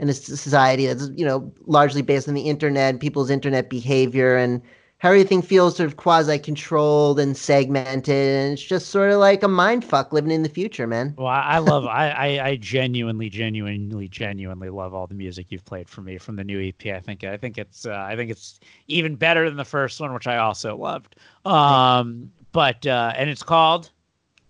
in 0.00 0.08
a 0.08 0.12
society 0.12 0.86
that's 0.86 1.08
you 1.14 1.24
know 1.24 1.52
largely 1.66 2.02
based 2.02 2.28
on 2.28 2.34
the 2.34 2.48
internet, 2.48 3.00
people's 3.00 3.30
internet 3.30 3.70
behavior, 3.70 4.36
and 4.36 4.62
how 5.04 5.10
everything 5.10 5.42
feels 5.42 5.76
sort 5.76 5.86
of 5.86 5.98
quasi 5.98 6.38
controlled 6.38 7.20
and 7.20 7.36
segmented, 7.36 8.14
and 8.14 8.54
it's 8.54 8.62
just 8.62 8.88
sort 8.88 9.10
of 9.10 9.18
like 9.18 9.42
a 9.42 9.48
mind 9.48 9.84
fuck 9.84 10.14
living 10.14 10.30
in 10.30 10.42
the 10.42 10.48
future, 10.48 10.86
man. 10.86 11.14
Well, 11.18 11.26
I, 11.26 11.42
I 11.42 11.58
love, 11.58 11.84
I, 11.84 12.08
I, 12.08 12.46
I 12.48 12.56
genuinely, 12.56 13.28
genuinely, 13.28 14.08
genuinely 14.08 14.70
love 14.70 14.94
all 14.94 15.06
the 15.06 15.14
music 15.14 15.48
you've 15.50 15.66
played 15.66 15.90
for 15.90 16.00
me 16.00 16.16
from 16.16 16.36
the 16.36 16.44
new 16.44 16.58
EP. 16.58 16.86
I 16.86 17.00
think, 17.00 17.22
I 17.22 17.36
think 17.36 17.58
it's, 17.58 17.84
uh, 17.84 17.92
I 18.08 18.16
think 18.16 18.30
it's 18.30 18.58
even 18.88 19.14
better 19.14 19.46
than 19.46 19.58
the 19.58 19.64
first 19.66 20.00
one, 20.00 20.14
which 20.14 20.26
I 20.26 20.38
also 20.38 20.74
loved. 20.74 21.16
Um, 21.44 22.32
but 22.52 22.86
uh, 22.86 23.12
and 23.14 23.28
it's 23.28 23.42
called 23.42 23.90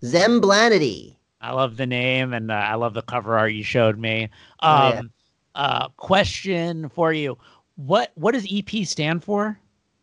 Zemblanity. 0.03 1.17
I 1.41 1.51
love 1.51 1.75
the 1.75 1.85
name 1.85 2.31
and 2.31 2.49
uh, 2.49 2.53
I 2.53 2.75
love 2.75 2.93
the 2.93 3.01
cover 3.01 3.37
art 3.37 3.51
you 3.51 3.63
showed 3.63 3.99
me. 3.99 4.29
Oh, 4.61 4.69
Um, 4.69 5.11
yeah. 5.55 5.61
uh, 5.61 5.87
question 5.97 6.87
for 6.87 7.11
you: 7.11 7.37
What 7.75 8.13
what 8.15 8.33
does 8.33 8.47
EP 8.49 8.85
stand 8.85 9.21
for? 9.21 9.59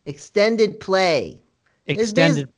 Extended 0.07 0.81
play. 0.81 1.41
It's 1.87 2.03
Extended. 2.03 2.49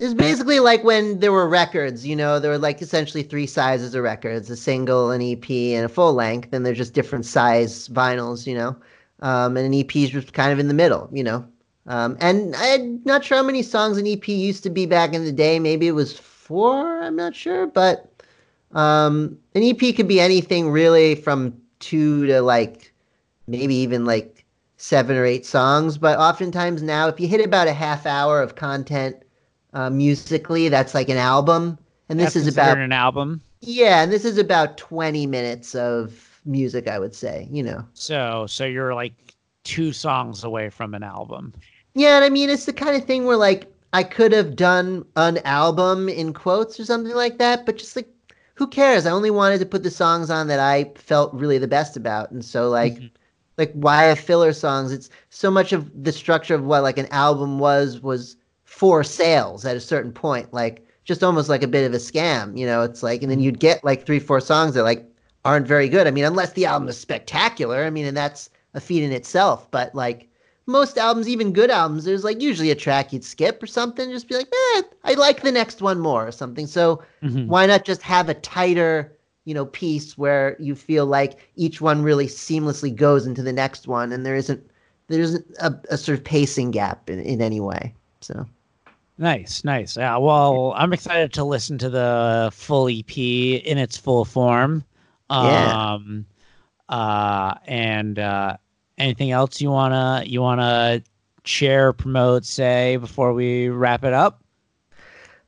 It's 0.00 0.14
basically 0.14 0.58
like 0.58 0.82
when 0.82 1.20
there 1.20 1.30
were 1.30 1.48
records, 1.48 2.04
you 2.04 2.16
know, 2.16 2.40
there 2.40 2.50
were 2.50 2.58
like 2.58 2.82
essentially 2.82 3.22
three 3.22 3.46
sizes 3.46 3.94
of 3.94 4.02
records, 4.02 4.50
a 4.50 4.56
single, 4.56 5.12
an 5.12 5.22
EP, 5.22 5.48
and 5.48 5.84
a 5.84 5.88
full 5.88 6.14
length, 6.14 6.52
and 6.52 6.66
they're 6.66 6.74
just 6.74 6.94
different 6.94 7.24
size 7.24 7.88
vinyls, 7.88 8.44
you 8.44 8.54
know. 8.54 8.76
Um, 9.20 9.56
and 9.56 9.66
an 9.66 9.74
EP 9.74 9.94
is 9.94 10.10
just 10.10 10.32
kind 10.32 10.52
of 10.52 10.58
in 10.58 10.66
the 10.66 10.74
middle, 10.74 11.08
you 11.12 11.22
know. 11.22 11.46
Um, 11.86 12.16
and 12.20 12.56
I'm 12.56 13.00
not 13.04 13.24
sure 13.24 13.36
how 13.36 13.44
many 13.44 13.62
songs 13.62 13.96
an 13.96 14.06
EP 14.06 14.26
used 14.26 14.62
to 14.64 14.70
be 14.70 14.84
back 14.84 15.14
in 15.14 15.24
the 15.24 15.32
day. 15.32 15.60
Maybe 15.60 15.86
it 15.86 15.92
was 15.92 16.18
four, 16.18 17.02
I'm 17.02 17.14
not 17.14 17.36
sure, 17.36 17.66
but 17.66 18.10
um, 18.72 19.38
an 19.54 19.62
EP 19.62 19.94
could 19.94 20.08
be 20.08 20.20
anything 20.20 20.70
really 20.70 21.14
from 21.14 21.56
two 21.78 22.26
to 22.26 22.42
like 22.42 22.92
maybe 23.46 23.74
even 23.74 24.04
like 24.04 24.33
seven 24.84 25.16
or 25.16 25.24
eight 25.24 25.46
songs. 25.46 25.98
But 25.98 26.18
oftentimes 26.18 26.82
now, 26.82 27.08
if 27.08 27.20
you 27.20 27.28
hit 27.28 27.44
about 27.44 27.68
a 27.68 27.72
half 27.72 28.06
hour 28.06 28.42
of 28.42 28.54
content 28.56 29.16
uh, 29.72 29.90
musically, 29.90 30.68
that's 30.68 30.94
like 30.94 31.08
an 31.08 31.16
album. 31.16 31.78
And 32.08 32.20
this 32.20 32.34
That's 32.34 32.46
is 32.46 32.48
about 32.48 32.78
an 32.78 32.92
album. 32.92 33.40
yeah, 33.60 34.02
and 34.02 34.12
this 34.12 34.24
is 34.24 34.38
about 34.38 34.76
twenty 34.76 35.26
minutes 35.26 35.74
of 35.74 36.40
music, 36.44 36.86
I 36.88 36.98
would 36.98 37.14
say. 37.14 37.48
You 37.50 37.62
know. 37.62 37.84
So 37.94 38.46
so 38.46 38.64
you're 38.64 38.94
like 38.94 39.14
two 39.64 39.92
songs 39.92 40.44
away 40.44 40.68
from 40.70 40.94
an 40.94 41.02
album. 41.02 41.54
Yeah, 41.94 42.16
and 42.16 42.24
I 42.24 42.28
mean 42.28 42.50
it's 42.50 42.66
the 42.66 42.72
kind 42.72 42.96
of 42.96 43.04
thing 43.04 43.24
where 43.24 43.36
like 43.36 43.72
I 43.92 44.02
could 44.02 44.32
have 44.32 44.56
done 44.56 45.04
an 45.16 45.38
album 45.44 46.08
in 46.08 46.32
quotes 46.34 46.78
or 46.78 46.84
something 46.84 47.14
like 47.14 47.38
that, 47.38 47.64
but 47.64 47.78
just 47.78 47.96
like 47.96 48.08
who 48.56 48.66
cares? 48.66 49.06
I 49.06 49.10
only 49.10 49.30
wanted 49.30 49.58
to 49.60 49.66
put 49.66 49.82
the 49.82 49.90
songs 49.90 50.30
on 50.30 50.46
that 50.48 50.60
I 50.60 50.92
felt 50.96 51.32
really 51.34 51.58
the 51.58 51.68
best 51.68 51.96
about. 51.96 52.30
And 52.30 52.44
so 52.44 52.68
like 52.68 53.00
Mhm. 53.00 53.10
Like 53.58 53.72
why 53.74 54.04
have 54.04 54.18
filler 54.18 54.52
songs? 54.52 54.92
It's 54.92 55.10
so 55.30 55.50
much 55.50 55.72
of 55.72 55.90
the 56.04 56.12
structure 56.12 56.54
of 56.54 56.64
what 56.64 56.82
like 56.82 56.98
an 56.98 57.06
album 57.10 57.58
was 57.58 58.00
was 58.00 58.36
for 58.64 59.04
sales 59.04 59.64
at 59.64 59.76
a 59.76 59.80
certain 59.80 60.12
point. 60.12 60.52
Like 60.52 60.84
just 61.04 61.22
almost 61.22 61.48
like 61.48 61.62
a 61.62 61.68
bit 61.68 61.86
of 61.86 61.94
a 61.94 61.98
scam, 61.98 62.58
you 62.58 62.66
know, 62.66 62.82
it's 62.82 63.02
like 63.02 63.22
and 63.22 63.30
then 63.30 63.40
you'd 63.40 63.60
get 63.60 63.84
like 63.84 64.06
three, 64.06 64.18
four 64.20 64.40
songs 64.40 64.74
that 64.74 64.82
like 64.84 65.06
aren't 65.44 65.66
very 65.68 65.88
good. 65.88 66.06
I 66.06 66.10
mean, 66.10 66.24
unless 66.24 66.52
the 66.52 66.66
album 66.66 66.88
is 66.88 66.98
spectacular. 66.98 67.84
I 67.84 67.90
mean, 67.90 68.06
and 68.06 68.16
that's 68.16 68.50
a 68.74 68.80
feat 68.80 69.02
in 69.02 69.12
itself, 69.12 69.70
but 69.70 69.94
like 69.94 70.28
most 70.66 70.96
albums, 70.98 71.28
even 71.28 71.52
good 71.52 71.70
albums, 71.70 72.04
there's 72.04 72.24
like 72.24 72.40
usually 72.40 72.70
a 72.70 72.74
track 72.74 73.12
you'd 73.12 73.24
skip 73.24 73.62
or 73.62 73.66
something. 73.66 74.10
Just 74.10 74.28
be 74.28 74.34
like, 74.36 74.48
eh, 74.76 74.82
I 75.04 75.14
like 75.14 75.42
the 75.42 75.52
next 75.52 75.82
one 75.82 76.00
more 76.00 76.26
or 76.26 76.32
something. 76.32 76.66
So 76.66 77.02
Mhm. 77.22 77.46
why 77.48 77.66
not 77.66 77.84
just 77.84 78.02
have 78.02 78.28
a 78.28 78.34
tighter, 78.34 79.12
you 79.44 79.54
know, 79.54 79.66
piece 79.66 80.16
where 80.16 80.56
you 80.58 80.74
feel 80.74 81.06
like 81.06 81.50
each 81.56 81.80
one 81.80 82.02
really 82.02 82.26
seamlessly 82.26 82.94
goes 82.94 83.26
into 83.26 83.42
the 83.42 83.52
next 83.52 83.86
one, 83.86 84.12
and 84.12 84.24
there 84.24 84.36
isn't 84.36 84.64
there 85.08 85.20
isn't 85.20 85.46
a, 85.60 85.74
a 85.90 85.98
sort 85.98 86.18
of 86.18 86.24
pacing 86.24 86.70
gap 86.70 87.10
in, 87.10 87.20
in 87.20 87.40
any 87.42 87.60
way. 87.60 87.94
So 88.20 88.46
Nice, 89.16 89.62
nice. 89.62 89.96
Yeah, 89.96 90.16
well, 90.16 90.72
I'm 90.76 90.92
excited 90.92 91.32
to 91.34 91.44
listen 91.44 91.78
to 91.78 91.88
the 91.88 92.50
full 92.52 92.88
EP 92.88 93.16
in 93.16 93.78
its 93.78 93.96
full 93.96 94.24
form. 94.24 94.84
Yeah. 95.30 95.94
Um 95.94 96.26
uh 96.88 97.54
and 97.66 98.18
uh 98.18 98.56
anything 98.98 99.30
else 99.30 99.60
you 99.60 99.70
wanna 99.70 100.24
you 100.26 100.42
wanna 100.42 101.02
share, 101.44 101.92
promote, 101.92 102.44
say 102.44 102.96
before 102.96 103.32
we 103.32 103.68
wrap 103.68 104.04
it 104.04 104.12
up? 104.12 104.40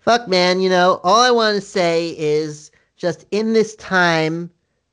fuck, 0.07 0.29
man. 0.29 0.61
You 0.61 0.71
know, 0.71 1.01
all 1.03 1.21
I 1.21 1.31
want 1.33 1.57
to 1.57 1.61
say 1.61 2.15
is 2.17 2.71
just 2.97 3.27
in 3.31 3.53
this 3.53 3.77
time, 3.77 4.51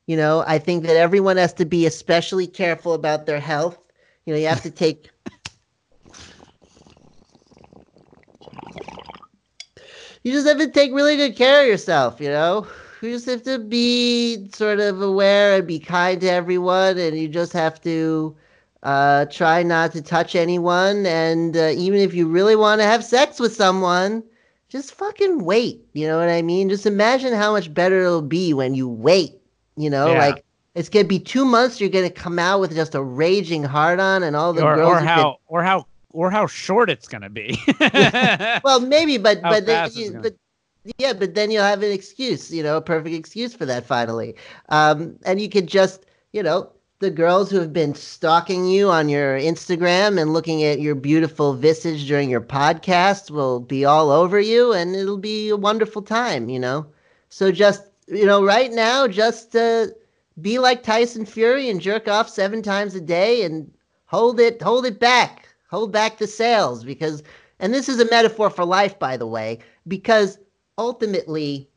you 0.08 0.18
know, 0.18 0.44
I 0.46 0.60
think 0.60 0.84
that 0.84 0.96
everyone 0.98 1.38
has 1.38 1.54
to 1.54 1.66
be 1.66 1.86
especially 1.86 2.48
careful 2.48 2.94
about 2.94 3.26
their 3.26 3.40
health. 3.40 3.78
You 4.26 4.34
know, 4.34 4.40
you 4.40 4.48
have 4.48 4.62
to 4.64 4.72
take 4.72 5.10
you 10.24 10.32
just 10.32 10.48
have 10.48 10.58
to 10.58 10.68
take 10.68 10.94
really 10.94 11.18
good 11.18 11.36
care 11.36 11.62
of 11.62 11.68
yourself, 11.68 12.20
you 12.20 12.30
know? 12.30 12.68
You 13.02 13.12
just 13.12 13.26
have 13.26 13.44
to 13.44 13.60
be 13.60 14.50
sort 14.54 14.80
of 14.80 15.02
aware 15.02 15.58
and 15.58 15.68
be 15.68 15.80
kind 15.80 16.22
to 16.22 16.30
everyone, 16.30 16.98
and 16.98 17.18
you 17.18 17.28
just 17.28 17.52
have 17.52 17.82
to 17.82 18.36
uh, 18.84 19.26
try 19.26 19.62
not 19.62 19.92
to 19.92 20.02
touch 20.02 20.36
anyone. 20.36 21.06
And 21.06 21.58
uh, 21.58 21.74
even 21.76 22.00
if 22.00 22.14
you 22.14 22.28
really 22.28 22.56
want 22.56 22.80
to 22.80 22.86
have 22.86 23.04
sex 23.04 23.42
with 23.42 23.54
someone, 23.54 24.24
just 24.74 24.94
fucking 24.96 25.46
wait. 25.46 25.80
You 25.94 26.08
know 26.08 26.18
what 26.20 26.28
I 26.30 26.42
mean? 26.42 26.68
Just 26.68 26.86
imagine 26.86 27.32
how 27.32 27.52
much 27.54 27.74
better 27.74 28.02
it'll 28.02 28.22
be 28.24 28.54
when 28.54 28.74
you 28.76 28.90
wait. 28.90 29.36
You 29.78 29.90
know, 29.90 30.12
Yeah. 30.12 30.18
like 30.18 30.44
it's 30.76 30.90
gonna 30.90 31.06
be 31.06 31.20
two 31.20 31.46
months. 31.46 31.80
You're 31.80 31.90
gonna 31.92 32.10
come 32.10 32.40
out 32.40 32.60
with 32.60 32.74
just 32.76 32.96
a 32.96 33.02
raging 33.02 33.64
hard 33.64 34.00
on, 34.00 34.24
and 34.24 34.36
all 34.36 34.52
the 34.52 34.64
or 34.64 34.76
girls. 34.76 34.90
or 34.90 34.94
who've 34.96 35.02
been- 35.02 35.08
how 35.08 35.38
or 35.48 35.64
how 35.64 35.86
or 36.10 36.30
how 36.32 36.48
short 36.48 36.90
it's 36.90 37.08
gonna 37.08 37.30
be. 37.30 37.58
well, 38.64 38.80
maybe, 38.80 39.18
but 39.18 39.42
How 39.42 39.52
but, 39.52 39.66
then, 39.68 39.86
it's 39.86 39.96
you, 39.96 40.20
but 40.22 40.36
yeah, 40.98 41.14
but 41.14 41.34
then 41.36 41.50
you'll 41.52 41.64
have 41.64 41.82
an 41.84 41.92
excuse, 41.92 42.52
you 42.52 42.62
know, 42.64 42.76
a 42.78 42.82
perfect 42.82 43.16
excuse 43.16 43.54
for 43.54 43.66
that 43.68 43.86
finally. 43.86 44.36
Um, 44.70 45.16
and 45.26 45.40
you 45.40 45.50
could 45.50 45.68
just, 45.68 46.06
you 46.34 46.44
know, 46.44 46.70
the 47.04 47.12
girls 47.12 47.52
who 47.52 47.60
have 47.60 47.74
been 47.74 47.94
stalking 47.94 48.66
you 48.66 48.90
on 48.90 49.10
your 49.10 49.38
Instagram 49.38 50.20
and 50.20 50.32
looking 50.32 50.64
at 50.64 50.80
your 50.80 50.96
beautiful 50.96 51.54
visage 51.54 52.08
during 52.08 52.30
your 52.30 52.40
podcast 52.40 53.30
will 53.30 53.60
be 53.60 53.84
all 53.84 54.10
over 54.10 54.40
you, 54.40 54.72
and 54.72 54.96
it'll 54.96 55.18
be 55.18 55.50
a 55.50 55.58
wonderful 55.58 56.02
time, 56.02 56.48
you 56.48 56.58
know. 56.58 56.86
So 57.28 57.52
just, 57.52 57.84
you 58.08 58.26
know, 58.26 58.42
right 58.42 58.72
now, 58.72 59.08
just 59.10 59.54
uh, 59.54 59.88
be 60.40 60.60
like 60.60 60.82
Tyson 60.82 61.26
Fury 61.26 61.70
and 61.70 61.82
jerk 61.82 62.08
off 62.08 62.30
seven 62.30 62.62
times 62.62 62.96
a 62.96 63.02
day 63.02 63.44
and 63.44 63.70
hold 64.06 64.40
it, 64.40 64.62
hold 64.62 64.86
it 64.86 65.00
back, 65.00 65.50
hold 65.70 65.92
back 65.92 66.18
the 66.18 66.28
sales 66.28 66.86
because 66.86 67.22
and 67.60 67.74
this 67.74 67.90
is 67.90 68.00
a 68.00 68.10
metaphor 68.10 68.50
for 68.50 68.64
life, 68.64 68.98
by 68.98 69.18
the 69.18 69.28
way, 69.28 69.60
because 69.88 70.40
ultimately, 70.78 71.70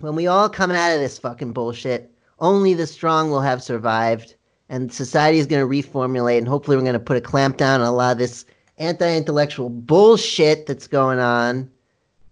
when 0.00 0.14
we 0.16 0.26
all 0.26 0.48
come 0.48 0.70
out 0.70 0.94
of 0.94 1.00
this 1.00 1.18
fucking 1.18 1.52
bullshit, 1.52 2.10
only 2.38 2.72
the 2.72 2.86
strong 2.86 3.30
will 3.30 3.42
have 3.42 3.62
survived, 3.62 4.36
and 4.74 4.92
society 4.92 5.38
is 5.38 5.46
going 5.46 5.62
to 5.62 5.68
reformulate, 5.68 6.38
and 6.38 6.48
hopefully, 6.48 6.76
we're 6.76 6.82
going 6.82 6.94
to 6.94 6.98
put 6.98 7.16
a 7.16 7.20
clamp 7.20 7.58
down 7.58 7.80
on 7.80 7.86
a 7.86 7.92
lot 7.92 8.10
of 8.10 8.18
this 8.18 8.44
anti-intellectual 8.78 9.68
bullshit 9.68 10.66
that's 10.66 10.88
going 10.88 11.20
on, 11.20 11.70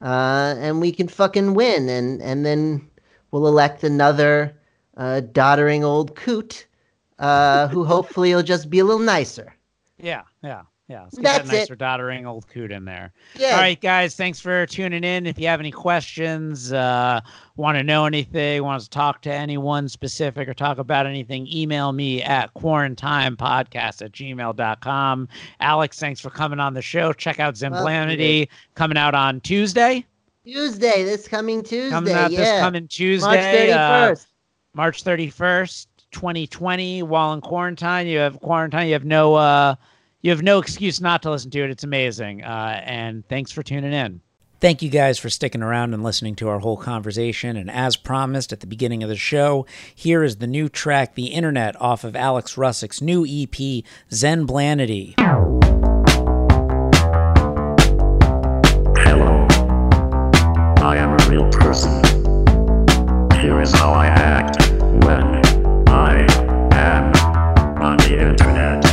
uh, 0.00 0.56
and 0.58 0.80
we 0.80 0.90
can 0.90 1.06
fucking 1.06 1.54
win, 1.54 1.88
and 1.88 2.20
and 2.20 2.44
then 2.44 2.84
we'll 3.30 3.46
elect 3.46 3.84
another 3.84 4.52
uh, 4.96 5.20
doddering 5.20 5.84
old 5.84 6.16
coot, 6.16 6.66
uh, 7.20 7.68
who 7.68 7.84
hopefully 7.84 8.34
will 8.34 8.42
just 8.42 8.68
be 8.68 8.80
a 8.80 8.84
little 8.84 9.06
nicer. 9.06 9.54
yeah, 9.98 10.22
yeah. 10.42 10.62
Yeah, 10.88 11.04
let's 11.04 11.14
get 11.14 11.22
That's 11.22 11.48
that 11.48 11.56
nice 11.56 11.70
it. 11.70 11.78
doddering 11.78 12.26
old 12.26 12.48
coot 12.48 12.72
in 12.72 12.84
there. 12.84 13.12
Yeah. 13.38 13.52
All 13.52 13.60
right, 13.60 13.80
guys, 13.80 14.14
thanks 14.14 14.40
for 14.40 14.66
tuning 14.66 15.04
in. 15.04 15.26
If 15.26 15.38
you 15.38 15.46
have 15.46 15.60
any 15.60 15.70
questions, 15.70 16.72
uh, 16.72 17.20
want 17.56 17.78
to 17.78 17.82
know 17.82 18.04
anything, 18.04 18.62
want 18.62 18.82
to 18.82 18.90
talk 18.90 19.22
to 19.22 19.32
anyone 19.32 19.88
specific 19.88 20.48
or 20.48 20.54
talk 20.54 20.78
about 20.78 21.06
anything, 21.06 21.46
email 21.50 21.92
me 21.92 22.22
at 22.22 22.52
quarantinepodcast 22.54 24.02
at 24.02 24.12
gmail.com. 24.12 25.28
Alex, 25.60 25.98
thanks 25.98 26.20
for 26.20 26.30
coming 26.30 26.60
on 26.60 26.74
the 26.74 26.82
show. 26.82 27.12
Check 27.12 27.40
out 27.40 27.54
Zemblanity 27.54 28.48
coming 28.74 28.98
out 28.98 29.14
on 29.14 29.40
Tuesday. 29.40 30.04
Tuesday, 30.44 31.04
this 31.04 31.28
coming 31.28 31.62
Tuesday. 31.62 31.90
Coming 31.90 32.12
out 32.12 32.32
yeah. 32.32 32.38
this 32.38 32.60
coming 32.60 32.88
Tuesday. 32.88 33.26
March 33.26 33.44
thirty 33.44 33.72
uh. 33.72 34.16
March 34.74 35.04
31st, 35.04 35.86
2020, 36.12 37.02
while 37.02 37.34
in 37.34 37.40
quarantine. 37.40 38.06
You 38.06 38.18
have 38.18 38.40
quarantine. 38.40 38.86
You 38.88 38.94
have 38.94 39.04
no 39.04 39.34
uh 39.34 39.74
you 40.22 40.30
have 40.30 40.42
no 40.42 40.58
excuse 40.58 41.00
not 41.00 41.22
to 41.22 41.30
listen 41.30 41.50
to 41.50 41.64
it. 41.64 41.70
It's 41.70 41.84
amazing. 41.84 42.42
Uh 42.42 42.80
and 42.84 43.26
thanks 43.28 43.52
for 43.52 43.62
tuning 43.62 43.92
in. 43.92 44.20
Thank 44.60 44.80
you 44.80 44.90
guys 44.90 45.18
for 45.18 45.28
sticking 45.28 45.60
around 45.60 45.92
and 45.92 46.04
listening 46.04 46.36
to 46.36 46.48
our 46.48 46.60
whole 46.60 46.76
conversation. 46.76 47.56
And 47.56 47.68
as 47.68 47.96
promised 47.96 48.52
at 48.52 48.60
the 48.60 48.68
beginning 48.68 49.02
of 49.02 49.08
the 49.08 49.16
show, 49.16 49.66
here 49.92 50.22
is 50.22 50.36
the 50.36 50.46
new 50.46 50.68
track, 50.68 51.16
The 51.16 51.26
Internet, 51.26 51.74
off 51.80 52.04
of 52.04 52.14
Alex 52.14 52.56
Russick's 52.56 53.00
new 53.02 53.24
EP, 53.24 53.82
Zemblanity. 54.08 55.14
Hello. 58.98 59.48
I 60.80 60.96
am 60.96 61.18
a 61.18 61.28
real 61.28 61.50
person. 61.50 61.90
Here 63.40 63.60
is 63.60 63.72
how 63.72 63.90
I 63.90 64.06
act 64.06 64.62
when 65.04 65.42
I 65.88 66.24
am 66.72 67.12
on 67.82 67.96
the 67.96 68.30
internet. 68.30 68.91